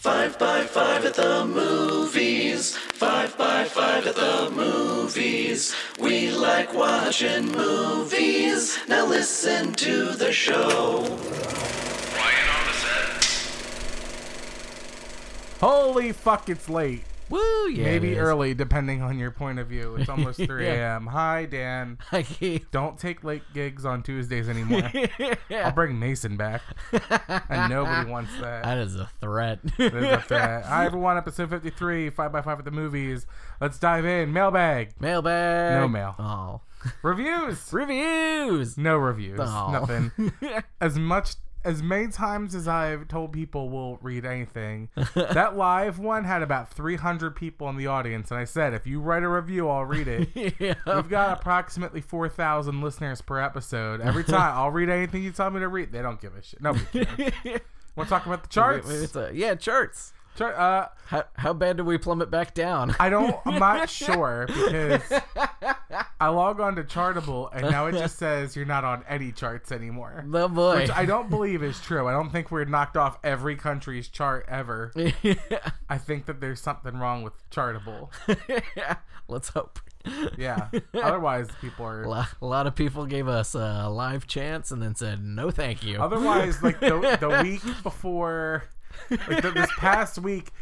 Five 0.00 0.38
by 0.38 0.62
five 0.62 1.04
at 1.04 1.12
the 1.12 1.44
movies. 1.44 2.74
Five 2.74 3.36
by 3.36 3.64
five 3.64 4.06
at 4.06 4.14
the 4.14 4.50
movies. 4.50 5.74
We 5.98 6.30
like 6.30 6.72
watching 6.72 7.52
movies. 7.52 8.78
Now 8.88 9.04
listen 9.04 9.74
to 9.74 10.12
the 10.12 10.32
show. 10.32 11.02
Ryan 12.16 12.48
on 12.48 12.66
the 12.66 12.72
set. 12.80 13.24
Holy 15.60 16.12
fuck, 16.12 16.48
it's 16.48 16.70
late. 16.70 17.04
Woo, 17.30 17.68
yeah. 17.68 17.84
Maybe 17.84 18.18
early, 18.18 18.54
depending 18.54 19.02
on 19.02 19.18
your 19.18 19.30
point 19.30 19.58
of 19.58 19.68
view. 19.68 19.96
It's 19.96 20.08
almost 20.08 20.38
3 20.38 20.64
Yeah. 20.66 20.94
a.m. 20.96 21.06
Hi, 21.06 21.46
Dan. 21.46 21.98
I 22.12 22.22
keep. 22.22 22.70
Don't 22.70 22.98
take 22.98 23.24
late 23.24 23.42
gigs 23.54 23.84
on 23.84 24.02
Tuesdays 24.02 24.48
anymore. 24.48 24.90
I'll 25.50 25.72
bring 25.72 25.98
Mason 25.98 26.36
back. 26.36 26.62
And 27.48 27.70
nobody 27.70 28.10
wants 28.10 28.32
that. 28.40 28.64
That 28.64 28.78
is 28.78 28.96
a 28.96 29.08
threat. 29.20 29.60
There's 29.78 29.92
a 29.94 30.20
threat. 30.22 30.64
Hi, 30.64 30.86
everyone. 30.86 31.16
Episode 31.16 31.50
53, 31.50 32.10
5 32.10 32.32
by 32.32 32.42
5 32.42 32.58
at 32.58 32.64
the 32.64 32.70
movies. 32.70 33.26
Let's 33.60 33.78
dive 33.78 34.04
in. 34.04 34.32
Mailbag. 34.32 35.00
Mailbag. 35.00 35.80
No 35.80 35.88
mail. 35.88 36.14
Oh. 36.18 36.60
Reviews. 37.02 37.72
Reviews. 37.72 38.76
No 38.78 38.96
reviews. 38.96 39.38
Oh. 39.42 39.70
Nothing. 39.70 40.32
As 40.80 40.96
much 40.98 41.34
as 41.64 41.82
many 41.82 42.08
times 42.08 42.54
as 42.54 42.66
I've 42.66 43.06
told 43.08 43.32
people 43.32 43.68
we'll 43.68 43.98
read 44.00 44.24
anything, 44.24 44.88
that 45.14 45.56
live 45.56 45.98
one 45.98 46.24
had 46.24 46.42
about 46.42 46.72
300 46.72 47.36
people 47.36 47.68
in 47.68 47.76
the 47.76 47.86
audience, 47.86 48.30
and 48.30 48.40
I 48.40 48.44
said, 48.44 48.72
if 48.74 48.86
you 48.86 49.00
write 49.00 49.22
a 49.22 49.28
review, 49.28 49.68
I'll 49.68 49.84
read 49.84 50.08
it. 50.08 50.28
yeah. 50.58 50.74
We've 50.86 51.08
got 51.08 51.38
approximately 51.38 52.00
4,000 52.00 52.80
listeners 52.80 53.20
per 53.20 53.40
episode. 53.40 54.00
Every 54.00 54.24
time 54.36 54.56
I'll 54.56 54.70
read 54.70 54.88
anything 54.88 55.22
you 55.22 55.32
tell 55.32 55.50
me 55.50 55.60
to 55.60 55.68
read, 55.68 55.92
they 55.92 56.02
don't 56.02 56.20
give 56.20 56.34
a 56.34 56.42
shit. 56.42 56.62
No, 56.62 56.72
we 56.94 57.06
want 57.96 58.08
to 58.08 58.14
talk 58.14 58.26
about 58.26 58.42
the 58.42 58.48
charts? 58.48 58.88
Wait, 58.88 59.14
wait, 59.14 59.30
a- 59.30 59.34
yeah, 59.34 59.54
charts. 59.54 60.12
Char- 60.36 60.54
uh, 60.54 60.88
How, 61.06 61.24
how 61.34 61.52
bad 61.52 61.76
did 61.76 61.86
we 61.86 61.98
plummet 61.98 62.30
back 62.30 62.54
down? 62.54 62.94
I 63.00 63.10
don't. 63.10 63.36
I'm 63.44 63.58
not 63.58 63.90
sure 63.90 64.46
because 64.46 65.02
I 66.20 66.28
log 66.28 66.60
on 66.60 66.76
to 66.76 66.84
Chartable 66.84 67.48
and 67.52 67.70
now 67.70 67.86
it 67.86 67.92
just 67.92 68.18
says 68.18 68.54
you're 68.54 68.66
not 68.66 68.84
on 68.84 69.04
any 69.08 69.32
charts 69.32 69.72
anymore. 69.72 70.22
the 70.26 70.48
boy. 70.48 70.76
Which 70.76 70.90
I 70.90 71.06
don't 71.06 71.30
believe 71.30 71.62
is 71.62 71.80
true. 71.80 72.06
I 72.06 72.12
don't 72.12 72.30
think 72.30 72.50
we're 72.50 72.66
knocked 72.66 72.96
off 72.96 73.18
every 73.24 73.56
country's 73.56 74.08
chart 74.08 74.46
ever. 74.48 74.92
I 75.88 75.98
think 75.98 76.26
that 76.26 76.40
there's 76.40 76.60
something 76.60 76.96
wrong 76.96 77.22
with 77.22 77.32
Chartable. 77.50 78.10
Let's 79.28 79.48
hope. 79.48 79.80
Yeah. 80.36 80.68
Otherwise, 80.94 81.48
people 81.60 81.86
are. 81.86 82.02
a 82.04 82.46
lot 82.46 82.66
of 82.66 82.74
people 82.74 83.06
gave 83.06 83.26
us 83.26 83.54
a 83.54 83.88
live 83.88 84.26
chance 84.26 84.70
and 84.70 84.82
then 84.82 84.94
said 84.94 85.24
no, 85.24 85.50
thank 85.50 85.82
you. 85.82 86.00
Otherwise, 86.00 86.62
like 86.62 86.80
the, 86.80 87.16
the 87.20 87.42
week 87.42 87.62
before, 87.82 88.64
like 89.10 89.42
the, 89.42 89.50
this 89.52 89.70
past 89.78 90.18
week, 90.18 90.52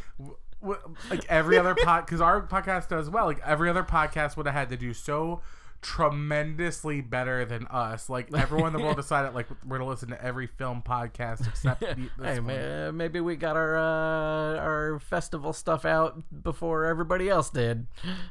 like 0.62 1.24
every 1.28 1.58
other 1.58 1.74
pod, 1.74 2.06
because 2.06 2.20
our 2.20 2.40
podcast 2.46 2.88
does 2.88 3.08
well. 3.10 3.26
Like 3.26 3.40
every 3.44 3.68
other 3.70 3.84
podcast 3.84 4.36
would 4.36 4.46
have 4.46 4.54
had 4.54 4.68
to 4.70 4.76
do 4.76 4.92
so 4.94 5.40
tremendously 5.80 7.00
better 7.00 7.44
than 7.44 7.64
us. 7.68 8.08
Like 8.10 8.34
everyone 8.34 8.74
in 8.74 8.80
the 8.80 8.84
world 8.84 8.96
decided, 9.04 9.34
like 9.34 9.46
we're 9.64 9.78
gonna 9.78 9.88
listen 9.88 10.08
to 10.08 10.20
every 10.24 10.46
film 10.48 10.82
podcast 10.84 11.46
except 11.46 11.80
the- 11.80 12.10
this 12.18 12.38
hey, 12.38 12.90
maybe 12.92 13.20
we 13.20 13.36
got 13.36 13.56
our 13.56 13.76
uh, 13.78 14.56
our 14.58 14.98
festival 14.98 15.52
stuff 15.52 15.84
out 15.84 16.20
before 16.42 16.84
everybody 16.86 17.28
else 17.28 17.50
did, 17.50 17.86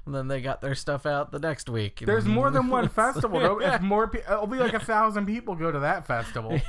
and 0.06 0.14
then 0.14 0.28
they 0.28 0.42
got 0.42 0.60
their 0.62 0.76
stuff 0.76 1.06
out 1.06 1.32
the 1.32 1.40
next 1.40 1.70
week. 1.70 2.04
There's 2.06 2.26
more 2.26 2.50
than 2.50 2.68
one 2.68 2.90
festival. 2.90 3.40
though. 3.40 3.62
If 3.62 3.82
more, 3.82 4.08
pe- 4.08 4.24
it'll 4.30 4.48
be 4.48 4.58
like 4.58 4.74
a 4.74 4.80
thousand 4.80 5.26
people 5.26 5.56
go 5.56 5.72
to 5.72 5.80
that 5.80 6.06
festival. 6.06 6.60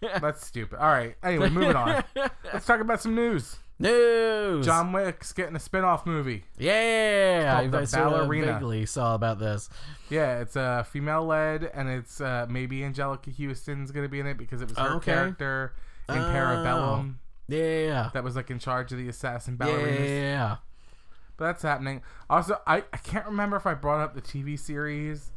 That's 0.00 0.46
stupid. 0.46 0.78
All 0.78 0.88
right. 0.88 1.16
Anyway, 1.22 1.50
moving 1.50 1.76
on. 1.76 2.02
Let's 2.52 2.66
talk 2.66 2.80
about 2.80 3.00
some 3.02 3.14
news. 3.14 3.56
News. 3.78 4.64
John 4.64 4.92
Wick's 4.92 5.32
getting 5.32 5.56
a 5.56 5.60
spin-off 5.60 6.06
movie. 6.06 6.44
Yeah, 6.58 7.56
I, 7.58 7.66
The 7.66 7.78
I 7.78 7.84
sort 7.84 8.04
of 8.06 8.12
Ballerina. 8.12 8.52
vaguely 8.54 8.86
saw 8.86 9.14
about 9.14 9.38
this. 9.40 9.68
Yeah, 10.08 10.40
it's 10.40 10.56
uh, 10.56 10.84
female 10.84 11.24
led, 11.26 11.64
and 11.74 11.88
it's 11.88 12.20
uh, 12.20 12.46
maybe 12.48 12.80
Anjelica 12.80 13.34
Huston's 13.36 13.90
gonna 13.90 14.08
be 14.08 14.20
in 14.20 14.26
it 14.26 14.38
because 14.38 14.62
it 14.62 14.68
was 14.68 14.78
her 14.78 14.94
Okay. 14.96 15.12
character 15.12 15.74
in 16.08 16.16
Oh. 16.18 16.20
Parabellum 16.20 17.14
Yeah. 17.48 18.10
that 18.14 18.22
was 18.22 18.36
like 18.36 18.50
in 18.50 18.58
charge 18.60 18.92
of 18.92 18.98
the 18.98 19.08
assassin 19.08 19.56
Yeah. 19.60 19.66
ballerinas. 19.66 20.08
Yeah. 20.08 20.56
But 21.36 21.46
that's 21.46 21.62
happening. 21.62 22.02
Also, 22.30 22.60
I, 22.66 22.84
I 22.92 22.96
can't 22.98 23.26
remember 23.26 23.56
if 23.56 23.66
I 23.66 23.74
brought 23.74 24.00
up 24.00 24.14
the 24.14 24.20
TV 24.22 24.56
series 24.56 25.32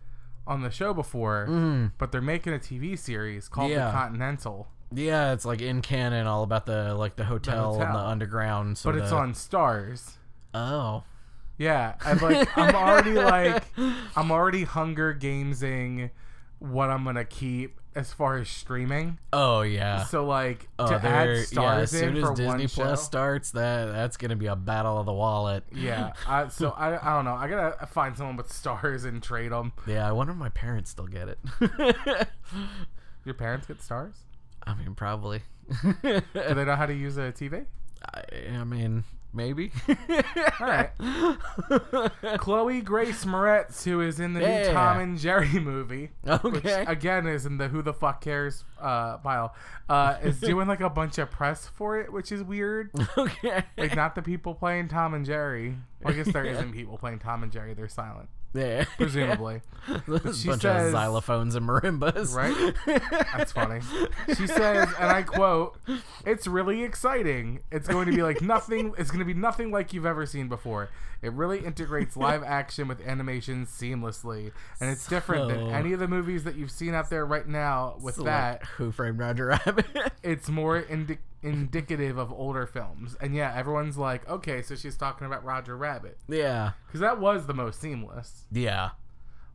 on 0.45 0.61
the 0.61 0.69
show 0.69 0.93
before, 0.93 1.47
Mm. 1.49 1.91
but 1.97 2.11
they're 2.11 2.21
making 2.21 2.53
a 2.53 2.59
TV 2.59 2.95
series 2.95 3.49
called 3.49 3.71
Yeah. 3.71 3.87
The 3.87 3.91
Continental. 3.93 4.67
Yeah, 4.93 5.33
it's 5.33 5.45
like 5.45 5.61
in 5.61 5.81
canon, 5.81 6.27
all 6.27 6.43
about 6.43 6.65
the 6.65 6.93
like 6.95 7.15
the 7.15 7.25
hotel, 7.25 7.73
and 7.73 7.81
the 7.81 7.85
hotel. 7.87 8.05
underground. 8.07 8.69
But 8.75 8.77
sort 8.77 8.95
it's 8.97 9.11
on 9.11 9.33
Starz. 9.33 10.13
Oh. 10.53 11.03
Yeah, 11.57 11.95
I'm 12.05 12.19
like 12.19 12.55
I'm 12.57 12.75
already 12.75 13.11
like 13.13 13.63
I'm 14.15 14.31
already 14.31 14.63
Hunger 14.63 15.13
Gamesing 15.13 16.11
what 16.59 16.89
I'm 16.89 17.03
gonna 17.03 17.25
keep 17.25 17.79
as 17.95 18.13
far 18.13 18.37
as 18.37 18.47
streaming. 18.47 19.17
Oh 19.33 19.61
yeah. 19.61 20.03
So 20.05 20.25
like 20.25 20.69
Oh, 20.77 20.87
to 20.87 20.95
add 20.95 21.29
yeah. 21.29 21.35
Starz 21.43 21.79
As 21.81 21.91
soon 21.91 22.09
in 22.15 22.23
as 22.23 22.29
for 22.29 22.35
Disney 22.35 22.67
Plus 22.67 22.99
show. 22.99 23.03
starts, 23.03 23.51
that 23.51 23.85
that's 23.87 24.17
gonna 24.17 24.35
be 24.35 24.45
a 24.45 24.55
battle 24.55 24.99
of 24.99 25.05
the 25.07 25.13
wallet. 25.13 25.63
Yeah, 25.73 26.13
I, 26.27 26.47
so 26.47 26.69
I, 26.71 26.95
I 26.95 27.15
don't 27.15 27.25
know. 27.25 27.33
I 27.33 27.47
gotta 27.47 27.87
find 27.87 28.15
someone 28.15 28.37
with 28.37 28.49
Starz 28.49 29.05
and 29.05 29.21
trade 29.21 29.51
them. 29.51 29.73
Yeah, 29.87 30.07
I 30.07 30.11
wonder 30.11 30.31
if 30.33 30.37
my 30.37 30.49
parents 30.49 30.91
still 30.91 31.07
get 31.07 31.27
it. 31.27 31.39
Your 33.25 33.33
parents 33.33 33.65
get 33.67 33.79
Starz? 33.79 34.13
I 34.67 34.75
mean, 34.75 34.95
probably. 34.95 35.41
Do 35.81 36.21
they 36.33 36.65
know 36.65 36.75
how 36.75 36.85
to 36.85 36.93
use 36.93 37.17
a 37.17 37.31
TV? 37.31 37.65
I, 38.13 38.57
I 38.59 38.63
mean, 38.63 39.03
maybe. 39.33 39.71
All 40.59 40.67
right. 40.67 40.89
Chloe 42.37 42.81
Grace 42.81 43.25
Moretz, 43.25 43.83
who 43.83 44.01
is 44.01 44.19
in 44.19 44.33
the 44.33 44.39
new 44.41 44.73
Tom 44.73 44.99
and 44.99 45.17
Jerry 45.17 45.59
movie, 45.59 46.09
which 46.41 46.65
again 46.65 47.27
is 47.27 47.45
in 47.45 47.57
the 47.57 47.67
Who 47.69 47.81
the 47.81 47.93
Fuck 47.93 48.21
Cares 48.21 48.63
uh, 48.81 49.17
pile, 49.17 49.55
uh, 49.89 50.17
is 50.21 50.39
doing 50.41 50.67
like 50.67 50.81
a 50.81 50.89
bunch 50.89 51.17
of 51.17 51.31
press 51.31 51.67
for 51.67 51.99
it, 51.99 52.11
which 52.11 52.31
is 52.31 52.43
weird. 52.43 52.91
okay. 53.17 53.63
Like 53.77 53.95
not 53.95 54.15
the 54.15 54.21
people 54.21 54.53
playing 54.53 54.89
Tom 54.89 55.13
and 55.13 55.25
Jerry. 55.25 55.75
Well, 56.01 56.13
I 56.13 56.17
guess 56.17 56.31
there 56.31 56.45
isn't 56.45 56.73
people 56.73 56.97
playing 56.97 57.19
Tom 57.19 57.43
and 57.43 57.51
Jerry. 57.51 57.73
They're 57.73 57.87
silent, 57.87 58.29
Yeah. 58.53 58.85
presumably. 58.97 59.61
There's 60.07 60.41
she 60.41 60.47
a 60.47 60.51
bunch 60.51 60.61
says- 60.63 60.93
of 60.93 60.99
xylophones 60.99 61.55
and 61.55 61.67
marimbas. 61.67 62.33
Right? 62.33 62.73
That's 63.35 63.51
funny. 63.51 63.81
She 64.35 64.47
says, 64.47 64.89
and 64.99 65.09
I 65.11 65.21
quote, 65.23 65.79
"It's 66.25 66.47
really 66.47 66.83
exciting. 66.83 67.59
It's 67.71 67.87
going 67.87 68.07
to 68.07 68.11
be 68.15 68.23
like 68.23 68.41
nothing. 68.41 68.93
It's 68.97 69.09
going 69.11 69.19
to 69.19 69.25
be 69.25 69.33
nothing 69.33 69.71
like 69.71 69.93
you've 69.93 70.05
ever 70.05 70.25
seen 70.25 70.47
before. 70.49 70.89
It 71.21 71.33
really 71.33 71.59
integrates 71.65 72.15
live 72.17 72.43
action 72.43 72.87
with 72.87 73.01
animation 73.01 73.65
seamlessly, 73.65 74.51
and 74.79 74.89
it's 74.89 75.07
different 75.07 75.49
than 75.49 75.69
any 75.69 75.93
of 75.93 75.99
the 75.99 76.07
movies 76.07 76.43
that 76.43 76.55
you've 76.55 76.71
seen 76.71 76.93
out 76.93 77.09
there 77.09 77.25
right 77.25 77.47
now. 77.47 77.97
With 78.01 78.15
So, 78.15 78.23
that, 78.23 78.61
like, 78.61 78.69
Who 78.71 78.91
Framed 78.91 79.19
Roger 79.19 79.47
Rabbit? 79.47 79.85
it's 80.23 80.49
more 80.49 80.79
indi- 80.81 81.19
indicative 81.41 82.17
of 82.17 82.31
older 82.31 82.65
films. 82.65 83.15
And 83.19 83.35
yeah, 83.35 83.53
everyone's 83.55 83.97
like, 83.97 84.27
okay, 84.29 84.61
so 84.61 84.75
she's 84.75 84.97
talking 84.97 85.27
about 85.27 85.43
Roger 85.43 85.75
Rabbit 85.77 86.17
yeah. 86.27 86.71
because 86.87 86.99
that 87.01 87.19
was 87.19 87.47
the 87.47 87.53
most 87.53 87.81
seamless. 87.81 88.45
Yeah. 88.51 88.91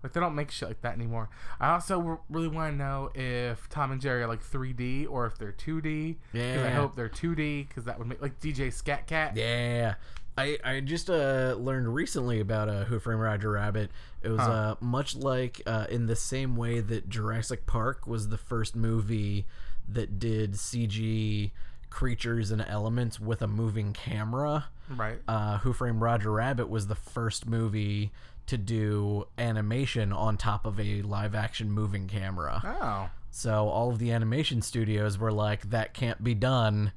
Like 0.03 0.15
they 0.15 0.21
don't 0.21 0.35
make 0.35 0.51
shit 0.51 0.69
like 0.69 0.81
that 0.83 0.95
anymore. 0.95 1.31
I 1.61 1.71
also 1.71 2.21
really 2.29 2.49
want 2.49 2.73
to 2.73 2.77
know 2.77 3.11
if 3.15 3.69
Tom 3.69 3.93
and 3.93 4.01
Jerry 4.01 4.23
are 4.23 4.27
like 4.27 4.43
3D 4.43 5.07
or 5.09 5.27
if 5.27 5.39
they're 5.39 5.53
2D. 5.53 6.17
Because 6.33 6.63
I 6.65 6.71
hope 6.71 6.97
they're 6.97 7.09
2D 7.09 7.69
because 7.69 7.85
that 7.85 7.99
would 8.01 8.09
make 8.09 8.21
like 8.21 8.41
DJ 8.41 8.73
Scat 8.73 9.07
Cat. 9.07 9.37
Yeah. 9.37 9.95
I, 10.39 10.59
I 10.65 10.81
just 10.81 11.11
uh, 11.11 11.57
learned 11.59 11.95
recently 11.95 12.41
about 12.41 12.69
uh, 12.69 12.85
Who 12.85 12.99
Framed 12.99 13.21
Roger 13.21 13.51
Rabbit. 13.53 13.91
It 14.23 14.31
was 14.31 14.41
Huh. 14.41 14.51
uh, 14.51 14.75
much 14.81 15.15
like 15.15 15.61
uh, 15.67 15.87
in 15.91 16.07
the 16.07 16.17
same 16.17 16.57
way 16.57 16.81
that 16.81 17.09
Jurassic 17.09 17.67
Park 17.67 18.07
was 18.07 18.29
the 18.29 18.39
first 18.39 18.75
movie 18.75 19.45
that 19.89 20.19
did 20.19 20.53
CG 20.55 21.51
creatures 21.91 22.51
and 22.51 22.63
elements 22.63 23.21
with 23.21 23.43
a 23.43 23.47
moving 23.47 23.93
camera. 23.93 24.67
Right. 24.89 25.19
Uh, 25.29 25.59
Who 25.59 25.73
Framed 25.75 26.01
Roger 26.01 26.33
Rabbit 26.33 26.69
was 26.71 26.87
the 26.87 26.95
first 26.95 27.47
movie 27.47 28.11
to 28.47 28.57
do 28.57 29.27
animation 29.39 30.13
on 30.13 30.37
top 30.37 30.65
of 30.67 30.81
a 30.81 31.03
live 31.03 31.35
action 31.35 31.71
moving 31.71 32.09
camera. 32.09 32.63
Oh. 32.65 33.11
So 33.31 33.69
all 33.69 33.91
of 33.91 33.99
the 33.99 34.11
animation 34.13 34.63
studios 34.63 35.19
were 35.19 35.33
like, 35.33 35.71
that 35.71 35.95
can't 35.95 36.23
be 36.25 36.35
done. 36.35 36.93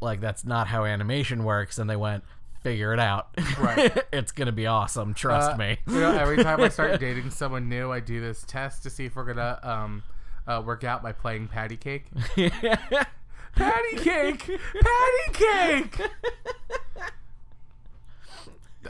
Like, 0.00 0.20
that's 0.20 0.44
not 0.44 0.68
how 0.68 0.84
animation 0.84 1.42
works. 1.44 1.78
And 1.78 1.88
they 1.88 1.96
went, 1.96 2.22
figure 2.66 2.92
it 2.92 2.98
out. 2.98 3.28
Right. 3.60 3.96
it's 4.12 4.32
going 4.32 4.46
to 4.46 4.52
be 4.52 4.66
awesome. 4.66 5.14
Trust 5.14 5.52
Uh, 5.52 5.56
me. 5.56 5.78
you 5.86 6.00
know, 6.00 6.10
every 6.10 6.42
time 6.42 6.60
I 6.60 6.68
start 6.68 6.98
dating 7.06 7.30
someone 7.30 7.68
new, 7.68 7.92
I 7.92 8.00
do 8.00 8.20
this 8.20 8.42
test 8.44 8.82
to 8.82 8.90
see 8.90 9.04
if 9.04 9.14
we're 9.14 9.24
gonna 9.24 9.60
um, 9.62 10.02
uh, 10.48 10.60
work 10.66 10.82
out 10.82 11.00
by 11.00 11.12
playing 11.12 11.46
patty 11.46 11.76
cake. 11.76 12.06
patty 12.34 13.96
cake, 13.98 14.50
patty 14.80 15.32
cake. 15.32 16.00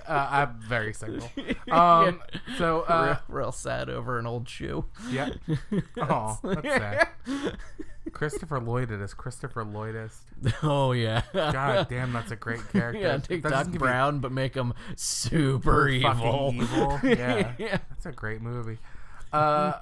Uh, 0.09 0.29
I'm 0.31 0.61
very 0.61 0.95
single. 0.95 1.31
Um, 1.71 2.23
so 2.59 2.83
uh, 2.83 3.19
real, 3.29 3.41
real 3.43 3.53
sad 3.53 3.91
over 3.91 4.19
an 4.19 4.27
old 4.27 4.49
shoe. 4.49 4.87
yeah. 5.11 5.31
Oh, 5.99 6.39
that's 6.43 6.67
sad. 6.67 7.09
Christopher 8.13 8.61
Lloyd 8.61 8.91
it 8.91 9.01
is 9.01 9.15
Christopher 9.15 9.65
Lloydist. 9.65 10.19
Oh 10.63 10.93
yeah. 10.93 11.23
God 11.33 11.89
damn, 11.89 12.13
that's 12.13 12.31
a 12.31 12.37
great 12.37 12.61
character. 12.73 13.01
yeah, 13.01 13.19
take 13.19 13.43
That 13.43 13.51
Doc 13.51 13.59
doesn't 13.59 13.73
give 13.73 13.81
me 13.83 13.87
Brown, 13.87 14.21
but 14.21 14.33
make 14.33 14.55
him 14.55 14.75
super 14.97 15.89
evil. 15.89 16.13
fucking 16.13 16.63
evil. 16.63 17.01
Yeah. 17.05 17.53
Yeah. 17.59 17.79
That's 17.91 18.07
a 18.07 18.13
great 18.13 18.41
movie. 18.43 18.79
Uh, 19.33 19.75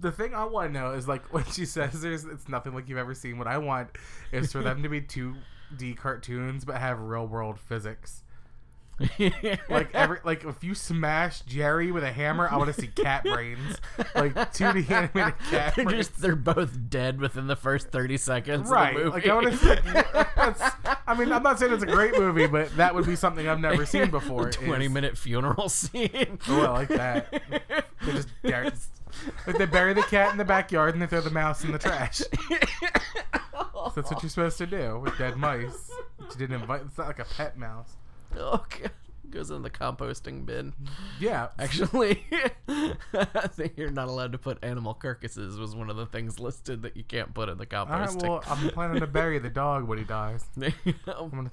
the 0.00 0.12
thing 0.12 0.32
I 0.34 0.44
want 0.44 0.72
to 0.72 0.80
know 0.80 0.92
is 0.92 1.08
like 1.08 1.32
when 1.32 1.44
she 1.46 1.64
says 1.66 2.00
there's 2.00 2.24
it's 2.24 2.48
nothing 2.48 2.74
like 2.74 2.88
you've 2.88 2.98
ever 2.98 3.14
seen. 3.14 3.38
What 3.38 3.46
I 3.48 3.58
want 3.58 3.90
is 4.30 4.52
for 4.52 4.62
them 4.62 4.82
to 4.82 4.88
be 4.88 5.00
two 5.00 5.34
D 5.76 5.94
cartoons 5.94 6.64
but 6.64 6.76
have 6.76 7.00
real 7.00 7.26
world 7.26 7.58
physics. 7.58 8.22
Like 9.68 9.94
every 9.94 10.18
like 10.24 10.44
if 10.44 10.62
you 10.62 10.74
smash 10.74 11.40
Jerry 11.42 11.90
with 11.90 12.04
a 12.04 12.12
hammer, 12.12 12.48
I 12.48 12.56
want 12.56 12.72
to 12.74 12.80
see 12.80 12.86
cat 12.88 13.24
brains. 13.24 13.78
Like 14.14 14.52
two 14.52 14.72
D 14.72 14.84
animated 14.92 15.34
cat 15.50 15.74
They're 15.74 15.84
brains. 15.84 16.08
just 16.08 16.20
they're 16.20 16.36
both 16.36 16.88
dead 16.90 17.20
within 17.20 17.46
the 17.46 17.56
first 17.56 17.88
thirty 17.88 18.16
seconds 18.16 18.68
Right. 18.68 18.94
of 18.96 19.04
the 19.04 19.10
Like. 19.10 19.26
I 19.26 19.34
want 19.34 19.50
to 19.50 19.56
see. 19.56 20.96
I 21.06 21.14
mean, 21.18 21.32
I'm 21.32 21.42
not 21.42 21.58
saying 21.58 21.72
it's 21.72 21.82
a 21.82 21.86
great 21.86 22.16
movie, 22.18 22.46
but 22.46 22.74
that 22.76 22.94
would 22.94 23.06
be 23.06 23.16
something 23.16 23.48
I've 23.48 23.60
never 23.60 23.84
seen 23.86 24.10
before. 24.10 24.48
is- 24.50 24.56
Twenty 24.56 24.88
minute 24.88 25.16
funeral 25.18 25.68
scene. 25.68 26.38
Oh, 26.48 26.60
I 26.62 26.68
like 26.70 26.88
that. 26.88 27.42
They 28.04 28.12
just 28.12 28.28
bury, 28.42 28.70
like 29.46 29.58
they 29.58 29.66
bury 29.66 29.94
the 29.94 30.02
cat 30.02 30.30
in 30.32 30.38
the 30.38 30.44
backyard 30.44 30.94
and 30.94 31.02
they 31.02 31.06
throw 31.06 31.20
the 31.20 31.30
mouse 31.30 31.64
in 31.64 31.72
the 31.72 31.78
trash. 31.78 32.22
That's 33.94 34.10
what 34.10 34.22
you're 34.22 34.30
supposed 34.30 34.58
to 34.58 34.66
do 34.66 34.98
with 35.00 35.16
dead 35.18 35.36
mice. 35.36 35.90
But 36.18 36.30
you 36.32 36.38
didn't 36.38 36.60
invite. 36.60 36.82
It's 36.86 36.96
not 36.98 37.08
like 37.08 37.18
a 37.18 37.24
pet 37.24 37.58
mouse. 37.58 37.96
Oh, 38.36 38.64
God. 38.82 38.90
Goes 39.30 39.50
in 39.50 39.62
the 39.62 39.70
composting 39.70 40.44
bin. 40.44 40.74
Yeah. 41.18 41.48
Actually, 41.58 42.22
I 42.68 43.46
think 43.48 43.78
you're 43.78 43.90
not 43.90 44.08
allowed 44.08 44.32
to 44.32 44.38
put 44.38 44.62
animal 44.62 44.92
carcasses. 44.92 45.58
Was 45.58 45.74
one 45.74 45.88
of 45.88 45.96
the 45.96 46.04
things 46.04 46.38
listed 46.38 46.82
that 46.82 46.98
you 46.98 47.02
can't 47.04 47.32
put 47.32 47.48
in 47.48 47.56
the 47.56 47.66
All 47.74 47.86
right. 47.86 48.08
composting. 48.10 48.28
Well, 48.28 48.44
I'm 48.46 48.68
planning 48.70 49.00
to 49.00 49.06
bury 49.06 49.38
the 49.38 49.48
dog 49.48 49.88
when 49.88 49.96
he 49.96 50.04
dies. 50.04 50.44
I'm 51.06 51.30
gonna. 51.30 51.50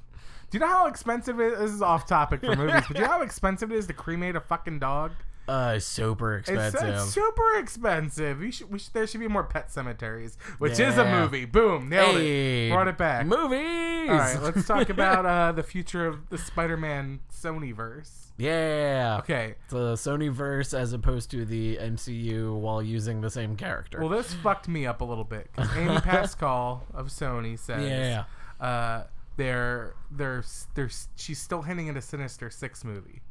Do 0.52 0.58
you 0.58 0.60
know 0.60 0.68
how 0.68 0.88
expensive 0.88 1.40
it 1.40 1.54
is? 1.54 1.60
This 1.60 1.72
is 1.72 1.81
off 1.81 2.06
topic 2.06 2.42
for 2.42 2.54
movies, 2.56 2.84
but 2.88 2.98
do 2.98 3.02
you 3.02 3.06
know 3.08 3.14
how 3.14 3.22
expensive 3.22 3.72
it 3.72 3.78
is 3.78 3.88
to 3.88 3.94
cremate 3.94 4.36
a 4.36 4.42
fucking 4.42 4.80
dog? 4.80 5.12
Uh, 5.50 5.80
super 5.80 6.38
It's, 6.38 6.50
expensive. 6.50 6.90
it's 6.90 7.10
super 7.13 7.56
expensive. 7.57 8.42
You 8.42 8.51
should, 8.51 8.72
we 8.72 8.80
should, 8.80 8.94
there 8.94 9.07
should 9.07 9.19
be 9.19 9.28
more 9.28 9.44
pet 9.44 9.72
cemeteries, 9.72 10.38
which 10.60 10.80
is 10.80 10.98
a 10.98 11.06
movie. 11.06 11.46
Boom, 11.46 11.90
nailed 11.90 12.16
hey, 12.16 12.68
it. 12.68 12.72
Brought 12.72 12.88
it 12.88 12.98
back. 12.98 13.25
Movies. 13.25 14.10
All 14.10 14.18
right, 14.18 14.40
let's 14.42 14.68
talk 14.68 14.90
about 14.98 15.25
uh, 15.25 15.51
the 15.51 15.63
future 15.63 16.06
of 16.07 16.30
the 16.30 16.38
Spider-Man 16.38 17.19
Sony 17.34 17.74
verse. 17.74 18.31
Yeah. 18.38 19.18
Okay. 19.19 19.56
The 19.69 19.96
Sony 19.96 20.31
verse 20.31 20.74
as 20.74 20.94
opposed 20.94 21.30
to 21.31 21.44
the 21.44 21.78
MCU 21.78 22.57
while 22.57 22.81
using 22.81 23.19
the 23.19 23.30
same 23.30 23.57
character. 23.57 24.00
Well, 24.00 24.07
this 24.10 24.34
fucked 24.36 24.69
me 24.69 24.86
up 24.86 25.02
a 25.02 25.04
little 25.06 25.25
bit 25.25 25.50
because 25.54 25.75
Amy 25.75 26.00
Pascal 26.02 26.84
of 26.94 27.07
Sony 27.07 27.60
says, 27.60 27.84
Yeah. 27.90 28.66
uh, 28.66 29.04
they're 29.36 29.94
they're 30.12 30.44
they're 30.75 30.90
she's 31.16 31.40
still 31.40 31.62
hinting 31.63 31.90
at 31.90 31.95
a 31.98 32.02
Sinister 32.02 32.50
Six 32.50 32.84
movie, 32.84 33.22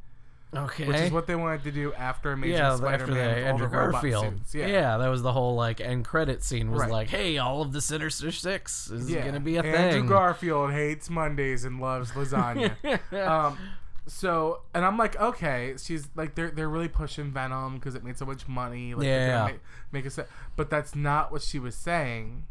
okay. 0.54 0.86
which 0.86 0.96
is 0.96 1.10
what 1.12 1.26
they 1.26 1.34
wanted 1.36 1.62
to 1.64 1.70
do 1.72 1.92
after 1.94 2.32
Amazing 2.32 2.56
yeah, 2.56 2.76
Spider-Man 2.76 3.16
the 3.46 3.52
with 3.52 3.52
all 3.52 3.58
the 3.58 3.76
robot 3.76 3.92
Garfield. 4.02 4.24
suits. 4.38 4.54
Yeah. 4.54 4.66
Yeah. 4.66 4.96
that 4.98 5.08
was 5.08 5.22
the 5.22 5.32
whole 5.32 5.54
like 5.54 5.80
end 5.80 6.04
credit 6.04 6.42
scene 6.42 6.70
was 6.70 6.80
Right. 6.82 6.90
like, 6.90 7.08
hey, 7.08 7.38
all 7.38 7.62
of 7.62 7.72
the 7.72 7.80
Sinister 7.80 8.30
Six 8.32 8.90
is 8.90 9.10
Yeah. 9.10 9.24
gonna 9.24 9.40
be 9.40 9.56
a 9.56 9.62
thing. 9.62 9.74
Andrew 9.74 10.00
thing. 10.00 10.08
Garfield 10.08 10.72
hates 10.72 11.10
Mondays 11.10 11.64
and 11.64 11.80
loves 11.80 12.12
lasagna. 12.12 12.72
um, 13.28 13.58
so 14.06 14.62
and 14.74 14.84
I'm 14.84 14.96
like, 14.96 15.20
okay, 15.20 15.74
she's 15.78 16.08
like 16.16 16.34
they're 16.34 16.50
they're 16.50 16.68
really 16.68 16.88
pushing 16.88 17.30
Venom 17.30 17.74
because 17.74 17.94
it 17.94 18.02
made 18.02 18.16
so 18.16 18.24
much 18.24 18.48
money. 18.48 18.94
Like, 18.94 19.04
they're 19.04 19.26
gonna 19.28 19.38
Yeah. 19.38 19.52
make, 19.92 20.04
make 20.06 20.18
a 20.18 20.26
but 20.56 20.70
that's 20.70 20.94
not 20.94 21.30
what 21.30 21.42
she 21.42 21.58
was 21.58 21.74
saying. 21.74 22.44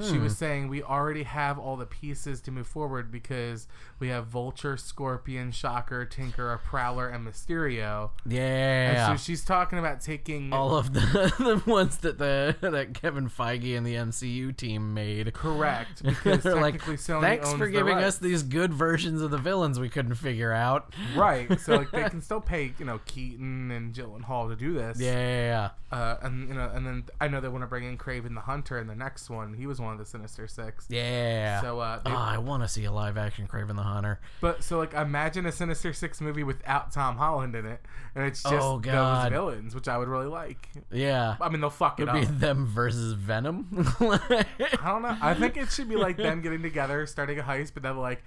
She 0.00 0.16
Hmm. 0.16 0.22
was 0.22 0.38
saying 0.38 0.68
we 0.68 0.82
already 0.82 1.24
have 1.24 1.58
all 1.58 1.76
the 1.76 1.84
pieces 1.86 2.40
to 2.42 2.50
move 2.50 2.66
forward 2.66 3.10
because 3.10 3.68
we 3.98 4.08
have 4.08 4.26
Vulture, 4.26 4.76
Scorpion, 4.78 5.52
Shocker, 5.52 6.04
Tinker, 6.06 6.58
Prowler, 6.64 7.08
and 7.08 7.26
Mysterio. 7.26 8.10
And 8.24 8.32
yeah. 8.32 9.08
so 9.08 9.16
she's 9.22 9.44
talking 9.44 9.78
about 9.78 10.00
taking 10.00 10.52
all 10.52 10.76
of 10.76 10.94
the, 10.94 11.00
the 11.38 11.70
ones 11.70 11.98
that 11.98 12.16
the 12.18 12.56
that 12.62 12.94
Kevin 12.94 13.28
Feige 13.28 13.76
and 13.76 13.86
the 13.86 13.94
MCU 13.96 14.56
team 14.56 14.94
made. 14.94 15.34
correct 15.34 16.02
because 16.04 16.42
They're 16.42 16.54
like, 16.60 16.80
Sony 16.82 17.20
thanks 17.20 17.52
for 17.52 17.68
giving 17.68 17.96
rights." 17.96 18.06
us 18.06 18.18
these 18.18 18.42
good 18.42 18.72
versions 18.72 19.20
of 19.20 19.30
the 19.30 19.38
villains 19.38 19.78
we 19.78 19.88
couldn't 19.90 20.14
figure 20.14 20.52
out. 20.52 20.94
right. 21.14 21.60
So 21.60 21.76
like 21.76 21.90
they 21.90 22.04
can 22.04 22.20
still 22.22 22.40
pay 22.40 22.72
you 22.78 22.84
know 22.86 23.00
Keaton 23.04 23.70
and 23.70 23.92
Gyllenhaal 23.94 24.48
to 24.48 24.56
do 24.56 24.72
this. 24.72 24.98
Yeah. 25.00 25.70
Uh, 25.90 26.16
and 26.22 26.48
you 26.48 26.54
know, 26.54 26.70
and 26.72 26.86
then 26.86 27.04
I 27.20 27.28
know 27.28 27.40
they 27.42 27.48
want 27.48 27.62
to 27.62 27.66
bring 27.66 27.84
in 27.84 27.98
Kraven 27.98 28.34
the 28.34 28.40
Hunter 28.40 28.78
in 28.78 28.86
the 28.86 28.94
next 28.94 29.28
one. 29.28 29.52
He 29.52 29.66
was 29.66 29.78
one 29.82 29.92
of 29.92 29.98
the 29.98 30.04
Sinister 30.04 30.46
Six. 30.48 30.86
Yeah. 30.88 31.60
So, 31.60 31.80
uh, 31.80 32.00
they- 32.02 32.10
oh, 32.10 32.14
I 32.16 32.38
want 32.38 32.62
to 32.62 32.68
see 32.68 32.84
a 32.84 32.92
live 32.92 33.16
action 33.18 33.46
Kraven 33.46 33.76
the 33.76 33.82
Hunter. 33.82 34.20
But 34.40 34.62
so 34.64 34.78
like, 34.78 34.94
imagine 34.94 35.46
a 35.46 35.52
Sinister 35.52 35.92
Six 35.92 36.20
movie 36.20 36.42
without 36.44 36.92
Tom 36.92 37.16
Holland 37.16 37.54
in 37.54 37.66
it, 37.66 37.80
and 38.14 38.24
it's 38.26 38.42
just 38.42 38.54
Oh, 38.54 38.78
those 38.80 39.28
villains, 39.30 39.74
which 39.74 39.88
I 39.88 39.98
would 39.98 40.08
really 40.08 40.26
like. 40.26 40.68
Yeah. 40.90 41.36
I 41.40 41.48
mean, 41.48 41.60
they'll 41.60 41.70
fuck 41.70 41.98
it 42.00 42.04
It'd 42.04 42.14
be 42.14 42.26
up. 42.26 42.38
them 42.40 42.66
versus 42.66 43.12
Venom. 43.14 43.68
I 44.00 44.44
don't 44.84 45.02
know. 45.02 45.16
I 45.20 45.34
think 45.34 45.56
it 45.56 45.70
should 45.70 45.88
be 45.88 45.96
like 45.96 46.16
them 46.16 46.40
getting 46.42 46.62
together, 46.62 47.06
starting 47.06 47.38
a 47.38 47.42
heist, 47.42 47.72
but 47.74 47.82
then 47.82 47.96
like 47.98 48.22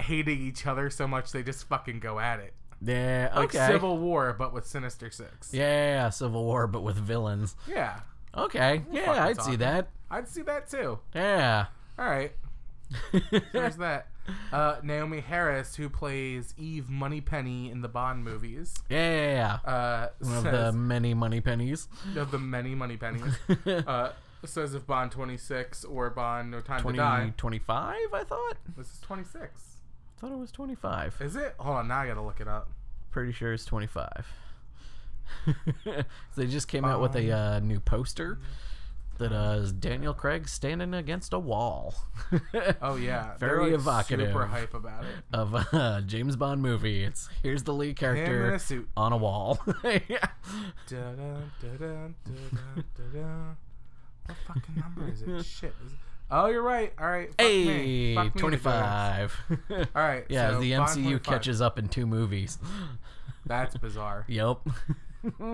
hating 0.00 0.40
each 0.40 0.66
other 0.66 0.90
so 0.90 1.06
much 1.06 1.30
they 1.30 1.42
just 1.42 1.68
fucking 1.68 2.00
go 2.00 2.18
at 2.18 2.40
it. 2.40 2.52
yeah. 2.82 3.30
Like 3.34 3.54
Okay. 3.54 3.66
Civil 3.68 3.98
War, 3.98 4.34
but 4.36 4.52
with 4.52 4.66
Sinister 4.66 5.10
Six. 5.10 5.54
yeah, 5.54 6.10
Civil 6.10 6.44
War, 6.44 6.66
but 6.66 6.82
with 6.82 6.96
villains. 6.96 7.54
Yeah. 7.68 8.00
Okay. 8.36 8.82
Yeah, 8.92 9.10
I'd 9.24 9.36
talk. 9.36 9.46
see 9.46 9.56
that. 9.56 9.88
I'd 10.10 10.28
see 10.28 10.42
that 10.42 10.68
too. 10.68 10.98
Yeah. 11.14 11.66
All 11.98 12.06
right. 12.06 12.32
There's 13.52 13.76
that. 13.76 14.08
Uh, 14.54 14.80
Naomie 14.80 15.22
Harris, 15.22 15.74
who 15.76 15.90
plays 15.90 16.54
Eve 16.56 16.88
Moneypenny 16.88 17.70
in 17.70 17.82
the 17.82 17.88
Bond 17.88 18.24
movies, 18.24 18.72
yeah. 18.88 19.58
uh, 19.66 20.08
One 20.20 20.36
of 20.38 20.44
the 20.44 20.72
many 20.72 21.12
Moneypennies. 21.12 21.88
of 22.16 22.30
the 22.30 22.38
many 22.38 22.74
Moneypennies. 22.74 23.34
uh, 23.86 24.12
says 24.46 24.74
if 24.74 24.86
Bond 24.86 25.12
26 25.12 25.84
or 25.84 26.08
Bond 26.08 26.50
No 26.52 26.62
Time 26.62 26.78
to 26.78 26.84
Die. 26.84 26.92
2025, 26.94 27.96
I 28.14 28.24
thought. 28.24 28.56
This 28.78 28.94
is 28.94 29.00
26. 29.00 29.76
I 30.16 30.20
thought 30.22 30.32
it 30.32 30.38
was 30.38 30.50
25. 30.52 31.16
Is 31.20 31.36
it? 31.36 31.54
Hold 31.58 31.76
on, 31.76 31.88
now 31.88 31.98
I 31.98 32.06
gotta 32.06 32.22
look 32.22 32.40
it 32.40 32.48
up. 32.48 32.70
Pretty 33.10 33.32
sure 33.32 33.52
it's 33.52 33.66
25. 33.66 34.26
so 35.84 36.02
they 36.36 36.46
just 36.46 36.68
came 36.68 36.84
out 36.84 37.00
with 37.00 37.14
a 37.16 37.30
uh, 37.30 37.60
new 37.60 37.80
poster 37.80 38.38
that 39.18 39.32
uh, 39.32 39.58
is 39.60 39.70
Daniel 39.72 40.12
Craig 40.12 40.48
standing 40.48 40.92
against 40.92 41.32
a 41.32 41.38
wall 41.38 41.94
Oh 42.82 42.96
yeah, 43.00 43.36
Very 43.38 43.66
like, 43.66 43.74
evocative. 43.74 44.28
Super 44.28 44.46
hype 44.46 44.74
about 44.74 45.04
it. 45.04 45.10
of 45.32 45.54
a 45.54 46.02
James 46.06 46.34
Bond 46.34 46.60
movie. 46.62 47.04
It's 47.04 47.28
here's 47.42 47.62
the 47.62 47.72
lead 47.74 47.96
Him 47.98 48.16
in 48.16 48.16
character 48.16 48.54
a 48.54 48.58
suit. 48.58 48.88
on 48.96 49.12
a 49.12 49.16
wall. 49.16 49.60
yeah. 50.08 50.26
What 54.26 54.36
fucking 54.46 54.74
number 54.76 55.08
is 55.12 55.22
it? 55.22 55.44
Shit. 55.44 55.74
Is 55.84 55.92
it- 55.92 55.98
Oh, 56.30 56.46
you're 56.46 56.62
right. 56.62 56.90
All 56.98 57.06
right. 57.06 57.28
Fuck 57.28 57.38
me. 57.46 57.64
Hey, 57.64 58.14
Fuck 58.14 58.34
me 58.34 58.40
25. 58.40 59.40
All 59.70 59.84
right. 59.94 60.24
yeah, 60.30 60.52
so 60.52 60.60
the 60.60 60.72
MCU 60.72 61.02
25. 61.02 61.22
catches 61.22 61.60
up 61.60 61.78
in 61.78 61.86
two 61.88 62.06
movies. 62.06 62.58
That's 63.44 63.76
bizarre. 63.76 64.24
Yep. 64.26 64.60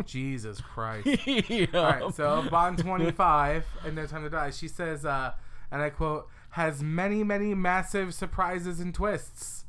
Jesus 0.04 0.60
Christ. 0.60 1.06
yep. 1.26 1.74
All 1.74 1.82
right, 1.82 2.14
so 2.14 2.46
Bond 2.50 2.78
25 2.78 3.64
and 3.84 3.96
No 3.96 4.06
Time 4.06 4.24
to 4.24 4.30
Die. 4.30 4.50
She 4.50 4.68
says, 4.68 5.04
uh, 5.04 5.32
and 5.70 5.82
I 5.82 5.90
quote, 5.90 6.28
has 6.50 6.82
many, 6.82 7.22
many 7.22 7.54
massive 7.54 8.14
surprises 8.14 8.80
and 8.80 8.94
twists, 8.94 9.64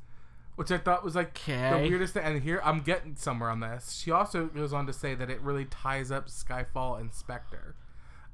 which 0.55 0.71
I 0.71 0.77
thought 0.77 1.03
was 1.03 1.15
like 1.15 1.33
the 1.45 1.85
weirdest 1.87 2.13
thing. 2.13 2.23
And 2.23 2.41
here, 2.41 2.61
I'm 2.63 2.81
getting 2.81 3.15
somewhere 3.15 3.49
on 3.49 3.59
this. 3.59 3.91
She 3.91 4.11
also 4.11 4.47
goes 4.47 4.73
on 4.73 4.87
to 4.87 4.93
say 4.93 5.13
that 5.15 5.29
it 5.29 5.41
really 5.41 5.65
ties 5.65 6.11
up 6.11 6.27
Skyfall 6.27 6.99
and 6.99 7.13
Spectre. 7.13 7.75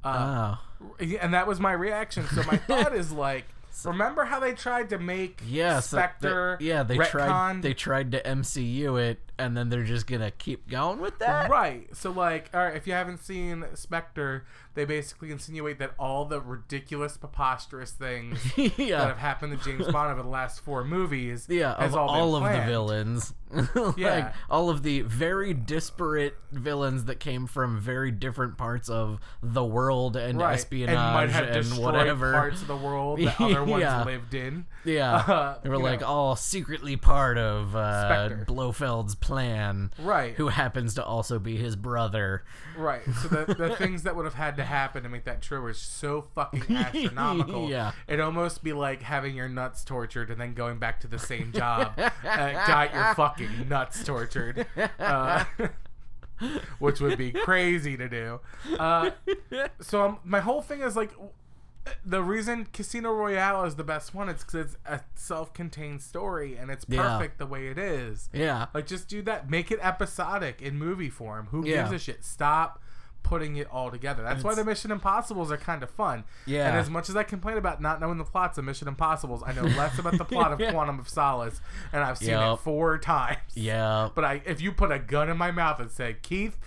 Uh, 0.04 0.56
oh. 0.82 1.06
and 1.20 1.34
that 1.34 1.48
was 1.48 1.60
my 1.60 1.74
reaction. 1.74 2.26
So 2.28 2.44
my 2.44 2.58
thought 2.68 2.96
is 2.96 3.12
like, 3.12 3.46
remember 3.86 4.26
how 4.26 4.40
they 4.40 4.54
tried 4.54 4.90
to 4.90 4.98
make 5.00 5.42
Yeah, 5.46 5.80
so 5.80 5.96
they- 5.96 6.02
Spectre 6.02 6.58
yeah, 6.60 6.84
they 6.84 6.98
tried. 6.98 7.62
They 7.62 7.74
tried 7.74 8.12
to 8.12 8.22
MCU 8.28 8.96
it, 8.98 9.20
and 9.38 9.56
then 9.56 9.70
they're 9.70 9.84
just 9.84 10.08
gonna 10.08 10.32
keep 10.32 10.68
going 10.70 11.00
with 11.00 11.20
that. 11.20 11.50
Right. 11.50 11.96
So, 11.96 12.12
like, 12.12 12.50
all 12.54 12.62
right, 12.64 12.76
if 12.76 12.88
you 12.88 12.94
haven't 12.94 13.24
seen 13.24 13.66
Spectre, 13.76 14.46
they 14.78 14.86
basically 14.86 15.32
insinuate 15.32 15.80
that 15.80 15.92
all 16.00 16.24
the 16.26 16.40
ridiculous, 16.40 17.18
preposterous 17.18 17.92
things 17.92 18.40
that 18.56 18.72
have 18.78 19.18
happened 19.18 19.60
to 19.60 19.66
James 19.70 19.88
Bond 19.92 20.12
over 20.12 20.22
the 20.22 20.30
last 20.30 20.62
four 20.62 20.84
movies 20.84 21.48
Yeah, 21.50 21.76
has 21.82 21.96
all, 21.96 22.08
all, 22.08 22.36
of 22.36 22.44
the 22.44 22.62
villains, 22.62 23.34
like 23.76 23.98
Yeah. 23.98 24.34
all 24.50 24.70
of 24.70 24.84
the 24.84 25.02
very 25.02 25.54
disparate 25.54 26.38
villains 26.52 27.06
that 27.06 27.20
came 27.20 27.48
from 27.48 27.80
very 27.80 28.12
different 28.12 28.58
parts 28.58 28.88
of 28.88 29.20
the 29.42 29.66
world 29.66 30.16
and 30.16 30.40
Right. 30.40 30.54
espionage 30.54 30.90
and 30.96 31.14
might 31.14 31.30
have 31.32 31.54
destroyed 31.54 31.96
whatever. 31.96 32.32
parts 32.34 32.62
of 32.62 32.68
the 32.68 32.78
world 32.78 33.20
that 33.20 33.42
other 33.42 33.64
ones 33.64 33.82
Yeah. 33.82 34.04
lived 34.04 34.34
in. 34.36 34.66
Yeah, 34.86 35.16
Uh, 35.16 35.58
they 35.64 35.70
were 35.70 35.78
like 35.80 36.02
know. 36.02 36.08
all 36.08 36.36
secretly 36.36 36.96
part 36.96 37.38
of 37.38 37.76
uh, 37.76 38.30
Blofeld's 38.46 39.16
plan, 39.16 39.92
Right. 40.00 40.36
who 40.36 40.50
happens 40.50 40.94
to 40.94 41.04
also 41.04 41.40
be 41.40 41.58
his 41.58 41.76
brother. 41.76 42.44
Right. 42.78 43.02
So 43.22 43.28
the, 43.30 43.54
the 43.54 43.76
things 43.76 44.04
that 44.04 44.16
would 44.16 44.26
have 44.26 44.36
had 44.36 44.56
to 44.58 44.64
happen 44.68 45.04
to 45.04 45.10
make 45.10 45.24
that 45.26 45.42
true 45.42 45.66
is 45.68 45.78
so 45.80 46.28
fucking 46.36 46.76
astronomical. 46.76 47.70
Yeah. 47.70 47.92
It'd 48.08 48.20
almost 48.20 48.64
be 48.64 48.74
like 48.74 49.02
having 49.02 49.36
your 49.36 49.50
nuts 49.50 49.84
tortured 49.84 50.30
and 50.30 50.40
then 50.40 50.54
going 50.54 50.78
back 50.78 51.00
to 51.02 51.08
the 51.08 51.20
same 51.20 51.52
job. 51.52 51.94
uh, 51.98 52.10
got 52.24 52.94
your 52.94 53.14
fucking 53.16 53.68
nuts 53.70 54.04
tortured. 54.04 54.66
Uh, 55.00 55.46
which 56.80 57.00
would 57.02 57.18
be 57.18 57.32
crazy 57.32 57.98
to 57.98 58.08
do. 58.08 58.40
Uh, 58.78 59.12
so 59.82 60.04
um, 60.04 60.20
my 60.24 60.40
whole 60.40 60.62
thing 60.62 60.82
is 60.82 60.96
like, 60.96 61.12
the 62.06 62.22
reason 62.22 62.68
Casino 62.74 63.12
Royale 63.14 63.64
is 63.66 63.76
the 63.76 63.84
best 63.84 64.14
one 64.14 64.28
is 64.30 64.44
because 64.44 64.56
it's 64.56 64.78
a 64.86 65.02
self-contained 65.16 66.02
story 66.02 66.58
and 66.58 66.70
it's 66.70 66.86
Yeah. 66.88 67.02
perfect 67.18 67.38
the 67.40 67.46
way 67.46 67.68
it 67.68 67.78
is. 67.78 68.30
Yeah. 68.34 68.68
Like, 68.74 68.88
just 68.88 69.08
do 69.08 69.22
that. 69.24 69.50
Make 69.50 69.72
it 69.72 69.80
episodic 69.82 70.62
in 70.62 70.78
movie 70.78 71.10
form. 71.10 71.48
Who 71.52 71.66
Yeah. 71.66 71.84
gives 71.84 71.92
a 71.94 72.00
shit? 72.00 72.26
Stop 72.26 72.84
putting 73.24 73.58
it 73.58 73.68
all 73.72 73.92
together. 73.92 74.24
That's 74.24 74.44
why 74.44 74.56
the 74.56 74.64
Mission 74.64 74.90
Impossibles 74.92 75.52
are 75.52 75.58
kind 75.58 75.84
of 75.84 75.90
fun. 75.90 76.24
Yeah. 76.46 76.70
And 76.70 76.78
as 76.78 76.90
much 76.90 77.10
as 77.10 77.16
I 77.16 77.24
complain 77.24 77.58
about 77.58 77.82
not 77.82 78.00
knowing 78.00 78.18
the 78.18 78.24
plots 78.24 78.58
of 78.58 78.64
Mission 78.66 78.88
Impossibles, 78.88 79.44
I 79.46 79.52
know 79.52 79.64
less 79.64 80.00
about 80.00 80.18
the 80.18 80.26
plot 80.26 80.54
of 80.54 80.60
Yeah. 80.62 80.72
Quantum 80.72 80.98
of 81.00 81.10
Solace, 81.10 81.60
and 81.92 82.04
I've 82.04 82.18
seen 82.18 82.30
it 82.36 82.56
four 82.58 82.98
times. 82.98 83.40
Yeah. 83.54 84.10
But 84.16 84.24
I, 84.24 84.42
if 84.46 84.62
you 84.62 84.72
put 84.72 84.92
a 84.92 85.00
gun 85.00 85.30
in 85.30 85.38
my 85.38 85.52
mouth 85.52 85.80
and 85.80 85.92
said, 85.92 86.22
Keith, 86.22 86.58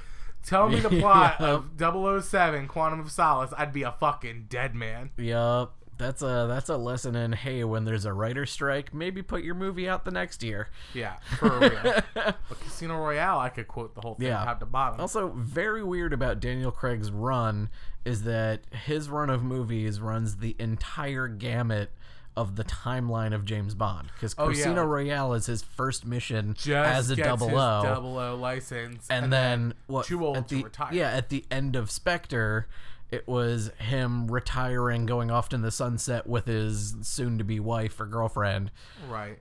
tell 0.45 0.69
me 0.69 0.81
the 0.81 0.89
plot 1.01 1.37
Yep. 1.41 1.81
of 1.81 2.23
007 2.25 2.69
Quantum 2.69 3.01
of 3.01 3.11
Solace, 3.11 3.55
I'd 3.57 3.73
be 3.73 3.83
a 3.83 3.93
fucking 3.93 4.47
dead 4.51 4.75
man. 4.75 5.11
Yup. 5.17 5.75
That's 6.01 6.23
a 6.23 6.47
that's 6.49 6.69
a 6.71 6.77
lesson 6.79 7.15
in 7.15 7.33
hey, 7.33 7.63
when 7.63 7.85
there's 7.85 8.07
a 8.07 8.13
writer 8.13 8.47
strike, 8.47 8.95
maybe 8.95 9.21
put 9.23 9.45
your 9.45 9.55
movie 9.55 9.87
out 9.89 10.05
the 10.07 10.11
next 10.11 10.43
year. 10.43 10.69
Yeah, 10.95 11.17
for 11.39 11.59
real. 11.59 11.71
but 12.15 12.61
Casino 12.61 12.97
Royale, 12.99 13.39
I 13.39 13.51
could 13.51 13.69
quote 13.69 13.95
the 13.95 14.01
whole 14.01 14.15
thing 14.15 14.29
Yeah. 14.29 14.45
top 14.45 14.61
to 14.61 14.67
bottom. 14.67 14.99
Also, 15.01 15.29
very 15.29 15.85
weird 15.85 16.13
about 16.15 16.41
Daniel 16.41 16.71
Craig's 16.73 17.11
run 17.11 17.69
is 18.05 18.23
that 18.23 18.61
his 18.87 19.11
run 19.11 19.29
of 19.29 19.43
movies 19.43 20.01
runs 20.01 20.37
the 20.39 20.57
entire 20.59 21.29
gamut 21.29 21.91
of 22.37 22.57
the 22.57 22.65
timeline 22.65 23.35
of 23.35 23.45
James 23.45 23.75
Bond 23.75 24.09
because 24.15 24.35
Oh, 24.39 24.49
yeah. 24.49 24.55
Casino 24.55 24.85
Royale 24.85 25.35
is 25.35 25.47
his 25.47 25.63
first 25.63 26.07
mission 26.07 26.55
Just 26.55 26.69
as 26.69 27.11
a 27.11 27.17
double 27.17 27.49
O. 27.59 27.83
double 27.83 28.17
O 28.19 28.37
license, 28.37 29.07
and, 29.11 29.31
then, 29.33 29.75
what? 29.89 30.07
too 30.07 30.25
old 30.25 30.37
at 30.39 30.49
to 30.49 30.55
the, 30.55 30.63
retire. 30.65 30.89
Yeah, 30.95 31.11
at 31.11 31.29
the 31.29 31.45
end 31.51 31.77
of 31.77 31.91
Spectre, 31.91 32.67
it 33.11 33.27
was 33.27 33.71
him 33.79 34.31
retiring, 34.31 35.07
going 35.07 35.31
off 35.31 35.53
in 35.53 35.63
the 35.63 35.71
sunset 35.71 36.27
with 36.27 36.47
his 36.47 36.95
soon-to-be 37.03 37.61
wife 37.61 37.99
or 38.01 38.07
girlfriend. 38.07 38.71
right. 39.09 39.39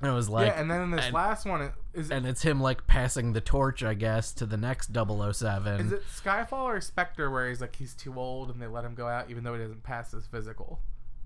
And 0.00 0.10
it 0.10 0.14
was 0.14 0.28
like, 0.28 0.48
yeah, 0.48 0.60
and 0.60 0.68
then 0.68 0.82
in 0.82 0.90
this 0.90 1.04
and, 1.04 1.14
last 1.14 1.46
one, 1.46 1.62
it- 1.62 1.72
is 1.94 2.10
and 2.10 2.26
it's 2.26 2.42
him 2.42 2.60
like 2.60 2.88
passing 2.88 3.34
the 3.34 3.40
torch, 3.40 3.84
I 3.84 3.94
guess, 3.94 4.32
to 4.32 4.46
the 4.46 4.56
next 4.56 4.90
007. 4.92 5.80
is 5.80 5.92
it 5.92 6.02
Skyfall 6.08 6.64
or 6.64 6.80
Spectre 6.80 7.30
where 7.30 7.48
he's 7.48 7.60
like 7.60 7.76
he's 7.76 7.94
too 7.94 8.14
old 8.18 8.50
and 8.50 8.60
they 8.60 8.66
let 8.66 8.84
him 8.84 8.96
go 8.96 9.06
out 9.06 9.30
even 9.30 9.44
though 9.44 9.52
he 9.54 9.60
doesn't 9.60 9.84
pass 9.84 10.10
his 10.10 10.26
physical? 10.26 10.80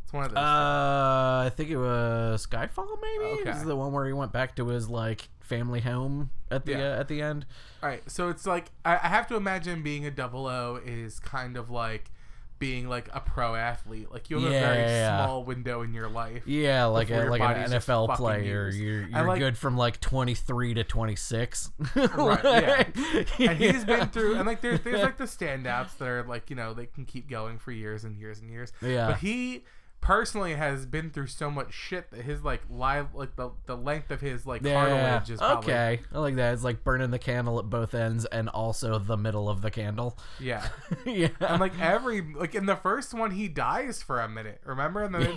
It's 0.07 0.13
one 0.13 0.25
of 0.25 0.31
those. 0.31 0.39
Uh, 0.39 1.47
I 1.47 1.53
think 1.57 1.69
it 1.71 1.77
was 1.77 2.47
Skyfall. 2.47 2.87
Maybe 3.03 3.25
Okay. 3.41 3.45
this 3.51 3.57
is 3.57 3.65
the 3.65 3.75
one 3.75 3.91
where 3.93 4.07
he 4.07 4.13
went 4.13 4.31
back 4.33 4.55
to 4.57 4.69
his 4.69 4.89
like 4.89 5.29
family 5.41 5.81
home 5.81 6.31
at 6.49 6.65
the 6.65 6.73
Yeah. 6.73 6.93
uh, 6.93 7.01
at 7.01 7.09
the 7.09 7.21
end. 7.23 7.45
All 7.83 7.89
right, 7.89 8.09
so 8.09 8.29
it's 8.29 8.47
like 8.47 8.67
I, 8.85 8.95
I 8.95 9.09
have 9.09 9.27
to 9.29 9.35
imagine 9.37 9.83
being 9.83 10.07
a 10.07 10.11
double 10.13 10.47
O 10.47 10.79
is 10.85 11.19
kind 11.19 11.57
of 11.57 11.71
like 11.71 12.13
being 12.61 12.89
like 12.89 13.09
a 13.13 13.19
pro 13.21 13.57
athlete. 13.57 14.13
Like 14.13 14.31
you 14.31 14.37
have 14.37 14.47
a 14.47 14.49
very 14.51 14.79
Yeah. 14.79 15.25
small 15.27 15.43
window 15.45 15.83
in 15.83 15.93
your 15.93 16.09
life. 16.09 16.47
Yeah, 16.47 16.85
like 16.85 17.11
a 17.11 17.25
like 17.25 17.41
an 17.41 17.71
NFL 17.73 18.17
player. 18.17 18.67
used. 18.67 18.79
You're 18.79 19.09
you're 19.09 19.27
like- 19.27 19.41
good 19.41 19.59
from 19.59 19.77
like 19.77 20.01
23 20.01 20.75
to 20.75 20.85
26. 20.85 21.71
Right, 21.97 22.45
yeah. 22.45 22.85
Like- 23.15 23.41
and 23.41 23.59
he's 23.59 23.85
been 23.85 24.09
through 24.11 24.37
and 24.37 24.47
like 24.47 24.61
there's 24.61 24.81
there's 24.83 25.03
like 25.09 25.17
the 25.19 25.25
standouts 25.25 25.97
that 25.99 26.07
are 26.09 26.23
like 26.23 26.49
you 26.49 26.55
know 26.55 26.75
they 26.75 26.87
can 26.87 27.05
keep 27.07 27.29
going 27.29 27.59
for 27.59 27.73
years 27.73 28.05
and 28.05 28.17
years 28.17 28.39
and 28.39 28.49
years 28.51 28.73
Yeah. 28.81 29.09
but 29.09 29.19
he 29.19 29.65
personally 30.07 30.55
has 30.55 30.87
been 30.87 31.11
through 31.11 31.27
so 31.27 31.51
much 31.51 31.75
shit 31.75 32.13
that 32.13 32.21
his 32.23 32.41
like 32.45 32.63
live 32.71 33.13
like 33.13 33.35
the, 33.35 33.51
the 33.67 33.77
length 33.77 34.13
of 34.13 34.21
his 34.21 34.47
like 34.47 34.63
Yeah. 34.63 34.75
cartilage 34.75 35.31
is 35.31 35.41
probably 35.41 35.73
Okay, 35.73 36.01
I 36.15 36.19
like 36.21 36.37
that. 36.37 36.55
It's 36.55 36.63
like 36.63 36.85
burning 36.85 37.11
the 37.11 37.19
candle 37.19 37.59
at 37.59 37.69
both 37.69 37.93
ends 37.93 38.25
and 38.27 38.49
also 38.49 39.01
the 39.01 39.17
middle 39.17 39.49
of 39.49 39.63
the 39.63 39.71
candle. 39.73 40.17
yeah 40.39 40.69
yeah. 41.05 41.27
and 41.41 41.61
like 41.61 41.77
every 41.81 42.21
like 42.23 42.55
in 42.55 42.67
the 42.67 42.77
first 42.77 43.15
one 43.15 43.33
he 43.33 43.49
dies 43.49 44.01
for 44.01 44.21
a 44.21 44.29
minute 44.29 44.61
remember 44.65 45.03
and 45.03 45.13
then 45.17 45.33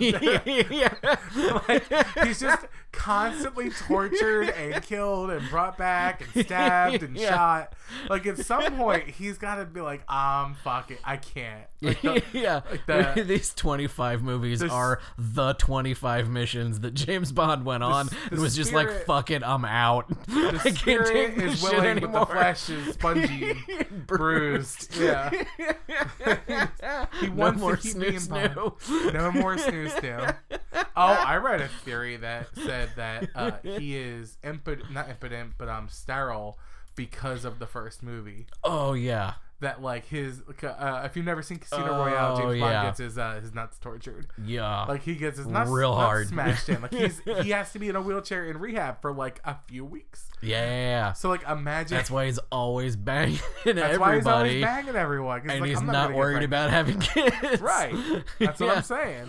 yeah. 0.70 0.94
like 1.68 1.82
he's 2.24 2.38
just 2.38 2.64
constantly 2.92 3.70
tortured 3.70 4.50
and 4.50 4.82
killed 4.84 5.30
and 5.30 5.50
brought 5.50 5.76
back 5.76 6.22
and 6.22 6.46
stabbed 6.46 7.02
and 7.02 7.16
Yeah. 7.16 7.30
shot 7.30 7.72
like 8.08 8.24
at 8.24 8.38
some 8.38 8.76
point 8.76 9.08
he's 9.08 9.36
got 9.36 9.56
to 9.56 9.64
be 9.64 9.80
like 9.80 10.08
um 10.08 10.54
fuck 10.62 10.92
it 10.92 10.98
i 11.04 11.16
can't 11.16 11.66
like, 11.82 12.00
the- 12.02 12.22
yeah, 12.32 12.60
like 12.70 12.86
the- 13.14 13.22
these 13.26 13.54
25 13.54 14.22
movies 14.22 14.59
the 14.60 14.66
s- 14.66 14.72
are 14.72 15.00
the 15.18 15.52
25 15.54 16.28
missions 16.30 16.80
that 16.80 16.94
James 16.94 17.32
Bond 17.32 17.64
went 17.64 17.82
on 17.82 18.06
the 18.06 18.16
and 18.32 18.40
was 18.40 18.54
just 18.56 18.72
like, 18.72 18.88
spirit- 18.88 19.06
"Fuck 19.06 19.30
it, 19.30 19.42
I'm 19.42 19.64
out. 19.64 20.06
I 20.28 20.70
can't 20.70 21.06
take 21.06 21.36
this 21.36 21.54
is 21.54 21.60
shit 21.60 21.72
willing 21.72 21.94
but 21.94 22.04
anymore." 22.04 22.20
the 22.20 22.26
flesh 22.32 22.70
is 22.70 22.94
spongy 22.94 23.54
bruised 24.06 24.96
yeah 24.98 25.30
he 27.20 27.26
no 27.28 27.32
wants 27.34 27.60
more 27.60 27.76
to 27.76 27.82
keep 27.82 27.98
being 27.98 28.14
snoo 28.14 28.54
Bond. 28.54 29.14
no 29.14 29.32
more 29.32 29.58
snooze 29.58 29.92
snoo. 29.92 30.36
Oh, 30.96 31.12
I 31.26 31.36
read 31.36 31.60
a 31.62 31.68
theory 31.68 32.16
that 32.18 32.48
said 32.54 32.90
that 32.96 33.28
uh, 33.34 33.52
he 33.62 33.96
is 33.96 34.36
impotent, 34.44 34.90
not 34.92 35.08
impotent, 35.08 35.52
but 35.56 35.68
um 35.68 35.88
sterile 35.88 36.58
because 36.94 37.44
of 37.44 37.58
the 37.58 37.66
first 37.66 38.02
movie. 38.02 38.46
Oh 38.64 38.92
yeah, 38.94 39.34
That 39.60 39.82
like 39.82 40.06
his, 40.06 40.42
uh, 40.62 41.02
if 41.04 41.16
you've 41.16 41.24
never 41.24 41.42
seen 41.42 41.58
Casino 41.58 41.86
Royale, 41.98 42.36
Oh, 42.36 42.40
James 42.50 42.60
Bond 42.60 42.86
gets 42.88 42.98
his 42.98 43.18
uh, 43.18 43.40
his 43.40 43.54
nuts 43.54 43.78
tortured. 43.78 44.26
yeah. 44.44 44.84
Like 44.84 45.02
he 45.02 45.14
gets 45.14 45.38
his 45.38 45.46
nuts 45.46 45.70
Real 45.70 45.92
nuts 45.94 46.04
hard. 46.04 46.28
smashed 46.28 46.68
in. 46.68 46.82
Like 46.82 46.92
he's 46.94 47.20
he 47.42 47.50
has 47.50 47.72
to 47.72 47.78
be 47.78 47.88
in 47.88 47.96
a 47.96 48.00
wheelchair 48.02 48.46
in 48.50 48.58
rehab 48.58 49.00
for 49.00 49.12
like 49.12 49.40
a 49.44 49.56
few 49.66 49.84
weeks. 49.84 50.28
yeah. 50.42 51.12
So 51.14 51.28
like 51.28 51.42
imagine 51.48 51.96
That's 51.96 52.10
why 52.10 52.26
he's 52.26 52.38
always 52.50 52.96
banging 52.96 53.38
that's 53.64 53.98
why 53.98 54.16
he's 54.16 54.26
always 54.26 54.62
banging 54.62 54.96
everyone. 54.96 55.40
and 55.48 55.60
like, 55.60 55.68
he's 55.70 55.78
I'm 55.78 55.86
not, 55.86 56.12
worried 56.14 56.42
about 56.42 56.70
having 56.70 56.98
kids. 57.00 57.60
Right. 57.60 57.94
That's 58.38 58.60
what 58.60 58.76
I'm 58.76 58.82
saying. 58.82 59.28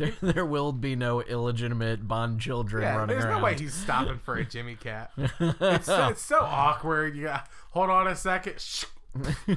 There, 0.00 0.12
there 0.32 0.46
will 0.46 0.72
be 0.72 0.96
no 0.96 1.20
illegitimate 1.22 2.08
Bond 2.08 2.40
children 2.40 2.82
Yeah, 2.82 2.96
running 2.96 3.08
there's 3.08 3.24
around. 3.24 3.38
no 3.40 3.44
way 3.44 3.54
he's 3.58 3.74
stopping 3.74 4.18
for 4.18 4.34
a 4.36 4.44
Jimmy 4.44 4.74
Cat. 4.76 5.10
It's 5.40 5.86
so, 5.86 6.08
it's 6.08 6.22
so 6.22 6.40
awkward. 6.40 7.14
You 7.16 7.24
got 7.24 7.48
hold 7.70 7.90
on 7.90 8.06
a 8.06 8.16
second, 8.16 8.54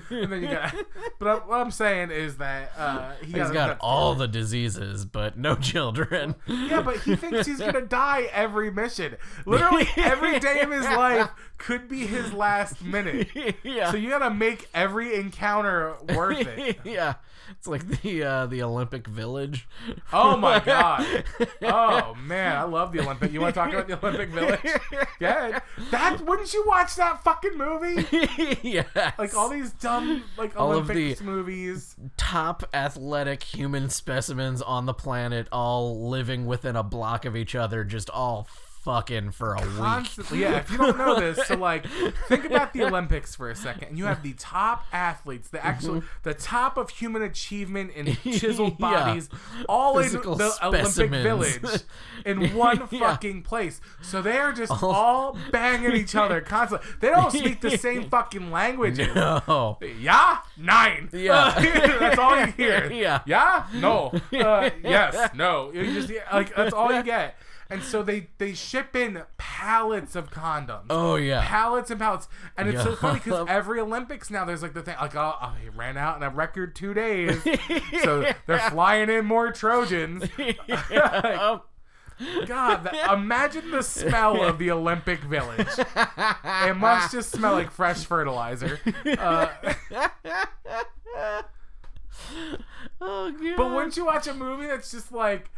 and 0.10 0.32
then 0.32 0.42
you 0.42 0.48
got. 0.50 0.74
But 1.20 1.28
I, 1.28 1.34
what 1.48 1.60
I'm 1.60 1.72
saying 1.72 2.12
is 2.12 2.38
that 2.38 2.72
uh, 2.78 3.12
he 3.22 3.28
He's 3.28 3.36
got, 3.36 3.54
got 3.54 3.78
all 3.80 4.16
the 4.16 4.28
diseases, 4.28 5.06
but 5.06 5.38
no 5.38 5.56
children. 5.56 6.36
Yeah, 6.48 6.82
but 6.82 6.98
he 7.02 7.16
thinks 7.16 7.46
he's 7.48 7.60
gonna 7.60 7.82
die 7.82 8.28
every 8.34 8.72
mission. 8.72 9.16
Literally 9.46 9.88
every 9.98 10.40
day 10.40 10.62
of 10.62 10.72
his 10.72 10.84
life 10.86 11.30
could 11.58 11.88
be 11.88 12.06
his 12.06 12.34
last 12.34 12.84
minute. 12.84 13.28
yeah. 13.64 13.92
So 13.92 13.98
you 13.98 14.10
gotta 14.10 14.32
make 14.32 14.68
every 14.74 15.16
encounter 15.16 15.96
worth 16.16 16.46
it. 16.48 16.80
yeah. 16.84 17.16
It's 17.58 17.68
like 17.68 18.02
the 18.02 18.24
uh, 18.24 18.46
the 18.48 18.62
Olympic 18.64 19.08
Village. 19.08 19.68
Oh 20.12 20.36
my 20.38 20.60
god. 20.66 21.24
Oh 21.62 22.16
man, 22.16 22.58
I 22.58 22.64
love 22.64 22.92
the 22.92 23.00
Olympic. 23.02 23.32
You 23.32 23.42
want 23.42 23.56
to 23.56 23.60
talk 23.62 23.74
about 23.74 23.88
the 23.88 23.98
Olympic 24.06 24.30
Village? 24.30 24.60
Yeah. 25.20 25.60
That 25.92 26.22
wouldn't 26.26 26.54
you 26.54 26.64
watch 26.68 26.96
that 26.96 27.24
fucking 27.24 27.58
movie? 27.58 28.06
yes. 28.68 28.88
Like 29.18 29.36
all 29.38 29.48
these 29.50 29.72
dumb 29.74 30.24
like 30.38 30.60
All 30.60 30.74
of 30.74 30.90
Olympics 30.90 31.20
the- 31.20 31.26
movies. 31.26 31.96
top 32.18 32.64
athletic 32.74 33.44
human 33.44 33.90
specimens 33.90 34.62
on 34.62 34.86
the 34.86 34.94
planet 34.94 35.48
all 35.52 36.10
living 36.10 36.46
within 36.46 36.76
a 36.76 36.84
block 36.84 37.24
of 37.26 37.36
each 37.38 37.56
other, 37.56 37.84
just 37.86 38.10
all 38.10 38.48
fucking 38.84 39.32
for 39.32 39.54
a 39.56 39.62
week. 39.62 40.32
Yeah. 40.34 40.58
If 40.58 40.72
you 40.72 40.78
don't 40.78 40.98
know 40.98 41.20
this, 41.20 41.48
so 41.48 41.56
like, 41.56 41.86
think 42.28 42.46
about 42.46 42.74
the 42.74 42.84
Olympics 42.84 43.36
for 43.36 43.50
a 43.50 43.56
second, 43.56 43.90
and 43.90 43.98
you 43.98 44.06
have 44.06 44.24
the 44.24 44.34
top 44.34 44.86
athletes, 44.92 45.50
the 45.50 45.64
actual, 45.66 46.04
the 46.24 46.34
top 46.34 46.78
of 46.78 46.90
human 46.90 47.22
achievement 47.22 47.92
in 47.96 48.16
chiseled 48.24 48.74
Mm-hmm. 48.74 48.84
Yeah. 48.84 49.06
bodies, 49.06 49.30
all 49.70 50.02
Physical 50.02 50.34
in 50.34 50.38
the 50.40 50.58
Olympic. 50.64 51.10
Village, 51.12 51.82
in 52.26 52.54
one 52.56 52.88
Yeah. 52.92 53.00
fucking 53.12 53.44
place. 53.44 53.82
So 54.02 54.22
they 54.22 54.38
are 54.38 54.52
just 54.54 54.72
all 54.84 55.38
banging 55.52 55.94
each 55.96 56.16
other 56.16 56.42
constantly. 56.42 56.88
They 57.00 57.10
don't 57.10 57.32
speak 57.32 57.62
the 57.62 57.78
same 57.78 58.10
fucking 58.10 58.52
language. 58.52 58.98
No. 58.98 59.78
Yeah, 60.00 60.40
nine. 60.58 61.10
Yeah. 61.14 61.54
that's 62.00 62.18
all 62.20 62.40
you 62.40 62.48
hear. 62.48 62.92
Yeah. 62.92 63.22
Yeah, 63.26 63.66
no. 63.76 64.12
Uh, 64.34 64.70
yes, 64.84 65.32
no. 65.36 65.72
You 65.74 65.94
just 65.94 66.12
like 66.32 66.56
that's 66.56 66.74
all 66.74 66.92
you 66.94 67.04
get. 67.04 67.36
And 67.70 67.82
so 67.84 68.04
they 68.04 68.28
they 68.38 68.54
ship 68.54 68.96
in 68.96 69.24
pallets 69.38 70.16
of 70.16 70.30
condoms. 70.32 70.86
Oh 70.90 71.16
yeah. 71.16 71.46
Pallets 71.46 71.90
and 71.92 72.00
pallets, 72.00 72.28
and 72.58 72.70
it's 72.70 72.84
so 72.84 72.96
funny 72.96 73.20
because 73.24 73.48
every 73.50 73.80
Olympics 73.80 74.30
now 74.30 74.46
there's 74.46 74.62
like 74.62 74.74
the 74.74 74.82
thing 74.82 74.96
like 75.00 75.16
oh, 75.16 75.54
he 75.62 75.70
ran 75.70 75.98
out 75.98 76.18
in 76.18 76.24
a 76.24 76.30
record 76.30 76.76
two 76.76 76.94
days, 76.94 77.42
so 78.04 78.32
they're 78.46 78.60
flying 78.70 79.10
in 79.10 79.26
more 79.26 79.52
Trojans. 79.52 80.26
Yeah. 80.90 81.60
God, 82.46 82.84
that, 82.84 83.12
imagine 83.12 83.72
the 83.72 83.82
smell 83.82 84.44
of 84.44 84.60
the 84.60 84.70
Olympic 84.70 85.20
Village. 85.22 85.68
It 85.78 86.78
must 86.78 87.12
just 87.12 87.32
smell 87.32 87.54
like 87.54 87.72
fresh 87.72 88.06
fertilizer. 88.06 88.80
Uh, 89.18 89.48
Oh 93.02 93.32
god. 93.32 93.58
But 93.58 93.72
wouldn't 93.74 93.98
you 93.98 94.06
watch 94.06 94.28
a 94.28 94.34
movie 94.34 94.68
that's 94.68 94.92
just 94.92 95.12
like 95.12 95.50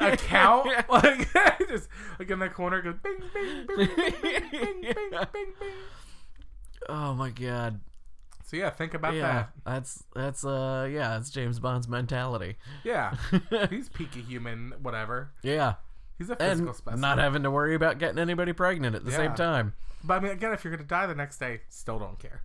a 0.00 0.16
count, 0.16 0.66
like 0.88 1.32
just 1.68 1.88
like 2.18 2.30
in 2.30 2.38
the 2.38 2.48
corner 2.48 2.82
goes 2.82 2.96
bing 3.02 3.16
bing 3.32 3.66
bing 3.66 3.88
bing 3.88 3.88
bing 3.96 4.50
bing 4.50 4.82
bing 4.82 5.10
bing 5.10 5.30
bing. 5.60 5.72
Oh 6.88 7.14
my 7.14 7.30
god. 7.30 7.80
So 8.44 8.56
yeah, 8.56 8.70
think 8.70 8.94
about 8.94 9.14
Yeah, 9.14 9.22
that. 9.32 9.50
that's 9.64 10.04
that's 10.14 10.44
uh 10.44 10.88
yeah, 10.90 11.10
that's 11.10 11.30
James 11.30 11.58
Bond's 11.58 11.88
mentality. 11.88 12.56
Yeah, 12.84 13.16
he's 13.70 13.88
peaky 13.88 14.22
human, 14.22 14.72
whatever. 14.82 15.30
Yeah. 15.42 15.74
He's 16.16 16.30
a 16.30 16.40
And 16.40 16.52
physical 16.52 16.72
specimen. 16.74 17.00
not 17.00 17.18
having 17.18 17.42
to 17.42 17.50
worry 17.50 17.74
about 17.74 17.98
getting 17.98 18.18
anybody 18.18 18.52
pregnant 18.52 18.94
at 18.96 19.04
the 19.04 19.10
Yeah. 19.10 19.16
same 19.16 19.34
time. 19.34 19.74
But 20.04 20.14
I 20.14 20.20
mean, 20.20 20.32
again, 20.32 20.52
if 20.52 20.62
you're 20.64 20.74
gonna 20.74 20.86
die 20.88 21.06
the 21.06 21.14
next 21.14 21.38
day, 21.38 21.60
still 21.68 21.98
don't 21.98 22.18
care. 22.18 22.42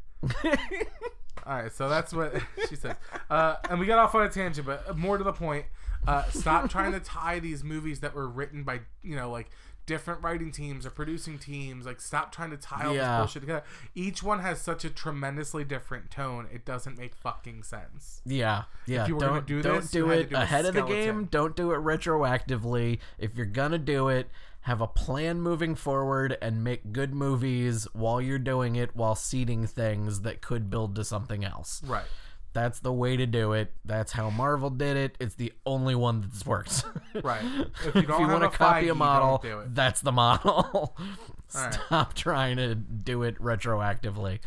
All 1.46 1.56
right, 1.56 1.72
so 1.72 1.88
that's 1.90 2.14
what 2.14 2.34
she 2.70 2.76
says. 2.76 2.96
Uh, 3.30 3.56
and 3.70 3.80
we 3.80 3.86
got 3.86 3.98
off 4.00 4.14
on 4.14 4.24
a 4.24 4.30
tangent, 4.30 4.66
but 4.68 4.96
more 4.98 5.18
to 5.18 5.24
the 5.24 5.34
point, 5.34 5.66
uh, 6.08 6.24
stop 6.30 6.70
trying 6.70 6.92
to 6.94 7.00
tie 7.00 7.40
these 7.40 7.64
movies 7.64 8.00
that 8.02 8.14
were 8.16 8.28
written 8.28 8.64
by 8.64 8.82
you 9.04 9.16
know 9.16 9.30
like 9.30 9.50
different 9.88 10.22
writing 10.24 10.52
teams 10.52 10.86
or 10.86 10.90
producing 10.92 11.40
teams. 11.40 11.86
Like, 11.88 12.00
stop 12.00 12.32
trying 12.32 12.52
to 12.52 12.58
tie 12.58 12.86
all 12.86 12.94
Yeah. 12.94 13.18
this 13.18 13.20
bullshit 13.20 13.42
together. 13.42 13.64
Each 13.96 14.22
one 14.24 14.40
has 14.40 14.62
such 14.62 14.86
a 14.86 14.90
tremendously 14.90 15.64
different 15.64 16.12
tone; 16.12 16.48
it 16.54 16.66
doesn't 16.66 16.98
make 16.98 17.16
fucking 17.16 17.64
sense. 17.64 18.22
Yeah, 18.26 18.64
yeah. 18.86 19.02
If 19.04 19.08
you 19.10 19.16
were 19.16 19.22
don't 19.22 19.30
gonna 19.30 19.42
do 19.42 19.62
don't 19.62 19.82
this, 19.82 19.92
do 19.92 20.10
it 20.12 20.30
do 20.30 20.36
ahead 20.36 20.66
of 20.66 20.76
the 20.76 20.84
game. 20.84 21.26
Don't 21.26 21.56
do 21.56 21.72
it 21.72 21.80
retroactively. 21.80 23.00
If 23.18 23.36
you're 23.36 23.46
gonna 23.46 23.80
do 23.80 24.08
it, 24.08 24.30
have 24.62 24.82
a 24.82 24.88
plan 24.88 25.42
moving 25.42 25.74
forward 25.76 26.38
and 26.42 26.64
make 26.64 26.92
good 26.94 27.14
movies 27.14 27.88
while 27.94 28.22
you're 28.22 28.40
doing 28.40 28.76
it, 28.76 28.96
while 28.96 29.16
seeding 29.16 29.66
things 29.66 30.22
that 30.22 30.42
could 30.42 30.70
build 30.70 30.96
to 30.96 31.04
something 31.04 31.44
else. 31.44 31.82
Right. 31.84 32.06
That's 32.54 32.80
the 32.80 32.92
way 32.92 33.16
to 33.16 33.26
do 33.26 33.54
it. 33.54 33.72
That's 33.86 34.12
how 34.12 34.30
Marvel 34.30 34.70
did 34.70 34.98
it. 34.98 35.18
It's 35.22 35.36
the 35.36 35.54
only 35.66 35.96
one 35.96 36.22
that 36.22 36.46
works. 36.48 36.84
Right. 37.24 37.44
If 37.86 37.96
you 37.96 38.02
if 38.02 38.08
you 38.08 38.28
want 38.28 38.44
to 38.44 38.50
copy 38.50 38.88
a 38.88 38.96
model, 38.96 39.44
that's 39.68 40.00
the 40.00 40.14
model. 40.14 40.96
right. 41.56 41.74
Stop 41.74 42.14
trying 42.14 42.56
to 42.58 42.74
do 42.74 43.24
it 43.24 43.36
retroactively. 43.42 44.40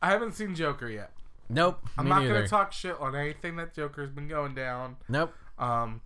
I 0.00 0.08
haven't 0.10 0.32
seen 0.34 0.54
Joker 0.54 0.88
yet. 0.88 1.12
Nope. 1.50 1.86
I'm 1.98 2.08
not 2.08 2.22
gonna 2.26 2.48
talk 2.48 2.72
shit 2.72 2.98
on 2.98 3.14
anything 3.14 3.56
that 3.56 3.74
Joker's 3.74 4.10
been 4.10 4.26
going 4.28 4.54
down. 4.54 4.96
Nope. 5.08 5.34
Um, 5.58 6.00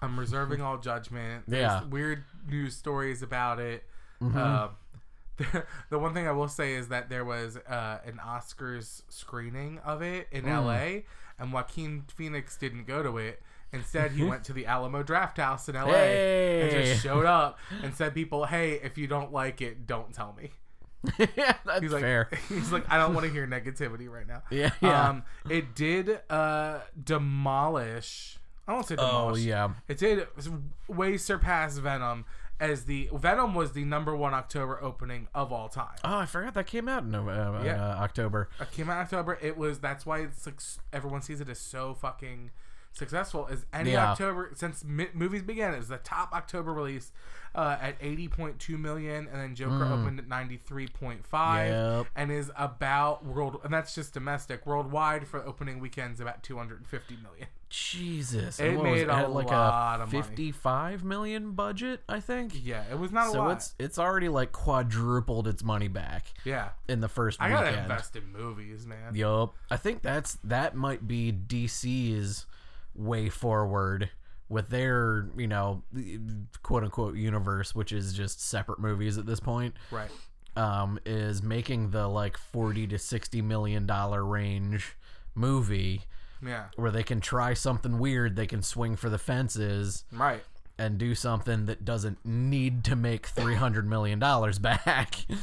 I'm 0.00 0.18
reserving 0.18 0.60
all 0.60 0.78
judgment. 0.78 1.44
There's 1.48 1.62
Yeah. 1.62 1.80
Mm-hmm. 1.80 1.90
weird 1.90 2.24
news 2.48 2.76
stories 2.76 3.22
about 3.22 3.58
it. 3.58 3.82
Um, 4.20 4.32
the, 4.32 4.70
the 5.90 5.98
one 5.98 6.14
thing 6.14 6.26
I 6.26 6.32
will 6.32 6.48
say 6.48 6.74
is 6.74 6.88
that 6.88 7.08
there 7.10 7.24
was 7.24 7.56
uh, 7.56 7.98
an 8.04 8.18
Oscars 8.26 9.02
screening 9.08 9.78
of 9.84 10.02
it 10.02 10.28
in 10.32 10.44
Mm. 10.44 10.64
LA, 10.64 11.00
and 11.38 11.52
Joaquin 11.52 12.04
Phoenix 12.14 12.56
didn't 12.56 12.86
go 12.86 13.02
to 13.02 13.18
it. 13.18 13.42
Instead, 13.72 14.12
he 14.12 14.24
went 14.28 14.44
to 14.44 14.52
the 14.52 14.64
Alamo 14.66 15.02
Drafthouse 15.02 15.68
in 15.68 15.74
LA 15.74 15.82
and 15.92 16.72
Hey. 16.72 16.84
just 16.92 17.02
showed 17.04 17.26
up 17.26 17.58
and 17.82 17.94
said, 17.94 18.14
"People, 18.14 18.46
hey, 18.46 18.74
if 18.82 18.96
you 18.96 19.06
don't 19.06 19.32
like 19.32 19.60
it, 19.60 19.86
don't 19.86 20.12
tell 20.14 20.32
me." 20.40 20.52
yeah, 21.36 21.54
that's 21.64 21.80
He's 21.82 21.92
like, 21.92 22.00
fair. 22.02 22.28
he's 22.48 22.72
like, 22.72 22.84
I 22.90 22.96
don't 22.98 23.14
want 23.14 23.26
to 23.26 23.32
hear 23.32 23.46
negativity 23.46 24.08
right 24.08 24.26
now. 24.26 24.42
Yeah, 24.50 24.70
yeah. 24.80 25.08
Um, 25.08 25.22
it 25.48 25.74
did 25.74 26.20
uh 26.30 26.78
demolish. 27.00 28.38
I 28.68 28.72
won't 28.72 28.86
say 28.86 28.96
Oh 28.98 29.06
demolish. 29.06 29.42
yeah. 29.42 29.70
It 29.88 29.98
did 29.98 30.26
way 30.88 31.16
surpass 31.16 31.78
Venom 31.78 32.24
as 32.58 32.84
the 32.84 33.08
Venom 33.12 33.54
was 33.54 33.72
the 33.72 33.84
number 33.84 34.16
one 34.16 34.32
October 34.34 34.82
opening 34.82 35.28
of 35.34 35.52
all 35.52 35.68
time. 35.68 35.96
Oh, 36.04 36.18
I 36.18 36.26
forgot 36.26 36.54
that 36.54 36.66
came 36.66 36.88
out 36.88 37.02
in 37.02 37.14
uh, 37.14 37.62
Yeah. 37.64 37.82
uh, 37.84 37.96
October. 38.02 38.48
It 38.60 38.72
came 38.72 38.88
out 38.88 38.94
in 38.94 39.02
October. 39.04 39.38
It 39.42 39.56
was 39.58 39.78
that's 39.80 40.06
why 40.06 40.20
it's 40.20 40.46
like 40.46 40.60
everyone 40.92 41.20
sees 41.22 41.40
it 41.40 41.48
as 41.48 41.58
so 41.58 41.94
fucking 41.94 42.50
successful. 42.96 43.48
As 43.50 43.66
any 43.72 43.92
Yeah. 43.92 44.12
October 44.12 44.50
since 44.54 44.84
mi- 44.84 45.08
movies 45.14 45.42
began, 45.42 45.74
it 45.74 45.78
was 45.78 45.88
the 45.88 45.98
top 45.98 46.32
October 46.32 46.72
release 46.72 47.12
uh, 47.54 47.78
at 47.80 47.96
eighty 48.00 48.28
point 48.28 48.58
two 48.58 48.76
million, 48.76 49.28
and 49.28 49.40
then 49.40 49.54
Joker 49.54 49.84
opened 49.84 50.18
at 50.18 50.28
ninety 50.28 50.56
three 50.58 50.88
point 50.88 51.24
five, 51.26 51.72
Mm. 51.72 51.96
Yep. 51.98 52.06
and 52.16 52.30
is 52.32 52.50
about 52.56 53.24
world, 53.24 53.60
and 53.64 53.72
that's 53.72 53.94
just 53.94 54.12
domestic. 54.12 54.66
Worldwide 54.66 55.26
for 55.26 55.42
opening 55.44 55.80
weekends 55.80 56.20
about 56.20 56.42
two 56.42 56.56
hundred 56.58 56.78
and 56.78 56.86
fifty 56.86 57.16
million. 57.22 57.46
Jesus, 57.68 58.60
It 58.60 58.80
made 58.80 58.98
It 59.02 59.08
a 59.08 59.26
like 59.26 59.46
lot 59.50 60.00
a 60.00 60.02
of 60.04 60.12
money. 60.12 60.22
fifty-five 60.22 61.02
million 61.02 61.52
budget, 61.52 62.00
I 62.08 62.20
think. 62.20 62.52
Yeah, 62.64 62.84
it 62.90 62.98
was 62.98 63.10
not 63.10 63.28
a 63.28 63.30
So 63.32 63.38
lot. 63.38 63.52
it's 63.56 63.74
it's 63.78 63.98
already 63.98 64.28
like 64.28 64.52
quadrupled 64.52 65.48
its 65.48 65.64
money 65.64 65.88
back 65.88 66.26
yeah, 66.44 66.70
in 66.88 67.00
the 67.00 67.08
first 67.08 67.40
I 67.40 67.48
gotta 67.48 67.66
weekend. 67.68 67.82
invest 67.90 68.16
in 68.16 68.32
movies, 68.32 68.86
man. 68.86 69.14
Yup. 69.14 69.54
I 69.70 69.76
think 69.78 70.02
that's 70.02 70.34
that 70.44 70.76
might 70.76 71.08
be 71.08 71.32
DC's 71.32 72.46
way 72.98 73.28
forward 73.28 74.10
with 74.48 74.68
their, 74.68 75.28
you 75.36 75.46
know, 75.46 75.82
quote 76.62 76.84
unquote 76.84 77.16
universe, 77.16 77.74
which 77.74 77.92
is 77.92 78.12
just 78.12 78.40
separate 78.40 78.78
movies 78.78 79.18
at 79.18 79.26
this 79.26 79.40
point. 79.40 79.74
Right. 79.90 80.10
Um, 80.56 80.98
is 81.04 81.42
making 81.42 81.90
the 81.90 82.08
like 82.08 82.38
forty 82.38 82.86
to 82.86 82.98
sixty 82.98 83.42
million 83.42 83.84
dollar 83.86 84.24
range 84.24 84.96
movie 85.34 86.02
Yeah. 86.42 86.66
where 86.76 86.90
they 86.90 87.02
can 87.02 87.20
try 87.20 87.52
something 87.52 87.98
weird, 87.98 88.36
they 88.36 88.46
can 88.46 88.62
swing 88.62 88.96
for 88.96 89.10
the 89.10 89.18
fences 89.18 90.04
Right. 90.12 90.42
And 90.78 90.98
do 90.98 91.14
something 91.14 91.66
that 91.66 91.84
doesn't 91.84 92.18
need 92.24 92.84
to 92.84 92.96
make 92.96 93.26
three 93.26 93.54
hundred 93.54 93.88
million 93.88 94.18
dollars 94.18 94.58
back. 94.58 95.24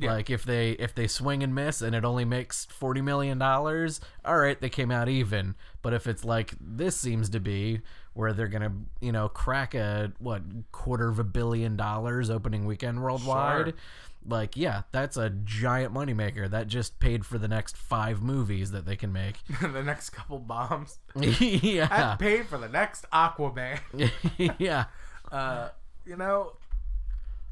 Like 0.00 0.30
if 0.30 0.44
they 0.44 0.70
if 0.70 0.94
they 0.94 1.08
swing 1.08 1.42
and 1.42 1.52
miss 1.52 1.82
and 1.82 1.96
it 1.96 2.04
only 2.04 2.24
makes 2.24 2.64
forty 2.66 3.00
million 3.00 3.38
dollars, 3.38 4.00
all 4.24 4.38
right, 4.38 4.58
they 4.60 4.68
came 4.68 4.92
out 4.92 5.08
even. 5.08 5.56
But 5.82 5.94
if 5.94 6.06
it's 6.06 6.24
like 6.24 6.54
this 6.60 6.96
seems 6.96 7.28
to 7.30 7.40
be, 7.40 7.80
where 8.12 8.32
they're 8.32 8.46
gonna 8.46 8.72
you 9.00 9.10
know 9.10 9.28
crack 9.28 9.74
a 9.74 10.12
what 10.20 10.42
quarter 10.70 11.08
of 11.08 11.18
a 11.18 11.24
billion 11.24 11.76
dollars 11.76 12.30
opening 12.30 12.66
weekend 12.66 13.02
worldwide, 13.02 13.64
Sure. 13.66 13.74
Like 14.26 14.56
yeah, 14.56 14.82
that's 14.92 15.16
a 15.16 15.30
giant 15.30 15.94
moneymaker. 15.94 16.48
That 16.50 16.66
just 16.68 16.98
paid 17.00 17.24
for 17.24 17.38
the 17.38 17.48
next 17.48 17.76
five 17.76 18.20
movies 18.22 18.70
that 18.72 18.84
they 18.86 18.96
can 18.96 19.12
make. 19.12 19.36
the 19.60 19.82
next 19.82 20.10
couple 20.10 20.38
bombs. 20.38 20.98
yeah, 21.16 21.86
That 21.88 22.18
paid 22.18 22.46
for 22.46 22.58
the 22.58 22.68
next 22.68 23.06
Aquaman. 23.12 23.78
yeah. 24.58 24.84
Uh, 25.32 25.70
you 26.04 26.16
know, 26.16 26.52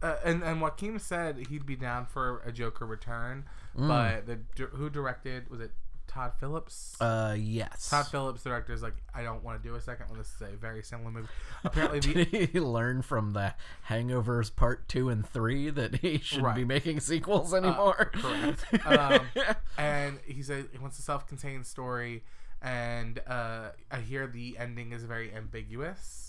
uh, 0.02 0.16
and 0.24 0.42
and 0.42 0.60
Joaquin 0.60 0.98
said 0.98 1.46
he'd 1.48 1.66
be 1.66 1.76
down 1.76 2.06
for 2.06 2.42
a 2.44 2.52
Joker 2.52 2.86
return, 2.86 3.44
Mm. 3.76 3.88
but 3.88 4.26
the 4.26 4.66
who 4.66 4.90
directed 4.90 5.48
was 5.50 5.60
it 5.60 5.70
Todd 6.08 6.32
Phillips? 6.40 6.96
Uh, 7.00 7.36
yes. 7.38 7.90
Todd 7.90 8.06
Phillips, 8.08 8.42
director, 8.42 8.72
is 8.72 8.82
like, 8.82 8.96
I 9.14 9.22
don't 9.22 9.44
want 9.44 9.62
to 9.62 9.68
do 9.68 9.74
a 9.76 9.80
second 9.80 10.08
one. 10.08 10.18
This 10.18 10.32
is 10.34 10.42
a 10.42 10.56
very 10.56 10.82
similar 10.82 11.10
movie. 11.10 11.28
Apparently, 11.62 12.00
the, 12.24 12.46
he 12.46 12.58
learn 12.60 13.02
from 13.02 13.34
the 13.34 13.54
Hangovers 13.88 14.54
Part 14.54 14.88
Two 14.88 15.08
and 15.10 15.24
Three 15.28 15.70
that 15.70 15.96
he 15.96 16.18
shouldn't 16.18 16.56
be 16.56 16.64
making 16.64 17.00
sequels 17.00 17.54
anymore? 17.54 18.10
correct. 18.14 18.64
Um, 18.88 19.20
and 19.76 20.18
he 20.24 20.42
says 20.42 20.64
he 20.72 20.78
wants 20.78 20.98
a 20.98 21.02
self-contained 21.02 21.66
story, 21.66 22.24
and 22.62 23.20
uh, 23.26 23.70
I 23.90 24.00
hear 24.00 24.26
the 24.26 24.56
ending 24.58 24.92
is 24.92 25.04
very 25.04 25.32
ambiguous. 25.34 26.27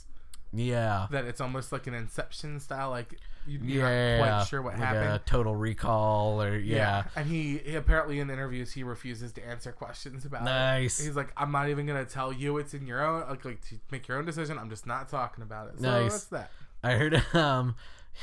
Yeah. 0.53 1.07
That 1.11 1.25
it's 1.25 1.41
almost 1.41 1.71
like 1.71 1.87
an 1.87 1.93
Inception 1.93 2.59
style, 2.59 2.89
like 2.89 3.19
you- 3.47 3.59
you're 3.63 3.87
Yeah. 3.89 4.17
not 4.17 4.27
quite 4.39 4.47
sure 4.47 4.61
what 4.61 4.73
like 4.73 4.83
happened. 4.83 5.13
A 5.13 5.19
total 5.19 5.55
Recall 5.55 6.41
or 6.41 6.57
yeah. 6.57 7.03
And 7.15 7.27
he, 7.27 7.57
he 7.59 7.75
apparently 7.75 8.19
in 8.19 8.29
interviews 8.29 8.73
he 8.73 8.83
refuses 8.83 9.31
to 9.33 9.45
answer 9.45 9.71
questions 9.71 10.25
about 10.25 10.43
Nice. 10.43 10.99
it. 10.99 11.05
He's 11.05 11.15
like, 11.15 11.31
I'm 11.37 11.51
not 11.51 11.69
even 11.69 11.85
gonna 11.85 12.05
tell 12.05 12.31
you 12.33 12.57
it's 12.57 12.73
in 12.73 12.85
your 12.87 13.05
own 13.05 13.27
like 13.29 13.45
like 13.45 13.61
to 13.69 13.79
make 13.91 14.07
your 14.07 14.17
own 14.17 14.25
decision. 14.25 14.57
I'm 14.57 14.69
just 14.69 14.85
not 14.87 15.07
talking 15.09 15.43
about 15.43 15.69
it. 15.69 15.79
So 15.79 15.89
Nice. 15.89 16.11
that's 16.11 16.25
that. 16.25 16.51
I 16.83 16.93
heard 16.93 17.23
um 17.35 17.75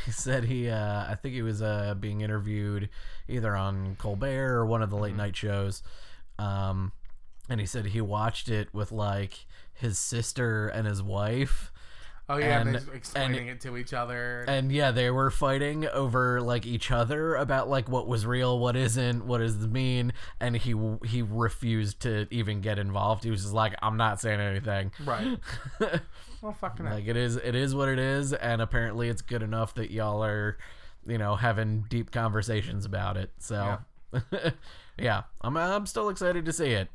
he 0.05 0.11
said 0.12 0.45
he 0.45 0.69
uh 0.69 1.05
I 1.11 1.15
think 1.21 1.35
he 1.35 1.43
was 1.43 1.62
uh 1.62 1.95
being 1.95 2.21
interviewed 2.21 2.89
either 3.29 3.55
on 3.57 3.97
Colbert 3.97 4.55
or 4.57 4.67
one 4.67 4.83
of 4.83 4.91
the 4.91 4.97
Mm-hmm. 4.97 5.03
late 5.05 5.17
night 5.17 5.37
shows. 5.37 5.83
Um 6.39 6.93
and 7.49 7.61
he 7.61 7.67
said 7.67 7.87
he 7.87 8.01
watched 8.01 8.49
it 8.49 8.73
with 8.75 8.91
like 8.93 9.47
his 9.73 9.99
sister 9.99 10.69
and 10.69 10.87
his 10.87 11.03
wife. 11.03 11.73
Oh 12.29 12.39
yeah, 12.39 12.61
and, 12.61 12.71
And- 12.75 12.87
they're 12.87 12.95
explaining 12.95 13.47
it 13.47 13.61
to 13.61 13.77
each 13.77 13.93
other. 13.93 14.45
And 14.49 14.73
yeah, 14.73 14.91
they 14.91 15.11
were 15.11 15.31
fighting 15.31 15.87
over 15.87 16.41
like 16.41 16.67
each 16.67 16.91
other 16.91 17.37
about 17.37 17.69
like 17.69 17.89
what 17.89 18.09
was 18.09 18.27
real, 18.27 18.59
what 18.59 18.75
isn't, 18.75 19.25
what 19.27 19.39
does 19.39 19.59
this 19.59 19.69
mean, 19.69 20.12
and 20.41 20.57
he 20.57 20.75
he 21.05 21.23
refused 21.23 22.01
to 22.01 22.27
even 22.33 22.61
get 22.61 22.79
involved. 22.81 23.23
He 23.23 23.31
was 23.31 23.43
just 23.43 23.55
like, 23.55 23.75
I'm 23.81 23.97
not 23.97 24.21
saying 24.21 24.41
anything. 24.41 24.91
right. 25.05 25.39
well, 26.43 26.53
fucking. 26.61 26.87
Like 26.87 27.07
it 27.07 27.17
is, 27.17 27.37
it 27.37 27.55
is 27.55 27.75
what 27.77 27.89
it 27.89 28.01
is, 28.01 28.33
and 28.33 28.61
apparently 28.61 29.09
it's 29.09 29.23
good 29.23 29.43
enough 29.43 29.75
that 29.75 29.93
y'all 29.93 30.25
are, 30.25 30.59
you 31.07 31.19
know, 31.19 31.37
having 31.37 31.85
deep 31.89 32.11
conversations 32.11 32.85
about 32.85 33.17
it. 33.17 33.31
So, 33.39 33.79
yeah, 34.99 35.23
I'm 35.43 35.57
I'm 35.57 35.87
still 35.87 36.09
excited 36.09 36.45
to 36.45 36.53
see 36.53 36.71
it. 36.71 36.89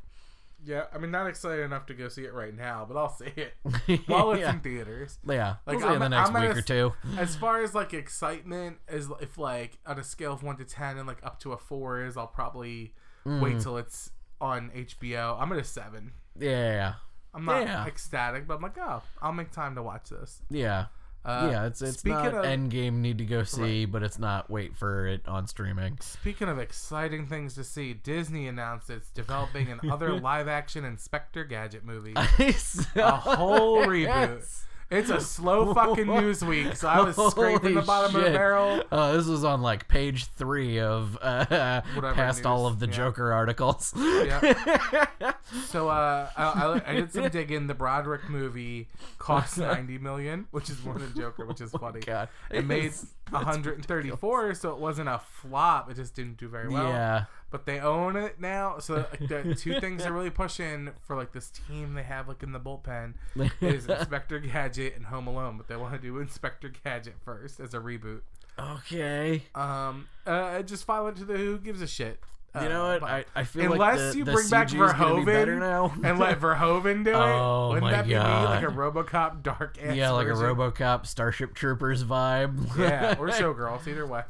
Yeah, 0.64 0.84
I 0.94 0.98
mean, 0.98 1.10
not 1.10 1.26
excited 1.26 1.64
enough 1.64 1.86
to 1.86 1.94
go 1.94 2.08
see 2.08 2.22
it 2.22 2.32
right 2.32 2.54
now, 2.56 2.84
but 2.88 2.96
I'll 2.96 3.08
see 3.08 3.32
it 3.36 3.54
while 4.06 4.30
it's 4.32 4.40
yeah. 4.42 4.52
in 4.52 4.60
theaters. 4.60 5.18
yeah, 5.28 5.56
Like, 5.66 5.78
we'll 5.78 5.88
see 5.88 5.92
it 5.92 5.92
in 5.94 5.98
the 5.98 6.04
I'm- 6.04 6.10
next 6.10 6.28
I'm 6.28 6.34
week 6.42 6.54
a 6.54 6.58
or 6.58 6.62
two. 6.62 6.92
As 7.18 7.34
far 7.34 7.62
as 7.62 7.74
like 7.74 7.92
excitement, 7.94 8.78
as 8.86 9.08
if 9.20 9.38
like 9.38 9.78
on 9.86 9.98
a 9.98 10.04
scale 10.04 10.32
of 10.32 10.42
one 10.42 10.56
to 10.58 10.64
ten 10.64 10.98
and 10.98 11.06
like 11.06 11.18
up 11.24 11.40
to 11.40 11.52
a 11.52 11.56
four 11.58 12.04
is, 12.04 12.16
I'll 12.16 12.26
probably 12.28 12.94
Mm. 13.26 13.40
wait 13.40 13.60
till 13.60 13.76
it's 13.76 14.10
on 14.40 14.70
HBO. 14.74 15.40
I'm 15.40 15.52
at 15.52 15.58
a 15.58 15.64
seven. 15.64 16.12
Yeah. 16.38 16.94
I'm 17.32 17.44
not 17.44 17.62
Yeah. 17.62 17.86
ecstatic, 17.86 18.46
but 18.48 18.56
I'm 18.56 18.62
like, 18.62 18.76
oh, 18.78 19.00
I'll 19.20 19.32
make 19.32 19.52
time 19.52 19.76
to 19.76 19.82
watch 19.82 20.10
this. 20.10 20.42
Yeah. 20.50 20.86
Uh, 21.24 21.48
yeah, 21.52 21.66
it's 21.66 21.80
it's 21.80 21.98
speaking 22.00 22.18
not 22.18 22.34
of- 22.34 22.44
Endgame 22.44 22.94
need 22.94 23.18
to 23.18 23.24
go 23.24 23.44
see, 23.44 23.84
but 23.84 24.02
it's 24.02 24.18
not 24.18 24.50
wait 24.50 24.76
for 24.76 25.06
it 25.06 25.20
on 25.28 25.46
streaming. 25.46 25.98
Speaking 26.00 26.48
of 26.48 26.58
exciting 26.58 27.26
things 27.26 27.54
to 27.54 27.62
see, 27.64 27.94
Disney 27.94 28.48
announced 28.48 28.90
it's 28.90 29.08
developing 29.10 29.70
another 29.70 30.12
live-action 30.20 30.84
Inspector 30.84 31.44
Gadget 31.44 31.84
movie. 31.84 32.14
A 32.96 33.10
whole 33.12 33.84
reboot. 33.86 34.62
It's 34.92 35.10
a 35.10 35.20
slow 35.20 35.72
fucking 35.74 36.06
news 36.06 36.44
week, 36.44 36.76
so 36.76 36.86
I 36.86 37.00
was 37.00 37.16
scraping 37.32 37.74
the 37.74 37.80
Holy 37.80 37.86
bottom 37.86 38.14
of 38.14 38.20
the 38.20 38.26
shit. 38.28 38.34
barrel. 38.34 38.82
Oh, 38.92 39.16
this 39.16 39.26
was 39.26 39.42
on 39.42 39.62
like 39.62 39.88
page 39.88 40.26
three 40.26 40.78
of 40.80 41.16
uh, 41.22 41.80
Whatever 41.94 42.14
past 42.14 42.44
all 42.44 42.66
of 42.66 42.78
the 42.78 42.86
yeah. 42.86 42.92
Joker 42.92 43.32
articles. 43.32 43.92
Yeah. 43.96 45.32
So 45.66 45.88
uh, 45.88 46.28
I, 46.36 46.42
I, 46.44 46.82
I 46.86 46.94
did 46.94 47.12
some 47.12 47.28
digging. 47.28 47.66
The 47.66 47.74
Broderick 47.74 48.28
movie 48.28 48.88
cost 49.18 49.58
ninety 49.58 49.98
million, 49.98 50.46
which 50.50 50.70
is 50.70 50.82
more 50.82 50.94
than 50.98 51.14
Joker, 51.14 51.44
which 51.44 51.60
is 51.60 51.70
funny. 51.72 52.00
Oh 52.02 52.06
God, 52.06 52.28
It 52.50 52.64
made 52.64 52.92
It's- 53.34 53.44
134, 53.46 54.54
so 54.54 54.70
it 54.72 54.78
wasn't 54.78 55.08
a 55.08 55.18
flop. 55.18 55.90
It 55.90 55.94
just 55.94 56.14
didn't 56.14 56.36
do 56.38 56.48
very 56.48 56.68
well. 56.68 56.88
yeah, 56.88 57.24
But 57.50 57.66
they 57.66 57.80
own 57.80 58.16
it 58.16 58.40
now. 58.40 58.78
So 58.78 59.06
the 59.20 59.54
two 59.58 59.80
things 59.80 60.02
they're 60.02 60.12
really 60.12 60.30
pushing 60.30 60.90
for 61.06 61.16
like 61.16 61.32
this 61.32 61.50
team 61.50 61.94
they 61.94 62.02
have 62.02 62.28
like 62.28 62.42
in 62.42 62.52
the 62.52 62.60
bullpen 62.60 63.14
is 63.60 63.86
Inspector 63.88 64.38
Gadget 64.40 64.96
and 64.96 65.06
Home 65.06 65.26
Alone. 65.26 65.56
But 65.56 65.68
they 65.68 65.76
want 65.76 65.92
to 65.94 65.98
do 66.00 66.18
Inspector 66.18 66.70
Gadget 66.84 67.14
first 67.24 67.60
as 67.60 67.74
a 67.74 67.78
reboot. 67.78 68.20
okay. 68.58 69.44
Um, 69.54 70.08
uh, 70.26 70.62
just 70.62 70.84
file 70.84 71.08
it 71.08 71.16
to 71.16 71.24
the 71.24 71.36
Who 71.36 71.58
gives 71.58 71.80
a 71.82 71.86
shit. 71.86 72.20
You 72.60 72.68
know 72.68 72.88
what? 72.88 73.00
but- 73.00 73.10
I, 73.10 73.24
I 73.34 73.44
feel 73.44 73.72
Unless 73.72 73.98
like 74.00 74.12
the, 74.12 74.18
you 74.18 74.24
the 74.24 74.32
bring 74.32 74.48
back 74.50 74.68
CG 74.68 74.84
is 74.86 74.92
gonna 74.92 75.16
be 75.20 75.24
better 75.24 75.56
Verhoeven 75.56 75.60
now. 75.60 75.94
and 76.04 76.18
let 76.18 76.38
Verhoeven 76.38 77.04
do 77.04 77.10
it. 77.10 77.14
Oh 77.16 77.68
Wouldn't 77.68 77.84
my 77.84 77.90
that 77.92 78.04
be 78.04 78.10
me? 78.10 78.18
like 78.18 78.62
a 78.62 78.66
RoboCop 78.66 79.42
dark 79.42 79.78
ass 79.82 79.96
yeah, 79.96 80.10
like 80.10 80.26
a 80.26 80.34
version? 80.34 80.56
RoboCop 80.56 81.06
Starship 81.06 81.54
Troopers 81.54 82.04
vibe. 82.04 82.76
yeah, 82.78 83.16
or 83.18 83.28
Showgirls, 83.28 83.86
either 83.88 84.06
way. 84.06 84.22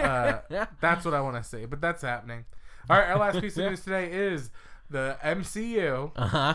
Uh, 0.00 0.66
that's 0.80 1.04
what 1.04 1.12
I 1.14 1.20
want 1.20 1.42
to 1.42 1.48
see, 1.48 1.64
but 1.66 1.80
that's 1.80 2.02
happening. 2.02 2.44
All 2.88 2.96
right, 2.98 3.08
our 3.10 3.18
last 3.18 3.40
piece 3.40 3.56
of 3.56 3.64
news 3.70 3.80
today 3.82 4.12
is 4.12 4.50
the 4.88 5.16
MCU 5.24 6.12
uh 6.14 6.26
huh. 6.28 6.54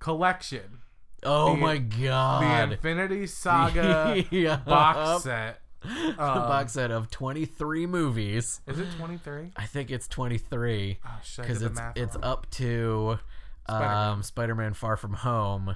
collection, 0.00 0.78
Oh 1.22 1.54
The- 1.54 1.60
my 1.60 1.74
the 1.74 1.80
god. 2.08 2.72
Infinity 2.72 3.26
Saga 3.28 4.24
yeah. 4.30 4.56
box 4.56 5.22
set. 5.24 5.60
The 6.16 6.22
Um, 6.22 6.38
box 6.48 6.72
set 6.72 6.90
of 6.90 7.10
23 7.10 7.86
movies. 7.86 8.60
Is 8.66 8.78
it 8.78 8.88
twenty 8.98 9.16
three? 9.18 9.50
I 9.56 9.66
think 9.66 9.90
it's 9.90 10.06
23 10.08 10.98
Oh 11.04 11.08
because 11.22 11.36
Because 11.36 11.62
it's 11.62 11.80
it's 11.96 12.14
wrong. 12.16 12.24
up 12.24 12.50
to 12.52 13.18
um, 13.66 14.22
Spider-Man 14.22 14.74
Far 14.74 14.96
From 14.96 15.14
Home. 15.14 15.68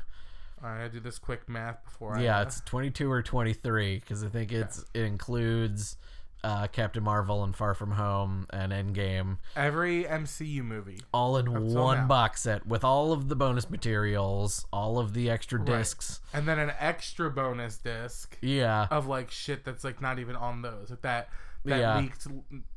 All 0.63 0.71
right, 0.71 0.85
I 0.85 0.89
do 0.89 1.01
this 1.01 1.19
quick 1.19 1.49
math 1.49 1.85
before 1.85 2.17
I. 2.17 2.23
Yeah, 2.23 2.39
uh, 2.39 2.43
it's 2.43 2.61
22 2.63 3.11
or 3.11 3.23
23 3.23 3.99
because 3.99 4.25
I 4.25 4.29
think 4.29 4.51
it's 4.53 4.85
it 4.95 5.03
includes 5.03 5.97
uh, 6.45 6.67
Captain 6.69 7.03
Marvel 7.03 7.43
and 7.43 7.57
Far 7.57 7.75
From 7.75 7.93
Home 7.93 8.47
and 8.51 8.71
Endgame 8.73 9.39
every 9.57 10.05
MCU 10.05 10.63
movie. 10.63 11.01
all 11.13 11.37
in 11.39 11.73
one 11.73 11.97
now. 11.99 12.07
box 12.07 12.43
set 12.43 12.67
with 12.67 12.85
all 12.85 13.13
of 13.13 13.29
the 13.29 13.35
bonus 13.37 13.69
materials, 13.71 14.67
all 14.73 14.99
of 14.99 15.15
the 15.15 15.31
extra 15.31 15.59
Right. 15.59 15.67
discs. 15.67 16.21
and 16.33 16.47
then 16.47 16.59
an 16.59 16.73
extra 16.79 17.31
bonus 17.31 17.79
disc 17.79 18.37
Yeah. 18.41 18.87
of 18.91 19.07
like 19.07 19.31
shit 19.31 19.65
that's 19.65 19.83
like 19.85 20.01
not 20.01 20.19
even 20.19 20.37
on 20.37 20.63
those. 20.63 20.91
Like 20.91 21.03
that 21.03 21.29
that 21.65 21.79
Yeah. 21.81 21.97
leaked 21.99 22.27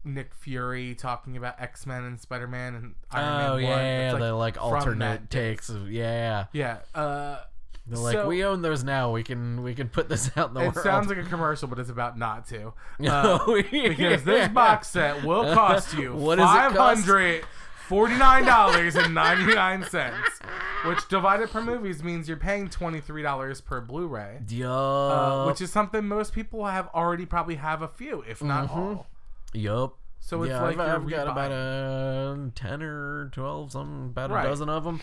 Nick 0.06 0.34
Fury 0.34 0.95
talking 0.95 1.36
about 1.36 1.60
X 1.62 1.86
Men 1.86 2.06
and 2.06 2.17
Spider 2.21 2.47
Man 2.47 2.73
and 2.73 2.95
Iron 3.12 3.25
Man 3.38 3.49
Oh 3.49 3.53
1. 3.56 3.62
yeah, 3.63 4.12
That's, 4.12 4.19
the 4.23 4.34
like 4.34 4.62
alternate 4.63 5.30
takes 5.30 5.67
of 5.69 5.91
yeah. 5.91 6.45
Yeah. 6.53 6.77
Uh, 6.95 7.39
They're 7.89 8.00
like, 8.00 8.13
so- 8.15 8.28
we 8.28 8.43
own 8.43 8.62
those 8.62 8.84
now. 8.84 9.12
We 9.12 9.23
can 9.23 9.63
we 9.63 9.73
can 9.73 9.88
put 9.89 10.10
this 10.10 10.30
out 10.36 10.50
in 10.50 10.54
the 10.56 10.60
world. 10.62 10.73
it 10.73 10.76
world. 10.76 10.84
sounds 10.86 11.08
like 11.08 11.17
a 11.17 11.23
commercial, 11.30 11.67
but 11.67 11.80
it's 11.80 11.89
about 11.89 12.17
not 12.17 12.47
to. 12.47 12.73
Uh, 13.06 13.62
because 13.71 14.23
this 14.23 14.47
box 14.50 14.88
set 14.89 15.23
will 15.23 15.54
cost 15.54 15.95
you 15.97 16.13
What 16.13 16.36
does 16.38 16.50
it 16.50 16.54
five 16.54 16.73
cost? 16.76 17.02
hundred 17.06 17.45
forty 17.88 18.15
nine 18.17 18.43
dollars 18.43 18.95
and 18.95 19.13
ninety 19.13 19.54
nine 19.56 19.84
cents, 19.84 20.39
which 20.86 21.08
divided 21.08 21.50
per 21.50 21.62
movies 21.62 22.04
means 22.04 22.28
you're 22.28 22.36
paying 22.38 22.69
twenty 22.69 23.00
three 23.00 23.21
dollars 23.21 23.62
per 23.62 23.80
Blu-ray. 23.80 24.39
Yup. 24.50 24.69
Uh, 24.71 25.45
which 25.45 25.62
is 25.62 25.71
something 25.71 26.06
most 26.08 26.34
people 26.34 26.65
have 26.65 26.89
already 26.93 27.26
probably 27.26 27.56
have 27.56 27.82
a 27.82 27.88
few, 27.88 28.21
if 28.28 28.43
not 28.43 28.67
Mm-hmm. 28.69 28.80
all. 28.80 29.08
yup. 29.54 29.95
So 30.19 30.41
it's 30.43 30.50
yeah, 30.50 30.62
like 30.62 30.78
I've, 30.80 31.08
you're 31.10 31.19
I've 31.19 31.26
got 31.26 31.32
about 31.32 31.52
a 31.52 32.52
ten 32.56 32.82
or 32.82 33.30
twelve, 33.32 33.71
some 33.71 34.08
about 34.12 34.32
Right. 34.32 34.45
a 34.45 34.50
dozen 34.50 34.67
of 34.67 34.84
them. 34.84 35.00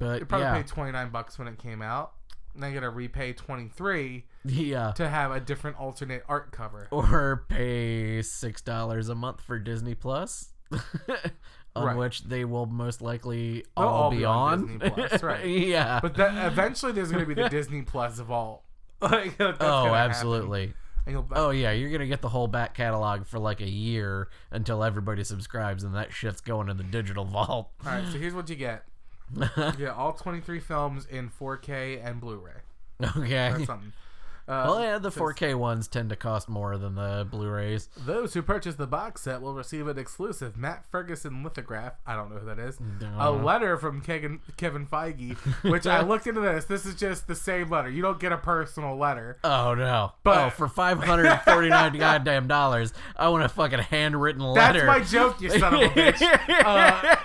But 0.00 0.18
You 0.20 0.26
probably 0.26 0.46
yeah, 0.46 0.54
paid 0.54 0.66
twenty 0.66 0.90
nine 0.90 1.10
bucks 1.10 1.38
when 1.38 1.46
it 1.46 1.58
came 1.58 1.80
out. 1.82 2.14
Now 2.56 2.66
you 2.66 2.74
gotta 2.74 2.90
repay 2.90 3.32
twenty 3.34 3.68
three 3.68 4.24
yeah. 4.44 4.90
to 4.96 5.08
have 5.08 5.30
a 5.30 5.38
different 5.38 5.78
alternate 5.78 6.24
art 6.28 6.50
cover. 6.50 6.88
Or 6.90 7.44
pay 7.48 8.20
six 8.22 8.60
dollars 8.62 9.08
a 9.08 9.14
month 9.14 9.40
for 9.42 9.58
Disney 9.60 9.94
Plus, 9.94 10.48
on 11.76 11.86
Right. 11.86 11.96
which 11.96 12.24
they 12.24 12.44
will 12.44 12.66
most 12.66 13.00
likely 13.02 13.64
all, 13.76 13.88
all 13.88 14.10
be, 14.10 14.18
be 14.18 14.24
on. 14.24 14.52
on 14.52 14.78
Disney 14.78 14.90
Plus, 14.90 15.22
right. 15.22 15.46
yeah. 15.46 16.00
But 16.02 16.14
that 16.16 16.50
eventually 16.50 16.92
there's 16.92 17.12
gonna 17.12 17.26
be 17.26 17.34
the 17.34 17.48
Disney 17.50 17.82
Plus 17.82 18.18
vault. 18.18 18.64
like, 19.00 19.36
oh, 19.38 19.52
happen. 19.52 19.94
absolutely. 19.94 20.74
Oh 21.32 21.50
yeah, 21.50 21.72
you're 21.72 21.90
gonna 21.90 22.06
get 22.06 22.20
the 22.20 22.28
whole 22.28 22.46
back 22.48 22.74
catalog 22.74 23.26
for 23.26 23.38
like 23.38 23.60
a 23.60 23.68
year 23.68 24.28
until 24.50 24.82
everybody 24.84 25.24
subscribes, 25.24 25.84
and 25.84 25.94
that 25.94 26.12
shit's 26.12 26.40
going 26.40 26.68
in 26.68 26.76
the 26.76 26.84
digital 26.84 27.24
vault. 27.24 27.70
All 27.84 27.92
right, 27.92 28.04
so 28.10 28.18
here's 28.18 28.34
what 28.34 28.48
you 28.48 28.56
get. 28.56 28.84
Get 29.78 29.90
all 29.90 30.12
23 30.12 30.60
films 30.60 31.06
in 31.06 31.30
4K 31.30 32.04
and 32.04 32.20
Blu-ray. 32.20 32.52
okay. 33.16 33.28
That's 33.28 33.66
something. 33.66 33.92
Uh, 34.50 34.64
Well, 34.66 34.80
yeah, 34.82 34.98
the 34.98 35.10
4K 35.10 35.54
ones 35.54 35.86
tend 35.88 36.10
to 36.10 36.16
cost 36.16 36.48
more 36.48 36.76
than 36.76 36.96
the 36.96 37.26
Blu-rays. 37.30 37.88
Those 38.04 38.34
who 38.34 38.42
purchase 38.42 38.74
the 38.74 38.86
box 38.86 39.22
set 39.22 39.40
will 39.40 39.54
receive 39.54 39.86
an 39.86 39.98
exclusive 39.98 40.56
Matt 40.56 40.84
Ferguson 40.90 41.42
lithograph. 41.44 41.94
I 42.06 42.16
don't 42.16 42.30
know 42.32 42.38
who 42.40 42.46
that 42.46 42.58
is. 42.58 42.78
A 43.18 43.30
letter 43.30 43.76
from 43.76 44.00
Kevin, 44.00 44.40
Kevin 44.56 44.86
Feige, 44.86 45.36
which 45.70 45.86
I 45.86 46.00
looked 46.02 46.26
into 46.26 46.40
this. 46.40 46.64
This 46.64 46.84
is 46.84 46.94
just 46.96 47.26
the 47.28 47.34
same 47.34 47.70
letter. 47.70 47.88
You 47.88 48.02
don't 48.02 48.18
get 48.18 48.32
a 48.32 48.36
personal 48.38 48.96
letter. 48.96 49.38
Oh 49.44 49.74
no! 49.74 50.12
But- 50.24 50.38
oh, 50.46 50.50
for 50.50 50.68
five 50.68 51.02
hundred 51.02 51.26
and 51.26 51.40
forty-nine 51.42 51.92
goddamn 51.98 52.48
dollars, 52.48 52.92
I 53.16 53.28
want 53.28 53.44
a 53.44 53.48
fucking 53.48 53.78
handwritten 53.78 54.42
letter. 54.42 54.86
That's 54.86 54.98
my 54.98 55.04
joke, 55.04 55.40
you 55.40 55.50
son 55.50 55.74
of 55.74 55.80
a 55.82 55.88
bitch. 55.88 56.20
Uh, 56.70 57.16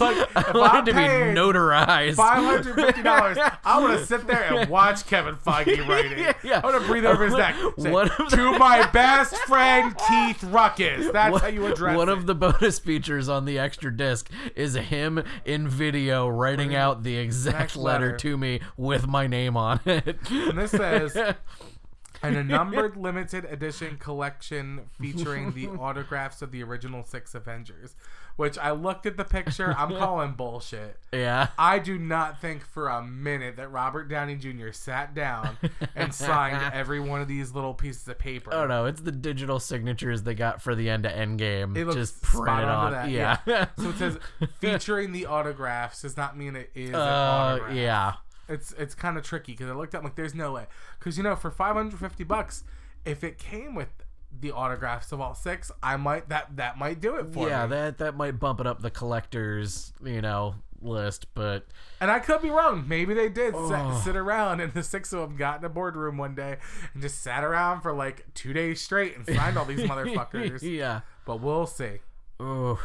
like, 0.00 0.16
if 0.16 0.36
I 0.36 0.52
want 0.58 0.72
I'm 0.74 0.82
it 0.82 0.86
to 0.86 0.92
be 0.92 1.00
notarized. 1.40 2.14
five 2.14 2.42
hundred 2.44 2.74
fifty 2.74 3.02
dollars. 3.02 3.38
I 3.64 3.80
want 3.80 3.98
to 3.98 4.04
sit 4.06 4.26
there 4.26 4.42
and 4.54 4.68
watch 4.70 5.06
Kevin 5.06 5.36
Feige 5.36 5.86
write 5.88 6.06
it. 6.12 6.36
Yeah. 6.42 6.60
I 6.62 6.66
want 6.74 6.84
to 6.84 6.90
breathe 6.90 7.06
over 7.06 7.24
his 7.24 7.34
neck. 7.34 7.54
Say, 7.78 7.90
One 7.90 8.10
of 8.10 8.16
the- 8.30 8.36
to 8.36 8.58
my 8.58 8.86
best 8.90 9.34
friend 9.46 9.94
Keith 10.08 10.42
Ruckus. 10.44 11.10
That's 11.12 11.40
how 11.40 11.46
you 11.48 11.66
address 11.66 11.96
One 11.96 12.08
it. 12.08 12.12
of 12.12 12.26
the 12.26 12.34
bonus 12.34 12.78
features 12.78 13.28
on 13.28 13.44
the 13.44 13.58
extra 13.58 13.94
disc 13.96 14.30
is 14.54 14.74
him 14.74 15.22
in 15.44 15.68
video 15.68 16.28
writing 16.28 16.74
out 16.74 17.02
the 17.02 17.16
exact 17.16 17.76
letter 17.76 18.06
letter. 18.06 18.16
to 18.18 18.36
me 18.36 18.60
with 18.76 19.06
my 19.06 19.26
name 19.26 19.56
on 19.56 19.80
it. 19.86 20.18
And 20.30 20.58
this 20.58 20.70
says 20.72 21.14
an 22.22 22.36
a 22.36 22.42
numbered 22.44 22.96
limited 22.96 23.44
edition 23.44 23.96
collection 23.98 24.82
featuring 24.98 25.52
the 25.52 25.68
autographs 25.68 26.40
of 26.42 26.50
the 26.52 26.62
original 26.62 27.04
six 27.04 27.34
Avengers. 27.34 27.94
Which 28.36 28.58
I 28.58 28.72
looked 28.72 29.06
at 29.06 29.16
the 29.16 29.24
picture. 29.24 29.72
I'm 29.78 29.90
calling 29.98 30.32
bullshit. 30.32 30.96
yeah. 31.12 31.48
I 31.56 31.78
do 31.78 31.96
not 31.98 32.40
think 32.40 32.64
for 32.66 32.88
a 32.88 33.00
minute 33.00 33.56
that 33.58 33.70
Robert 33.70 34.08
Downey 34.08 34.34
Jr. 34.34 34.72
sat 34.72 35.14
down 35.14 35.56
and 35.94 36.12
signed 36.12 36.60
every 36.74 36.98
one 36.98 37.20
of 37.20 37.28
these 37.28 37.52
little 37.54 37.74
pieces 37.74 38.08
of 38.08 38.18
paper. 38.18 38.52
Oh 38.52 38.66
no, 38.66 38.86
it's 38.86 39.02
the 39.02 39.12
digital 39.12 39.60
signatures 39.60 40.24
they 40.24 40.34
got 40.34 40.60
for 40.60 40.74
the 40.74 40.90
end 40.90 41.04
to 41.04 41.16
end 41.16 41.38
game. 41.38 41.76
It 41.76 41.84
looks 41.84 41.94
Just 41.96 42.22
printed 42.22 42.64
on 42.64 42.90
that. 42.90 43.08
yeah. 43.10 43.36
So 43.78 43.90
it 43.90 43.96
says 43.98 44.18
featuring 44.58 45.12
the 45.12 45.26
autographs 45.26 46.02
does 46.02 46.16
not 46.16 46.36
mean 46.36 46.56
it 46.56 46.70
is 46.74 46.88
an 46.90 46.96
uh, 46.96 46.98
autograph. 46.98 47.76
yeah. 47.76 48.12
It's 48.48 48.72
it's 48.72 48.94
kind 48.96 49.16
of 49.16 49.22
tricky 49.24 49.52
because 49.52 49.70
I 49.70 49.74
looked 49.74 49.94
up 49.94 50.02
like 50.02 50.16
there's 50.16 50.34
no 50.34 50.52
way 50.52 50.66
because 50.98 51.16
you 51.16 51.22
know 51.22 51.36
for 51.36 51.50
550 51.50 52.24
bucks 52.24 52.64
if 53.04 53.22
it 53.22 53.38
came 53.38 53.74
with 53.74 54.03
the 54.40 54.50
autographs 54.52 55.12
of 55.12 55.20
all 55.20 55.34
six 55.34 55.70
I 55.82 55.96
might 55.96 56.28
that 56.28 56.56
that 56.56 56.78
might 56.78 57.00
do 57.00 57.16
it 57.16 57.28
for 57.32 57.48
Yeah, 57.48 57.66
me. 57.66 57.70
that 57.76 57.98
that 57.98 58.16
might 58.16 58.38
bump 58.40 58.60
it 58.60 58.66
up 58.66 58.80
the 58.82 58.90
collectors, 58.90 59.92
you 60.02 60.20
know, 60.20 60.56
list, 60.82 61.26
but 61.34 61.66
and 62.00 62.10
I 62.10 62.18
could 62.18 62.42
be 62.42 62.50
wrong. 62.50 62.84
Maybe 62.86 63.14
they 63.14 63.28
did 63.28 63.54
Oh. 63.56 63.94
sit, 63.94 64.04
sit 64.04 64.16
around 64.16 64.60
and 64.60 64.72
the 64.74 64.82
six 64.82 65.12
of 65.12 65.20
them 65.20 65.36
got 65.36 65.58
in 65.60 65.64
a 65.64 65.68
boardroom 65.68 66.18
one 66.18 66.34
day 66.34 66.58
and 66.92 67.02
just 67.02 67.22
sat 67.22 67.42
around 67.44 67.80
for 67.80 67.92
like 67.92 68.26
two 68.34 68.52
days 68.52 68.80
straight 68.80 69.16
and 69.16 69.26
signed 69.26 69.56
all 69.56 69.64
these 69.64 69.80
motherfuckers. 69.88 70.60
yeah. 70.62 71.00
But 71.24 71.40
we'll 71.40 71.66
see. 71.66 72.00
Oh, 72.40 72.80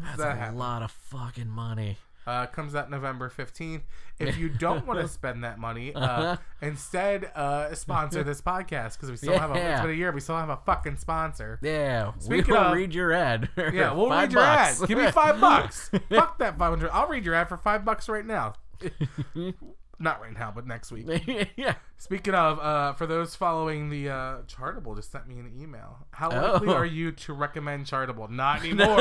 that's 0.00 0.18
That 0.18 0.32
a 0.32 0.34
happened. 0.34 0.58
lot 0.58 0.82
of 0.82 0.90
fucking 0.90 1.48
money. 1.48 1.98
Uh, 2.26 2.46
comes 2.46 2.74
out 2.74 2.90
November 2.90 3.28
15th. 3.28 3.82
If 4.18 4.38
you 4.38 4.48
don't 4.58 4.86
want 4.86 5.00
to 5.00 5.08
spend 5.08 5.44
that 5.44 5.58
money, 5.58 5.94
uh, 5.94 5.98
Uh-huh. 6.00 6.36
instead 6.62 7.30
uh, 7.34 7.74
sponsor 7.74 8.22
this 8.24 8.40
podcast 8.40 8.94
because 8.94 9.10
we 9.10 9.16
still 9.16 9.38
have 9.38 9.50
a, 9.50 9.54
it's 9.54 9.62
Yeah. 9.62 9.82
been 9.82 9.90
a 9.90 9.94
year. 9.94 10.10
We 10.12 10.20
still 10.20 10.36
have 10.38 10.48
a 10.48 10.56
fucking 10.64 10.96
sponsor. 10.96 11.58
Yeah, 11.62 12.12
Speaking 12.18 12.54
we'll 12.54 12.62
of- 12.62 12.72
read 12.74 12.94
your 12.94 13.12
ad. 13.12 13.48
Yeah, 13.56 13.92
we'll 13.92 14.08
Five 14.08 14.22
read 14.28 14.32
your 14.32 14.42
bucks. 14.42 14.82
ad. 14.82 14.88
Give 14.88 14.98
me 14.98 15.10
five 15.10 15.40
bucks. 15.40 15.90
Fuck 16.08 16.38
that 16.38 16.56
500. 16.58 16.90
I'll 16.92 17.08
read 17.08 17.24
your 17.24 17.34
ad 17.34 17.48
for 17.48 17.56
five 17.58 17.84
bucks 17.84 18.08
right 18.08 18.24
now. 18.24 18.54
Not 19.98 20.20
right 20.20 20.32
now, 20.32 20.52
but 20.54 20.66
next 20.66 20.90
week. 20.92 21.06
yeah. 21.56 21.74
Speaking 21.96 22.34
of, 22.34 22.58
uh, 22.58 22.92
for 22.92 23.06
those 23.06 23.34
following 23.34 23.88
the 23.88 24.10
uh, 24.10 24.36
Chartable, 24.46 24.94
just 24.94 25.10
sent 25.10 25.26
me 25.26 25.38
an 25.38 25.50
email. 25.58 26.06
How 26.10 26.28
Oh. 26.30 26.52
likely 26.54 26.68
are 26.74 26.84
you 26.84 27.12
to 27.12 27.32
recommend 27.32 27.86
Chartable? 27.86 28.28
Not 28.28 28.60
anymore. 28.60 28.98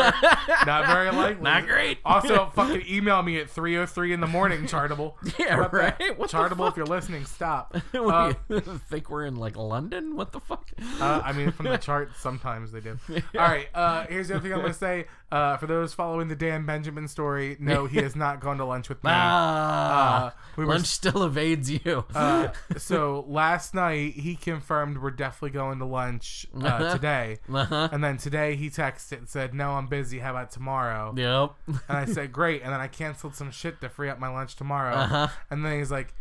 Not 0.66 0.86
very 0.88 1.12
likely. 1.12 1.44
Not 1.44 1.66
great. 1.68 1.98
Also, 2.06 2.50
fucking 2.56 2.84
email 2.88 3.22
me 3.22 3.40
at 3.40 3.48
3:03 3.50 4.14
in 4.14 4.22
the 4.22 4.28
morning, 4.28 4.68
Chartable. 4.68 5.16
Yeah, 5.38 5.58
that? 5.68 5.74
right? 5.74 6.18
What 6.18 6.30
Chartable, 6.30 6.70
if 6.70 6.78
you're 6.78 6.86
listening, 6.86 7.26
stop. 7.26 7.76
Uh, 7.94 8.34
think 8.90 9.10
we're 9.10 9.26
in 9.26 9.36
like 9.36 9.58
London? 9.58 10.16
What 10.16 10.32
the 10.32 10.40
fuck? 10.40 10.70
uh, 11.02 11.22
I 11.26 11.34
mean, 11.34 11.52
from 11.52 11.66
the 11.66 11.78
charts, 11.78 12.20
sometimes 12.22 12.72
they 12.72 12.80
do. 12.80 12.98
All 13.10 13.22
right. 13.36 13.68
Uh, 13.74 14.06
here's 14.08 14.30
the 14.30 14.36
other 14.36 14.44
thing 14.44 14.54
I'm 14.54 14.60
going 14.62 14.72
to 14.72 14.78
say. 14.78 15.06
Uh, 15.32 15.58
for 15.58 15.66
those 15.66 15.94
following 15.96 16.28
the 16.28 16.36
Dan 16.36 16.66
Benjamin 16.66 17.08
story, 17.08 17.58
no, 17.60 17.88
he 17.88 17.98
has 17.98 18.16
not 18.16 18.40
gone 18.40 18.58
to 18.60 18.66
lunch 18.66 18.88
with 18.88 19.04
me. 19.04 19.10
ah, 19.12 20.28
Uh, 20.28 20.32
we 20.56 20.64
were 20.64 20.74
lunch 20.76 20.86
still 20.86 21.24
evades 21.24 21.72
you. 21.72 22.06
So 22.84 23.26
last 23.28 23.74
night 23.74 24.14
he 24.14 24.36
confirmed 24.36 25.02
we're 25.02 25.12
definitely 25.12 25.52
going 25.52 25.80
to 25.80 25.86
lunch 25.86 26.46
uh, 26.62 26.94
today, 26.94 27.40
uh-huh. 27.52 27.90
and 27.92 28.04
then 28.04 28.18
today 28.18 28.56
he 28.56 28.70
texted 28.70 29.20
and 29.20 29.30
said, 29.30 29.54
"No, 29.54 29.72
I'm 29.72 29.88
busy. 29.88 30.20
How 30.20 30.32
about 30.32 30.52
tomorrow?" 30.52 31.14
Yep. 31.16 31.80
And 31.88 31.98
I 31.98 32.06
said, 32.06 32.32
"Great." 32.32 32.62
And 32.62 32.74
then 32.74 32.82
I 32.82 32.88
canceled 32.88 33.36
some 33.36 33.52
shit 33.52 33.80
to 33.82 33.90
free 33.90 34.10
up 34.10 34.20
my 34.20 34.30
lunch 34.30 34.56
tomorrow. 34.56 34.96
Uh-huh. 34.96 35.28
And 35.50 35.66
then 35.66 35.78
he's 35.80 35.92
like, 35.92 36.14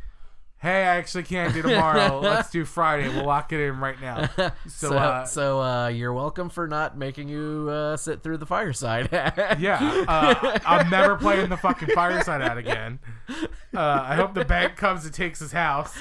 "Hey, 0.63 0.83
I 0.85 0.97
actually 0.97 1.25
can't 1.25 1.53
do 1.53 1.61
tomorrow. 1.69 2.21
Let's 2.21 2.51
do 2.51 2.65
Friday. 2.65 3.09
We'll 3.09 3.27
lock 3.27 3.53
it 3.53 3.61
in 3.61 3.79
right 3.81 4.01
now." 4.01 4.29
So, 4.69 4.89
So, 4.89 4.97
uh, 4.97 5.25
so 5.27 5.61
uh, 5.63 5.89
you're 5.89 6.13
welcome 6.13 6.49
for 6.49 6.67
not 6.67 6.97
making 6.97 7.29
you 7.29 7.69
uh, 7.71 7.97
sit 7.97 8.23
through 8.23 8.39
the 8.39 8.47
fireside. 8.47 9.09
yeah, 9.13 10.05
uh, 10.09 10.59
I'm 10.65 10.89
never 10.89 11.17
playing 11.17 11.49
the 11.51 11.57
fucking 11.57 11.89
fireside 11.89 12.41
ad 12.43 12.57
again. 12.59 12.99
Uh, 13.29 14.05
I 14.07 14.15
hope 14.15 14.35
the 14.35 14.45
bank 14.45 14.77
comes 14.77 15.05
and 15.05 15.13
takes 15.13 15.41
his 15.41 15.53
house. 15.53 15.97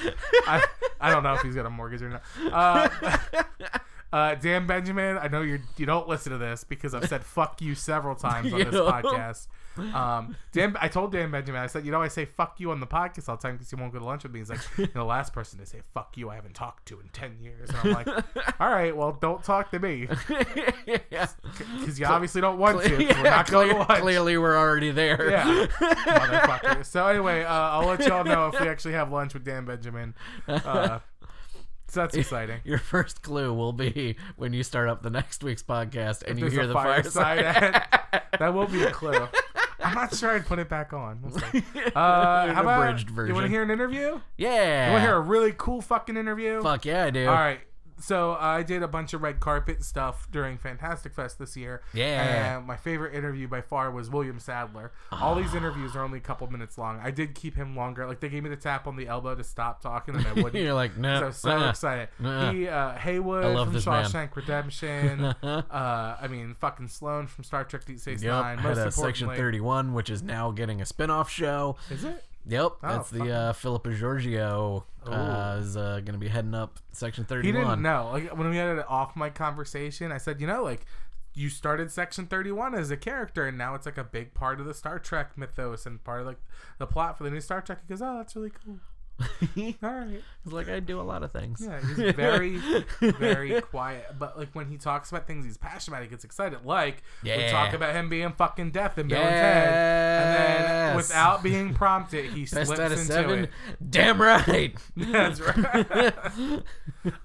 I, 0.46 0.62
I 1.00 1.10
don't 1.10 1.22
know 1.22 1.34
if 1.34 1.42
he's 1.42 1.54
got 1.54 1.66
a 1.66 1.70
mortgage 1.70 2.02
or 2.02 2.08
not. 2.10 2.22
Uh, 2.52 2.88
uh, 4.12 4.34
Dan 4.36 4.66
Benjamin, 4.66 5.18
I 5.18 5.28
know 5.28 5.40
you 5.42 5.60
you 5.76 5.86
don't 5.86 6.06
listen 6.06 6.32
to 6.32 6.38
this 6.38 6.64
because 6.64 6.94
I've 6.94 7.08
said 7.08 7.24
"fuck 7.24 7.60
you" 7.62 7.74
several 7.74 8.14
times 8.14 8.52
on 8.52 8.58
this 8.60 8.74
podcast. 8.74 9.46
Um, 9.76 10.36
Dan, 10.52 10.76
I 10.80 10.88
told 10.88 11.12
Dan 11.12 11.30
Benjamin, 11.30 11.60
I 11.62 11.66
said, 11.66 11.86
you 11.86 11.92
know, 11.92 12.02
I 12.02 12.08
say 12.08 12.24
"fuck 12.26 12.60
you" 12.60 12.70
on 12.72 12.80
the 12.80 12.86
podcast 12.86 13.28
all 13.28 13.36
the 13.36 13.42
time 13.42 13.54
because 13.56 13.70
he 13.70 13.76
won't 13.76 13.92
go 13.92 13.98
to 13.98 14.04
lunch 14.04 14.22
with 14.22 14.32
me. 14.32 14.40
He's 14.40 14.50
like, 14.50 14.60
you 14.76 14.84
know, 14.84 14.90
the 14.94 15.04
last 15.04 15.32
person 15.32 15.58
to 15.60 15.66
say 15.66 15.80
"fuck 15.94 16.16
you" 16.16 16.28
I 16.28 16.34
haven't 16.34 16.54
talked 16.54 16.86
to 16.88 17.00
in 17.00 17.08
ten 17.12 17.38
years, 17.40 17.70
and 17.70 17.78
I'm 17.78 17.92
like, 17.92 18.08
all 18.60 18.68
right, 18.70 18.94
well, 18.96 19.16
don't 19.20 19.42
talk 19.42 19.70
to 19.70 19.78
me 19.78 20.08
yeah. 20.86 21.26
because 21.80 21.98
you 21.98 22.04
obviously 22.06 22.40
don't 22.40 22.58
want 22.58 22.82
to. 22.82 22.88
'cause 23.06 23.16
we're 23.16 23.22
not 23.22 23.50
going 23.50 23.70
to 23.70 23.76
lunch. 23.78 24.00
Clearly, 24.00 24.36
we're 24.36 24.56
already 24.56 24.90
there. 24.90 25.30
Yeah, 25.30 25.66
motherfucker. 25.66 26.84
So 26.92 27.06
anyway, 27.06 27.42
uh, 27.44 27.48
I'll 27.52 27.86
let 27.86 28.00
y'all 28.06 28.24
know 28.24 28.48
if 28.48 28.60
we 28.60 28.68
actually 28.68 28.92
have 28.94 29.10
lunch 29.10 29.32
with 29.34 29.44
Dan 29.44 29.64
Benjamin. 29.64 30.14
Uh, 30.46 30.98
so 31.88 32.00
that's 32.00 32.14
exciting. 32.16 32.60
Your 32.64 32.78
first 32.78 33.22
clue 33.22 33.52
will 33.54 33.72
be 33.72 34.16
when 34.36 34.52
you 34.52 34.62
start 34.62 34.88
up 34.88 35.02
the 35.02 35.10
next 35.10 35.42
week's 35.44 35.62
podcast 35.62 36.22
and 36.22 36.38
you 36.38 36.46
hear 36.46 36.66
the 36.66 36.72
fireside 36.74 37.12
fireside. 37.38 38.22
That 38.38 38.54
will 38.54 38.66
be 38.66 38.82
a 38.82 38.90
clue. 38.90 39.28
I'm 39.84 39.94
not 39.94 40.14
sure 40.14 40.30
I'd 40.30 40.46
put 40.46 40.58
it 40.58 40.68
back 40.68 40.92
on. 40.92 41.20
We'll 41.22 41.32
see. 41.38 41.62
Uh, 41.94 42.46
An 42.48 42.54
how 42.54 42.62
about 42.62 42.82
abridged 42.82 43.08
you 43.10 43.14
version. 43.14 43.34
want 43.34 43.44
to 43.44 43.50
hear 43.50 43.62
an 43.62 43.70
interview? 43.70 44.20
yeah. 44.38 44.86
You 44.86 44.92
want 44.92 45.02
to 45.02 45.06
hear 45.08 45.16
a 45.16 45.20
really 45.20 45.52
cool 45.56 45.80
fucking 45.82 46.16
interview? 46.16 46.62
Fuck 46.62 46.84
yeah, 46.86 47.04
I 47.04 47.10
do. 47.10 47.26
All 47.28 47.34
right. 47.34 47.60
So 48.02 48.36
I 48.38 48.62
did 48.64 48.82
a 48.82 48.88
bunch 48.88 49.14
of 49.14 49.22
red 49.22 49.38
carpet 49.38 49.84
stuff 49.84 50.28
during 50.30 50.58
Fantastic 50.58 51.14
Fest 51.14 51.38
this 51.38 51.56
year. 51.56 51.82
Yeah. 51.94 52.56
And 52.56 52.66
my 52.66 52.76
favorite 52.76 53.14
interview 53.14 53.46
by 53.46 53.60
far 53.60 53.92
was 53.92 54.10
William 54.10 54.40
Sadler. 54.40 54.92
All 55.12 55.36
these 55.36 55.54
interviews 55.54 55.94
are 55.94 56.02
only 56.02 56.18
a 56.18 56.22
couple 56.22 56.50
minutes 56.50 56.76
long. 56.76 56.98
I 57.00 57.12
did 57.12 57.34
keep 57.34 57.54
him 57.54 57.76
longer. 57.76 58.06
Like 58.06 58.18
they 58.20 58.28
gave 58.28 58.42
me 58.42 58.50
the 58.50 58.56
tap 58.56 58.88
on 58.88 58.96
the 58.96 59.06
elbow 59.06 59.36
to 59.36 59.44
stop 59.44 59.80
talking, 59.80 60.16
and 60.16 60.26
I 60.26 60.32
wouldn't. 60.34 60.54
You're 60.54 60.74
like, 60.74 60.96
no. 60.96 61.18
So 61.18 61.24
I 61.24 61.26
was 61.26 61.36
so 61.36 61.50
uh-uh. 61.50 61.70
excited. 61.70 62.08
Uh-uh. 62.22 62.52
He 62.52 62.68
uh, 62.68 62.92
Heywood 62.96 63.56
from 63.56 63.72
this 63.72 63.86
man. 63.86 64.04
Shawshank 64.04 64.34
Redemption. 64.34 65.24
uh, 65.42 66.16
I 66.20 66.26
mean, 66.28 66.56
fucking 66.58 66.88
Sloan 66.88 67.28
from 67.28 67.44
Star 67.44 67.64
Trek: 67.64 67.84
Deep 67.84 68.00
Space 68.00 68.22
Yep, 68.22 68.32
Nine. 68.32 68.58
had 68.58 68.78
a 68.78 68.90
Section 68.90 69.28
31, 69.28 69.92
which 69.92 70.10
is 70.10 70.22
now 70.22 70.50
getting 70.50 70.80
a 70.80 70.86
spin-off 70.86 71.30
show. 71.30 71.76
Is 71.90 72.04
it? 72.04 72.24
Yep, 72.46 72.62
Oh, 72.62 72.76
that's 72.82 73.10
the 73.10 73.30
uh, 73.30 73.52
Philippa 73.52 73.90
Georgiou 73.90 74.82
uh, 75.06 75.56
is 75.60 75.76
uh, 75.76 76.00
going 76.00 76.12
to 76.14 76.18
be 76.18 76.28
heading 76.28 76.54
up 76.54 76.80
Section 76.92 77.24
31. 77.24 77.54
He 77.54 77.60
didn't 77.60 77.82
know. 77.82 78.10
Like 78.12 78.36
when 78.36 78.50
we 78.50 78.56
had 78.56 78.68
an 78.68 78.80
off 78.88 79.16
mic 79.16 79.34
conversation, 79.34 80.10
I 80.10 80.18
said, 80.18 80.40
you 80.40 80.46
know, 80.46 80.62
like 80.64 80.84
you 81.34 81.48
started 81.48 81.90
Section 81.90 82.26
Thirty 82.26 82.50
One 82.52 82.74
as 82.74 82.90
a 82.90 82.96
character, 82.96 83.46
and 83.46 83.56
now 83.56 83.74
it's 83.74 83.86
like 83.86 83.96
a 83.98 84.04
big 84.04 84.34
part 84.34 84.60
of 84.60 84.66
the 84.66 84.74
Star 84.74 84.98
Trek 84.98 85.38
mythos 85.38 85.86
and 85.86 86.02
part 86.02 86.20
of 86.20 86.26
like 86.26 86.40
the 86.78 86.86
plot 86.86 87.16
for 87.16 87.24
the 87.24 87.30
new 87.30 87.40
Star 87.40 87.60
Trek. 87.62 87.78
He 87.82 87.88
goes, 87.88 88.02
oh, 88.02 88.16
that's 88.18 88.34
really 88.36 88.50
cool. 88.64 88.78
All 89.82 89.90
right. 89.90 90.22
He's 90.44 90.52
like, 90.52 90.68
I 90.68 90.80
do 90.80 91.00
a 91.00 91.02
lot 91.02 91.22
of 91.22 91.32
things. 91.32 91.60
Yeah, 91.64 91.80
he's 91.80 92.14
very, 92.14 92.56
very 93.00 93.60
quiet. 93.60 94.06
But 94.18 94.38
like 94.38 94.48
when 94.54 94.66
he 94.68 94.76
talks 94.76 95.10
about 95.10 95.26
things 95.26 95.44
he's 95.44 95.56
passionate 95.56 95.96
about, 95.96 96.04
he 96.04 96.10
gets 96.10 96.24
excited. 96.24 96.64
Like 96.64 97.02
we 97.22 97.30
Yeah. 97.30 97.50
talk 97.50 97.72
about 97.74 97.94
him 97.94 98.08
being 98.08 98.32
fucking 98.32 98.70
deaf 98.72 98.98
in 98.98 99.08
Bill 99.08 99.18
and 99.20 99.28
Ted, 99.30 99.68
and 99.68 100.36
then 100.36 100.96
without 100.96 101.42
being 101.42 101.74
prompted, 101.74 102.26
he 102.32 102.42
Best 102.42 102.66
slips 102.66 102.80
into 102.80 102.96
seven. 102.98 103.44
it. 103.44 103.50
Damn 103.90 104.20
right. 104.20 104.74
That's 104.96 105.40
right. 105.40 106.12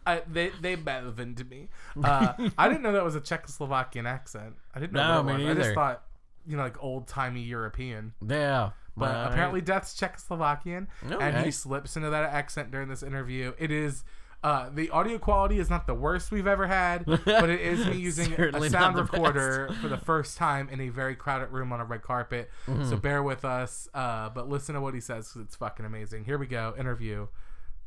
I, 0.05 0.21
they 0.31 0.49
they 0.62 0.75
Melvin 0.75 1.36
to 1.36 1.43
me. 1.43 1.67
Uh, 2.03 2.33
I 2.57 2.67
didn't 2.67 2.83
know 2.83 2.93
that 2.93 3.03
was 3.03 3.15
a 3.15 3.21
Czechoslovakian 3.21 4.05
accent. 4.05 4.55
I 4.73 4.79
didn't 4.79 4.93
know 4.93 5.21
No, 5.23 5.38
me 5.38 5.45
was. 5.45 5.57
I 5.57 5.62
just 5.62 5.73
thought 5.75 6.03
you 6.45 6.55
know 6.57 6.63
like 6.63 6.81
old 6.83 7.07
timey 7.07 7.41
European. 7.41 8.13
yeah. 8.27 8.71
But 8.97 9.10
Alright. 9.15 9.31
apparently 9.31 9.62
Death's 9.62 9.93
Czechoslovakian, 9.99 10.88
and 11.19 11.45
he 11.45 11.51
slips 11.51 11.95
into 11.95 12.10
that 12.10 12.23
accent 12.33 12.71
during 12.71 12.89
this 12.89 13.03
interview. 13.03 13.53
It 13.60 13.71
is. 13.71 14.03
Uh, 14.43 14.69
the 14.73 14.89
audio 14.91 15.17
quality 15.17 15.57
is 15.57 15.67
not 15.69 15.88
the 15.88 15.93
worst 15.95 16.31
we've 16.31 16.45
ever 16.47 16.67
had, 16.67 17.03
but 17.25 17.49
it 17.49 17.60
is 17.60 17.86
me 17.88 17.97
using 17.97 18.31
a 18.33 18.69
sound 18.69 18.95
the 18.95 19.01
recorder 19.03 19.69
for 19.81 19.88
the 19.88 19.97
first 19.97 20.38
time 20.38 20.69
in 20.69 20.79
a 20.79 20.89
very 20.89 21.15
crowded 21.15 21.47
room 21.51 21.73
on 21.73 21.79
a 21.79 21.83
red 21.86 22.03
carpet. 22.03 22.49
Mm-hmm. 22.67 22.88
So 22.88 22.97
bear 22.97 23.23
with 23.23 23.43
us, 23.43 23.89
uh, 23.95 24.29
but 24.29 24.47
listen 24.47 24.75
to 24.75 24.81
what 24.81 24.93
he 24.93 24.99
says 25.01 25.27
because 25.27 25.41
it's 25.41 25.55
fucking 25.55 25.86
amazing. 25.88 26.25
Here 26.25 26.38
we 26.38 26.45
go. 26.45 26.75
Interview, 26.77 27.27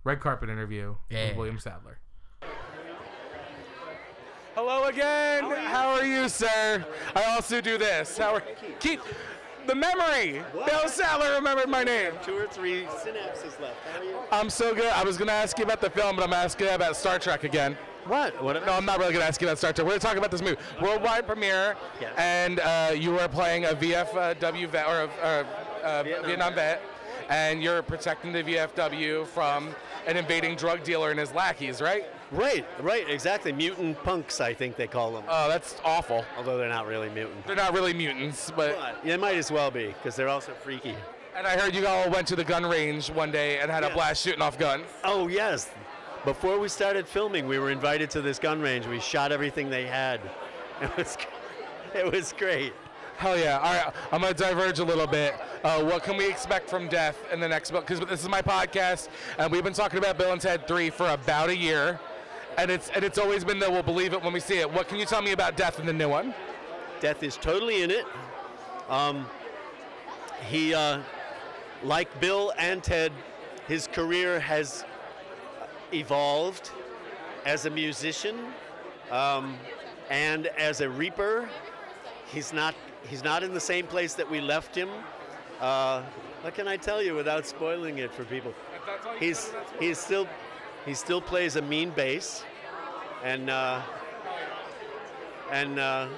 red 0.03 0.18
carpet 0.20 0.49
interview 0.51 0.96
Yeah. 1.09 1.29
with 1.29 1.37
William 1.37 1.59
Sadler. 1.61 1.99
Hello 4.57 4.85
again. 4.85 5.44
How 5.44 5.90
are 5.90 6.05
you, 6.05 6.29
sir? 6.29 6.85
I 7.14 7.25
also 7.35 7.61
do 7.61 7.79
this. 7.79 8.18
How 8.18 8.35
are 8.35 8.42
keep 8.81 9.01
the 9.66 9.75
memory? 9.75 10.42
Bill 10.66 10.88
Sadler 10.88 11.35
remembered 11.35 11.68
my 11.68 11.83
name. 11.85 12.12
Two 12.25 12.37
or 12.37 12.46
three 12.46 12.85
synapses 12.85 13.61
left. 13.61 13.77
How 13.92 14.01
are 14.01 14.05
you? 14.05 14.16
I'm 14.33 14.51
so 14.51 14.75
good. 14.75 14.92
I 14.92 15.03
was 15.05 15.16
gonna 15.16 15.33
ask 15.33 15.59
you 15.59 15.64
about 15.64 15.81
the 15.81 15.90
film, 15.90 16.16
but 16.16 16.25
I'm 16.25 16.33
asking 16.33 16.66
you 16.68 16.73
about 16.75 16.96
Star 16.96 17.18
Trek 17.18 17.44
again. 17.44 17.77
What? 18.07 18.42
What? 18.42 18.64
No, 18.66 18.73
I'm 18.73 18.85
not 18.87 18.99
really 18.99 19.12
gonna 19.12 19.25
ask 19.25 19.40
you 19.40 19.46
about 19.49 19.59
Star 19.59 19.73
Trek. 19.73 19.85
We're 19.87 19.92
gonna 19.92 20.01
talk 20.01 20.16
about 20.16 20.31
this 20.31 20.42
movie, 20.42 20.57
worldwide 20.81 21.27
premiere, 21.27 21.77
Yes. 22.01 22.12
and 22.16 22.61
uh, 22.61 22.92
you 22.96 23.12
were 23.12 23.29
playing 23.29 23.64
a 23.66 23.75
VFW 23.75 24.68
vet 24.68 24.87
or 24.87 25.03
a 25.03 25.09
uh, 25.23 25.44
uh, 25.85 26.03
Vietnam 26.03 26.27
Vietnam, 26.27 26.55
vet, 26.55 26.83
and 27.29 27.62
you're 27.62 27.83
protecting 27.83 28.33
the 28.33 28.42
VFW 28.42 29.27
from 29.27 29.75
an 30.07 30.16
invading 30.16 30.57
drug 30.57 30.83
dealer 30.83 31.11
and 31.11 31.20
his 31.20 31.33
lackeys, 31.33 31.81
right? 31.83 32.05
Right, 32.31 32.64
right, 32.81 33.09
exactly. 33.11 33.53
Mutant 33.53 34.03
punks, 34.05 34.40
I 34.40 34.55
think 34.55 34.77
they 34.77 34.87
call 34.87 35.12
them. 35.12 35.25
Oh, 35.29 35.49
that's 35.49 35.77
awful. 35.85 36.25
Although 36.37 36.59
they're 36.59 36.69
not 36.69 36.87
really 36.87 37.09
mutant. 37.09 37.47
They're 37.47 37.57
not 37.57 37.73
really 37.75 37.93
mutants, 37.93 38.53
but 38.55 38.77
But 38.79 39.05
they 39.05 39.16
might 39.16 39.37
as 39.37 39.51
well 39.51 39.71
be, 39.71 39.87
because 39.88 40.14
they're 40.14 40.29
also 40.29 40.53
freaky. 40.53 40.95
and 41.37 41.47
I 41.47 41.59
heard 41.59 41.75
you 41.75 41.87
all 41.87 42.09
went 42.11 42.29
to 42.29 42.37
the 42.37 42.45
gun 42.45 42.64
range 42.64 43.11
one 43.11 43.33
day 43.33 43.59
and 43.59 43.71
had 43.71 43.83
a 43.83 43.90
blast 43.90 44.23
shooting 44.23 44.43
off 44.43 44.59
guns. 44.59 44.85
Oh, 45.03 45.27
yes. 45.29 45.71
Before 46.25 46.59
we 46.59 46.69
started 46.69 47.09
filming, 47.09 47.49
we 47.49 47.59
were 47.59 47.71
invited 47.71 48.11
to 48.11 48.21
this 48.21 48.38
gun 48.38 48.61
range. 48.61 48.87
We 48.87 49.01
shot 49.01 49.33
everything 49.33 49.71
they 49.71 49.87
had. 49.87 50.21
It 50.83 50.97
was, 50.97 51.19
it 51.95 52.11
was 52.12 52.33
great. 52.33 52.73
Hell 53.19 53.37
yeah! 53.38 53.59
All 53.59 53.64
right, 53.75 53.93
I'm 54.12 54.23
gonna 54.23 54.33
diverge 54.33 54.79
a 54.79 54.85
little 54.85 55.07
bit. 55.07 55.35
Uh, 55.62 55.83
what 55.85 56.03
can 56.03 56.16
we 56.16 56.27
expect 56.27 56.71
from 56.71 56.88
Death 56.88 57.19
in 57.31 57.38
the 57.38 57.49
next 57.49 57.71
book? 57.71 57.87
Because 57.87 58.01
this 58.09 58.23
is 58.23 58.29
my 58.31 58.40
podcast, 58.40 59.09
and 59.38 59.53
we've 59.53 59.62
been 59.62 59.75
talking 59.75 59.99
about 59.99 60.16
Bill 60.16 60.33
and 60.33 60.40
Ted 60.40 60.66
3 60.66 60.88
for 60.88 61.07
about 61.11 61.51
a 61.51 61.55
year, 61.57 62.01
and 62.59 62.71
it's 62.71 62.91
and 62.91 63.05
it's 63.05 63.19
always 63.19 63.45
been 63.45 63.59
that 63.61 63.71
we'll 63.71 63.83
believe 63.83 64.13
it 64.13 64.23
when 64.23 64.33
we 64.33 64.41
see 64.41 64.59
it. 64.59 64.71
What 64.71 64.89
can 64.89 64.99
you 64.99 65.07
tell 65.07 65.23
me 65.23 65.33
about 65.33 65.57
Death 65.57 65.79
in 65.79 65.87
the 65.87 65.93
new 65.93 66.09
one? 66.09 66.35
Death 67.01 67.23
is 67.23 67.37
totally 67.37 67.83
in 67.83 67.91
it. 67.91 68.05
Um, 68.89 69.27
he, 70.49 70.75
uh, 70.75 71.01
like 71.83 72.21
Bill 72.21 72.53
and 72.59 72.83
Ted, 72.83 73.13
his 73.69 73.87
career 73.87 74.41
has 74.41 74.85
evolved 75.93 76.71
as 77.47 77.67
a 77.67 77.71
musician 77.71 78.37
um, 79.11 79.57
and 80.11 80.47
as 80.49 80.81
a 80.81 80.91
reaper. 80.91 81.49
He's 82.27 82.53
not 82.53 82.75
he's 83.09 83.25
not 83.25 83.43
in 83.43 83.55
the 83.55 83.61
same 83.61 83.87
place 83.87 84.15
that 84.15 84.31
we 84.31 84.41
left 84.41 84.75
him. 84.75 84.89
Uh, 85.61 86.03
what 86.43 86.55
can 86.55 86.69
I 86.69 86.77
tell 86.77 87.03
you 87.03 87.15
without 87.15 87.47
spoiling 87.47 87.99
it 87.99 88.13
for 88.13 88.25
people? 88.25 88.55
He's 89.19 89.53
he's 89.79 89.99
still 89.99 90.27
he 90.87 90.95
still 90.95 91.21
plays 91.21 91.57
a 91.57 91.62
mean 91.62 91.90
bass, 91.90 92.45
and 93.23 93.51
uh, 93.51 93.83
and 95.51 95.79
uh, 95.79 96.09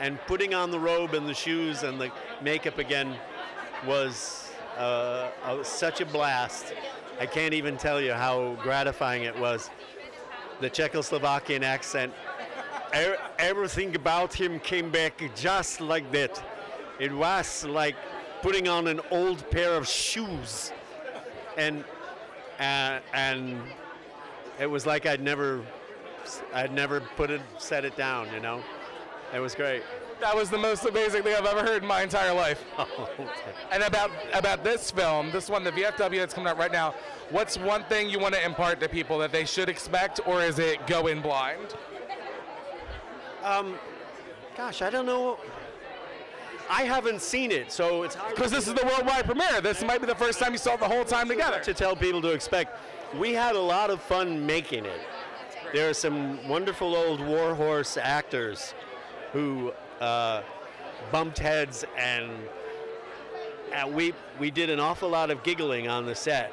and 0.00 0.18
putting 0.26 0.54
on 0.54 0.70
the 0.70 0.78
robe 0.78 1.14
and 1.14 1.28
the 1.28 1.34
shoes 1.34 1.82
and 1.82 2.00
the 2.00 2.10
makeup 2.42 2.78
again 2.78 3.16
was 3.86 4.50
uh, 4.76 5.30
uh, 5.44 5.62
such 5.62 6.00
a 6.00 6.06
blast. 6.06 6.74
I 7.20 7.26
can't 7.26 7.54
even 7.54 7.76
tell 7.76 8.00
you 8.00 8.12
how 8.12 8.56
gratifying 8.62 9.22
it 9.22 9.38
was. 9.38 9.70
The 10.60 10.68
Czechoslovakian 10.68 11.62
accent, 11.62 12.12
e- 12.96 13.14
everything 13.38 13.94
about 13.94 14.32
him 14.32 14.58
came 14.60 14.90
back 14.90 15.22
just 15.34 15.80
like 15.80 16.10
that. 16.12 16.42
It 16.98 17.12
was 17.12 17.64
like 17.64 17.96
putting 18.42 18.68
on 18.68 18.86
an 18.88 19.00
old 19.10 19.48
pair 19.50 19.74
of 19.74 19.88
shoes, 19.88 20.72
and 21.56 21.84
uh, 22.58 23.00
and 23.12 23.60
it 24.60 24.66
was 24.66 24.86
like 24.86 25.06
I'd 25.06 25.20
never, 25.20 25.64
I'd 26.52 26.72
never 26.72 27.00
put 27.00 27.30
it, 27.30 27.40
set 27.58 27.84
it 27.84 27.96
down. 27.96 28.32
You 28.32 28.40
know, 28.40 28.62
it 29.34 29.40
was 29.40 29.54
great. 29.54 29.82
That 30.20 30.34
was 30.34 30.48
the 30.48 30.58
most 30.58 30.84
amazing 30.84 31.22
thing 31.22 31.34
I've 31.34 31.44
ever 31.44 31.62
heard 31.62 31.82
in 31.82 31.88
my 31.88 32.02
entire 32.02 32.32
life. 32.32 32.64
And 33.72 33.82
about 33.82 34.12
about 34.32 34.62
this 34.62 34.92
film, 34.92 35.32
this 35.32 35.50
one, 35.50 35.64
the 35.64 35.72
VFW 35.72 36.18
that's 36.18 36.32
coming 36.32 36.48
out 36.48 36.58
right 36.58 36.70
now. 36.70 36.94
What's 37.30 37.58
one 37.58 37.82
thing 37.84 38.08
you 38.08 38.20
want 38.20 38.34
to 38.34 38.44
impart 38.44 38.78
to 38.80 38.88
people 38.88 39.18
that 39.18 39.32
they 39.32 39.44
should 39.44 39.68
expect, 39.68 40.20
or 40.26 40.42
is 40.42 40.60
it 40.60 40.86
go 40.86 41.08
in 41.08 41.20
blind? 41.20 41.74
Gosh, 44.56 44.82
I 44.82 44.90
don't 44.90 45.06
know. 45.06 45.38
I 46.68 46.82
haven't 46.82 47.20
seen 47.20 47.50
it, 47.50 47.70
so 47.70 48.02
it's 48.02 48.14
hard 48.14 48.34
Because 48.34 48.50
this 48.50 48.66
is 48.66 48.74
the 48.74 48.84
worldwide 48.84 49.24
premiere. 49.24 49.60
This 49.60 49.82
might 49.82 50.00
be 50.00 50.06
the 50.06 50.14
first 50.14 50.38
time 50.38 50.52
you 50.52 50.58
saw 50.58 50.74
it 50.74 50.80
the 50.80 50.88
whole 50.88 51.04
time 51.04 51.28
together. 51.28 51.60
to 51.60 51.74
tell 51.74 51.94
people 51.94 52.22
to 52.22 52.30
expect. 52.30 52.78
We 53.18 53.32
had 53.32 53.54
a 53.54 53.60
lot 53.60 53.90
of 53.90 54.00
fun 54.02 54.44
making 54.44 54.86
it. 54.86 55.00
There 55.72 55.88
are 55.90 55.94
some 55.94 56.46
wonderful 56.48 56.96
old 56.96 57.20
warhorse 57.20 57.96
actors 57.96 58.74
who 59.32 59.72
uh, 60.00 60.42
bumped 61.12 61.38
heads, 61.38 61.84
and, 61.96 62.30
and 63.72 63.94
we 63.94 64.14
we 64.38 64.50
did 64.50 64.70
an 64.70 64.80
awful 64.80 65.08
lot 65.08 65.30
of 65.30 65.42
giggling 65.42 65.88
on 65.88 66.06
the 66.06 66.14
set 66.14 66.52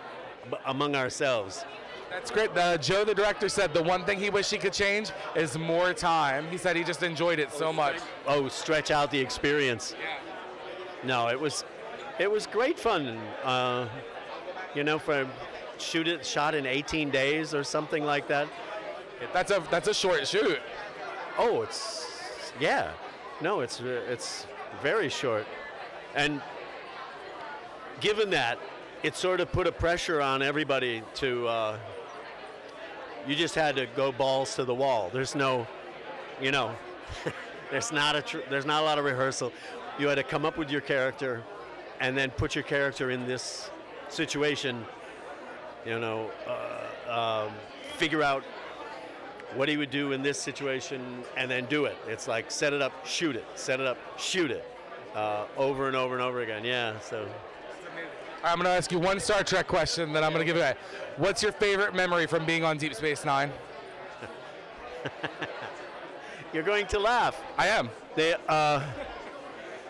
among 0.65 0.95
ourselves. 0.95 1.65
That's 2.11 2.29
great. 2.29 2.53
The, 2.53 2.77
Joe, 2.81 3.05
the 3.05 3.15
director, 3.15 3.47
said 3.47 3.73
the 3.73 3.81
one 3.81 4.03
thing 4.03 4.19
he 4.19 4.29
wished 4.29 4.51
he 4.51 4.57
could 4.57 4.73
change 4.73 5.11
is 5.33 5.57
more 5.57 5.93
time. 5.93 6.45
He 6.51 6.57
said 6.57 6.75
he 6.75 6.83
just 6.83 7.03
enjoyed 7.03 7.39
it 7.39 7.53
so 7.53 7.71
much. 7.71 7.95
Oh, 8.27 8.49
stretch 8.49 8.91
out 8.91 9.11
the 9.11 9.19
experience. 9.19 9.95
No, 11.05 11.29
it 11.29 11.39
was 11.39 11.63
it 12.19 12.29
was 12.29 12.45
great 12.45 12.77
fun. 12.77 13.17
Uh, 13.43 13.87
you 14.75 14.83
know, 14.83 14.99
for 14.99 15.25
shoot 15.77 16.07
it 16.07 16.25
shot 16.25 16.53
in 16.53 16.65
18 16.65 17.09
days 17.09 17.53
or 17.53 17.63
something 17.63 18.03
like 18.03 18.27
that. 18.27 18.49
That's 19.31 19.51
a 19.51 19.63
that's 19.71 19.87
a 19.87 19.93
short 19.93 20.27
shoot. 20.27 20.59
Oh, 21.37 21.61
it's 21.61 22.51
yeah. 22.59 22.91
No, 23.39 23.61
it's 23.61 23.79
it's 23.79 24.47
very 24.83 25.07
short, 25.07 25.47
and 26.13 26.41
given 28.01 28.29
that, 28.31 28.59
it 29.01 29.15
sort 29.15 29.39
of 29.39 29.49
put 29.51 29.65
a 29.65 29.71
pressure 29.71 30.21
on 30.21 30.41
everybody 30.41 31.03
to. 31.15 31.47
Uh, 31.47 31.77
you 33.27 33.35
just 33.35 33.55
had 33.55 33.75
to 33.75 33.87
go 33.95 34.11
balls 34.11 34.55
to 34.55 34.63
the 34.63 34.73
wall. 34.73 35.09
There's 35.13 35.35
no, 35.35 35.67
you 36.41 36.51
know, 36.51 36.75
there's 37.71 37.91
not 37.91 38.15
a 38.15 38.21
tr- 38.21 38.39
there's 38.49 38.65
not 38.65 38.81
a 38.81 38.85
lot 38.85 38.97
of 38.97 39.05
rehearsal. 39.05 39.51
You 39.99 40.07
had 40.07 40.15
to 40.15 40.23
come 40.23 40.45
up 40.45 40.57
with 40.57 40.71
your 40.71 40.81
character, 40.81 41.43
and 41.99 42.17
then 42.17 42.31
put 42.31 42.55
your 42.55 42.63
character 42.63 43.11
in 43.11 43.27
this 43.27 43.69
situation. 44.09 44.85
You 45.85 45.99
know, 45.99 46.29
uh, 46.47 47.45
um, 47.47 47.53
figure 47.97 48.21
out 48.21 48.43
what 49.55 49.67
he 49.67 49.77
would 49.77 49.89
do 49.89 50.11
in 50.11 50.21
this 50.21 50.39
situation 50.39 51.23
and 51.35 51.49
then 51.49 51.65
do 51.65 51.85
it. 51.85 51.97
It's 52.07 52.27
like 52.27 52.51
set 52.51 52.73
it 52.73 52.81
up, 52.81 53.05
shoot 53.05 53.35
it, 53.35 53.45
set 53.55 53.79
it 53.79 53.85
up, 53.85 53.97
shoot 54.17 54.51
it, 54.51 54.65
uh, 55.15 55.45
over 55.57 55.87
and 55.87 55.95
over 55.95 56.13
and 56.13 56.23
over 56.23 56.41
again. 56.41 56.63
Yeah. 56.63 56.99
So 56.99 57.27
I'm 58.43 58.55
going 58.55 58.65
to 58.65 58.71
ask 58.71 58.91
you 58.91 58.97
one 58.97 59.19
Star 59.19 59.43
Trek 59.43 59.67
question, 59.67 60.13
then 60.13 60.23
I'm 60.23 60.31
going 60.31 60.45
to 60.45 60.51
give 60.51 60.57
it. 60.57 60.61
Away. 60.61 60.75
What's 61.17 61.43
your 61.43 61.51
favorite 61.51 61.93
memory 61.93 62.25
from 62.25 62.45
being 62.45 62.63
on 62.63 62.77
Deep 62.77 62.95
Space 62.95 63.23
Nine? 63.23 63.51
you're 66.53 66.63
going 66.63 66.87
to 66.87 66.99
laugh. 66.99 67.39
I 67.57 67.67
am. 67.67 67.89
They, 68.15 68.35
uh, 68.47 68.83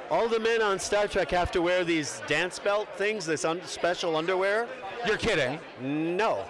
all 0.09 0.27
the 0.27 0.39
men 0.39 0.61
on 0.61 0.79
Star 0.79 1.07
Trek 1.07 1.31
have 1.31 1.51
to 1.51 1.61
wear 1.61 1.85
these 1.85 2.21
dance 2.27 2.59
belt 2.59 2.89
things, 2.97 3.25
this 3.25 3.45
un- 3.45 3.61
special 3.65 4.17
underwear. 4.17 4.67
You're 5.07 5.17
kidding. 5.17 5.57
No, 5.81 6.43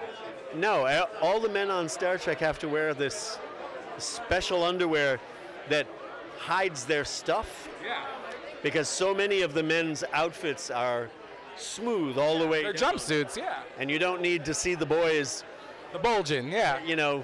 no. 0.56 1.06
All 1.22 1.40
the 1.40 1.50
men 1.50 1.70
on 1.70 1.88
Star 1.88 2.18
Trek 2.18 2.40
have 2.40 2.58
to 2.60 2.68
wear 2.68 2.96
this 2.96 3.38
special 4.00 4.64
underwear 4.64 5.20
that 5.70 5.86
hides 6.40 6.86
their 6.86 7.06
stuff. 7.06 7.70
Yeah. 7.86 8.04
Because 8.64 8.90
so 8.90 9.14
many 9.14 9.42
of 9.44 9.54
the 9.54 9.62
men's 9.64 10.04
outfits 10.14 10.72
are 10.72 11.10
smooth 11.58 12.18
all 12.18 12.40
the 12.40 12.48
way 12.48 12.64
They're 12.64 12.74
down. 12.74 12.96
jumpsuits. 12.96 13.38
Yeah. 13.38 13.60
and 13.78 13.90
you 13.90 14.00
don't 14.00 14.22
need 14.22 14.46
to 14.46 14.54
see 14.54 14.76
the 14.76 14.86
boys, 14.86 15.44
The 15.94 16.00
bulging. 16.00 16.52
Yeah. 16.52 16.84
you 16.84 16.96
know, 16.96 17.24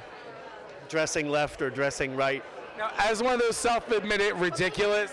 dressing 0.89 1.29
left 1.29 1.61
or 1.61 1.69
dressing 1.69 2.15
right. 2.15 2.43
Now, 2.77 2.91
as 2.97 3.23
one 3.23 3.33
of 3.33 3.39
those 3.39 3.57
self-admitted 3.57 4.33
ridiculous, 4.35 5.11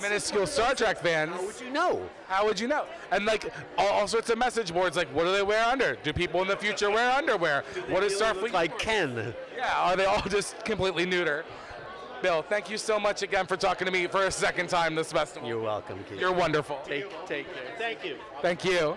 minuscule 0.00 0.46
Star 0.46 0.74
Trek 0.74 0.98
fans, 0.98 1.32
How 1.32 1.44
would 1.44 1.60
you 1.60 1.70
know? 1.70 2.08
how 2.28 2.44
would 2.46 2.60
you 2.60 2.68
know? 2.68 2.84
And 3.10 3.24
like 3.24 3.52
all, 3.76 3.88
all 3.88 4.06
sorts 4.06 4.30
of 4.30 4.38
message 4.38 4.72
boards, 4.72 4.96
like 4.96 5.08
what 5.08 5.24
do 5.24 5.32
they 5.32 5.42
wear 5.42 5.64
under? 5.64 5.96
Do 6.04 6.12
people 6.12 6.40
in 6.42 6.48
the 6.48 6.56
future 6.56 6.88
wear 6.90 7.10
underwear? 7.10 7.64
What 7.88 8.02
look 8.04 8.12
Starfleet 8.12 8.52
like 8.52 8.78
Ken? 8.78 9.34
Yeah, 9.56 9.72
are 9.76 9.96
they 9.96 10.04
all 10.04 10.22
just 10.22 10.64
completely 10.64 11.04
neuter? 11.06 11.44
Bill, 12.22 12.42
thank 12.42 12.68
you 12.68 12.76
so 12.76 13.00
much 13.00 13.22
again 13.22 13.46
for 13.46 13.56
talking 13.56 13.86
to 13.86 13.92
me 13.92 14.06
for 14.06 14.26
a 14.26 14.30
second 14.30 14.68
time 14.68 14.94
this 14.94 15.12
festival. 15.12 15.48
You're 15.48 15.60
welcome, 15.60 16.04
Keith. 16.08 16.20
You're 16.20 16.32
wonderful. 16.32 16.78
take 16.84 17.08
take 17.26 17.46
care. 17.46 17.74
Thank 17.78 18.04
you. 18.04 18.16
Thank 18.42 18.64
you. 18.64 18.96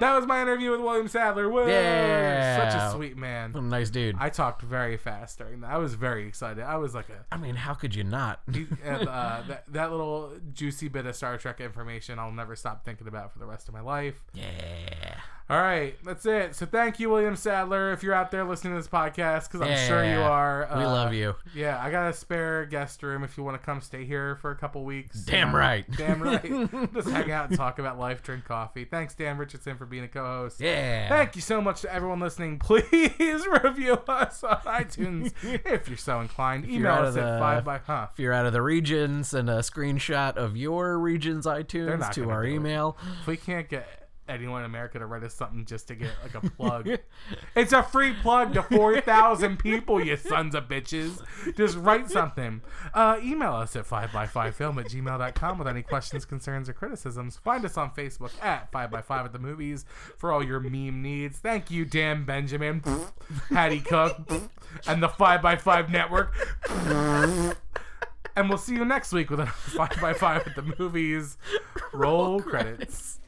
That 0.00 0.16
was 0.16 0.26
my 0.26 0.40
interview 0.40 0.70
with 0.70 0.80
William 0.80 1.08
Sadler. 1.08 1.48
Woo! 1.50 1.68
Yeah. 1.68 2.70
Such 2.70 2.80
a 2.80 2.96
sweet 2.96 3.16
man. 3.18 3.52
What 3.52 3.62
a 3.62 3.66
nice 3.66 3.90
dude. 3.90 4.16
I, 4.18 4.26
I 4.26 4.30
talked 4.30 4.62
very 4.62 4.96
fast 4.96 5.38
during 5.38 5.60
that. 5.60 5.70
I 5.70 5.76
was 5.78 5.94
very 5.94 6.26
excited. 6.26 6.62
I 6.64 6.76
was 6.76 6.94
like 6.94 7.06
a 7.32 7.36
mean, 7.38 7.54
how 7.56 7.74
could 7.74 7.94
you 7.94 8.04
not? 8.04 8.40
he- 8.52 8.66
and, 8.84 9.06
uh, 9.08 9.42
that, 9.48 9.64
that 9.72 9.90
little 9.90 10.32
juicy 10.54 10.88
bit 10.88 11.04
of 11.06 11.14
Star 11.16 11.36
Trek 11.36 11.60
information 11.60 12.18
I'll 12.18 12.32
never 12.32 12.56
stop 12.56 12.84
thinking 12.84 13.08
about 13.08 13.32
for 13.32 13.38
the 13.40 13.46
rest 13.46 13.68
of 13.68 13.74
my 13.74 13.80
life. 13.80 14.22
yeah. 14.34 15.16
All 15.48 15.60
right, 15.60 15.96
that's 16.04 16.24
it. 16.26 16.54
So 16.54 16.64
thank 16.64 17.00
you, 17.00 17.10
William 17.10 17.34
Sadler, 17.34 17.90
if 17.92 18.04
you're 18.04 18.14
out 18.14 18.30
there 18.30 18.44
listening 18.44 18.72
to 18.74 18.78
this 18.78 18.86
podcast, 18.86 19.50
because 19.50 19.62
I'm 19.62 19.76
sure 19.88 20.04
you 20.04 20.10
Yeah. 20.20 20.28
are. 20.30 20.68
We 20.76 20.84
Uh, 20.84 20.88
love 20.92 21.12
you. 21.12 21.34
Yeah, 21.56 21.82
I 21.82 21.90
got 21.90 22.08
a 22.08 22.12
spare 22.12 22.66
guest 22.66 23.02
room 23.02 23.24
if 23.24 23.36
you 23.36 23.42
want 23.42 23.60
to 23.60 23.66
come 23.66 23.80
stay 23.80 24.04
here 24.04 24.36
for 24.36 24.52
a 24.52 24.54
couple 24.56 24.84
weeks. 24.84 25.24
Damn 25.24 25.52
right. 25.52 25.84
Damn 25.96 26.22
right. 26.22 26.44
Just 26.94 27.08
hang 27.10 27.32
out 27.32 27.48
and 27.48 27.56
talk 27.58 27.80
about 27.80 27.98
life, 27.98 28.22
drink 28.22 28.44
coffee. 28.44 28.84
Thanks, 28.84 29.16
Dan 29.16 29.36
Richardson, 29.50 29.76
for 29.76 29.84
being 29.84 30.04
a 30.04 30.08
co-host. 30.08 30.60
Yeah. 30.60 31.08
Thank 31.08 31.34
you 31.34 31.42
so 31.42 31.60
much 31.60 31.80
to 31.80 31.92
everyone 31.92 32.20
listening. 32.20 32.58
Please 32.60 32.88
review 33.64 33.94
us 33.94 34.44
on 34.44 34.56
iTunes 34.64 35.32
if 35.42 35.88
you're 35.88 35.96
so 35.96 36.20
inclined. 36.20 36.66
you're 36.66 36.82
Email 36.82 36.92
us 37.06 37.16
of 37.16 37.18
at 37.24 37.32
the- 37.34 37.38
five 37.40 37.64
by 37.64 37.78
huh. 37.78 38.06
If 38.12 38.20
you're 38.20 38.32
out 38.32 38.46
of 38.46 38.52
the 38.52 38.62
region, 38.62 39.24
send 39.24 39.50
a 39.50 39.58
screenshot 39.58 40.36
of 40.36 40.56
your 40.56 41.00
region's 41.00 41.46
iTunes 41.46 42.12
to 42.12 42.30
our 42.30 42.44
do 42.46 42.52
it. 42.52 42.54
email. 42.54 42.96
If 43.22 43.26
we 43.26 43.36
can't 43.38 43.68
get 43.68 43.88
anyone 44.30 44.60
in 44.60 44.66
America 44.66 44.98
to 44.98 45.06
write 45.06 45.22
us 45.22 45.34
something 45.34 45.64
just 45.64 45.88
to 45.88 45.94
get 45.94 46.10
like 46.22 46.34
a 46.34 46.48
plug, 46.56 46.88
it's 47.54 47.72
a 47.72 47.82
free 47.82 48.14
plug 48.14 48.54
to 48.54 48.62
four 48.62 49.00
thousand 49.00 49.58
people. 49.58 50.04
You 50.04 50.16
sons 50.16 50.54
of 50.54 50.68
bitches, 50.68 51.22
just 51.56 51.76
write 51.76 52.10
something. 52.10 52.62
Uh, 52.94 53.18
email 53.22 53.52
us 53.52 53.76
at 53.76 53.86
five 53.86 54.12
by 54.12 54.26
five 54.26 54.56
film 54.56 54.78
at 54.78 54.86
gmail.com 54.86 55.58
with 55.58 55.68
any 55.68 55.82
questions, 55.82 56.24
concerns, 56.24 56.68
or 56.68 56.72
criticisms. 56.72 57.36
Find 57.36 57.64
us 57.64 57.76
on 57.76 57.90
Facebook 57.90 58.32
at 58.42 58.70
five 58.72 58.90
by 58.90 59.02
five 59.02 59.26
at 59.26 59.32
the 59.32 59.38
movies 59.38 59.84
for 60.16 60.32
all 60.32 60.44
your 60.44 60.60
meme 60.60 61.02
needs. 61.02 61.38
Thank 61.38 61.70
you, 61.70 61.84
Dan 61.84 62.24
Benjamin, 62.24 62.82
Hattie 63.50 63.80
Cook, 63.80 64.30
and 64.86 65.02
the 65.02 65.08
five 65.08 65.42
by 65.42 65.56
five 65.56 65.90
network. 65.90 66.34
And 68.36 68.48
we'll 68.48 68.58
see 68.58 68.74
you 68.74 68.84
next 68.84 69.12
week 69.12 69.28
with 69.30 69.40
a 69.40 69.46
5 69.46 70.00
by 70.00 70.14
5 70.14 70.46
at 70.46 70.56
the 70.56 70.74
movies. 70.78 71.36
Roll 71.92 72.40
credits. 72.40 73.19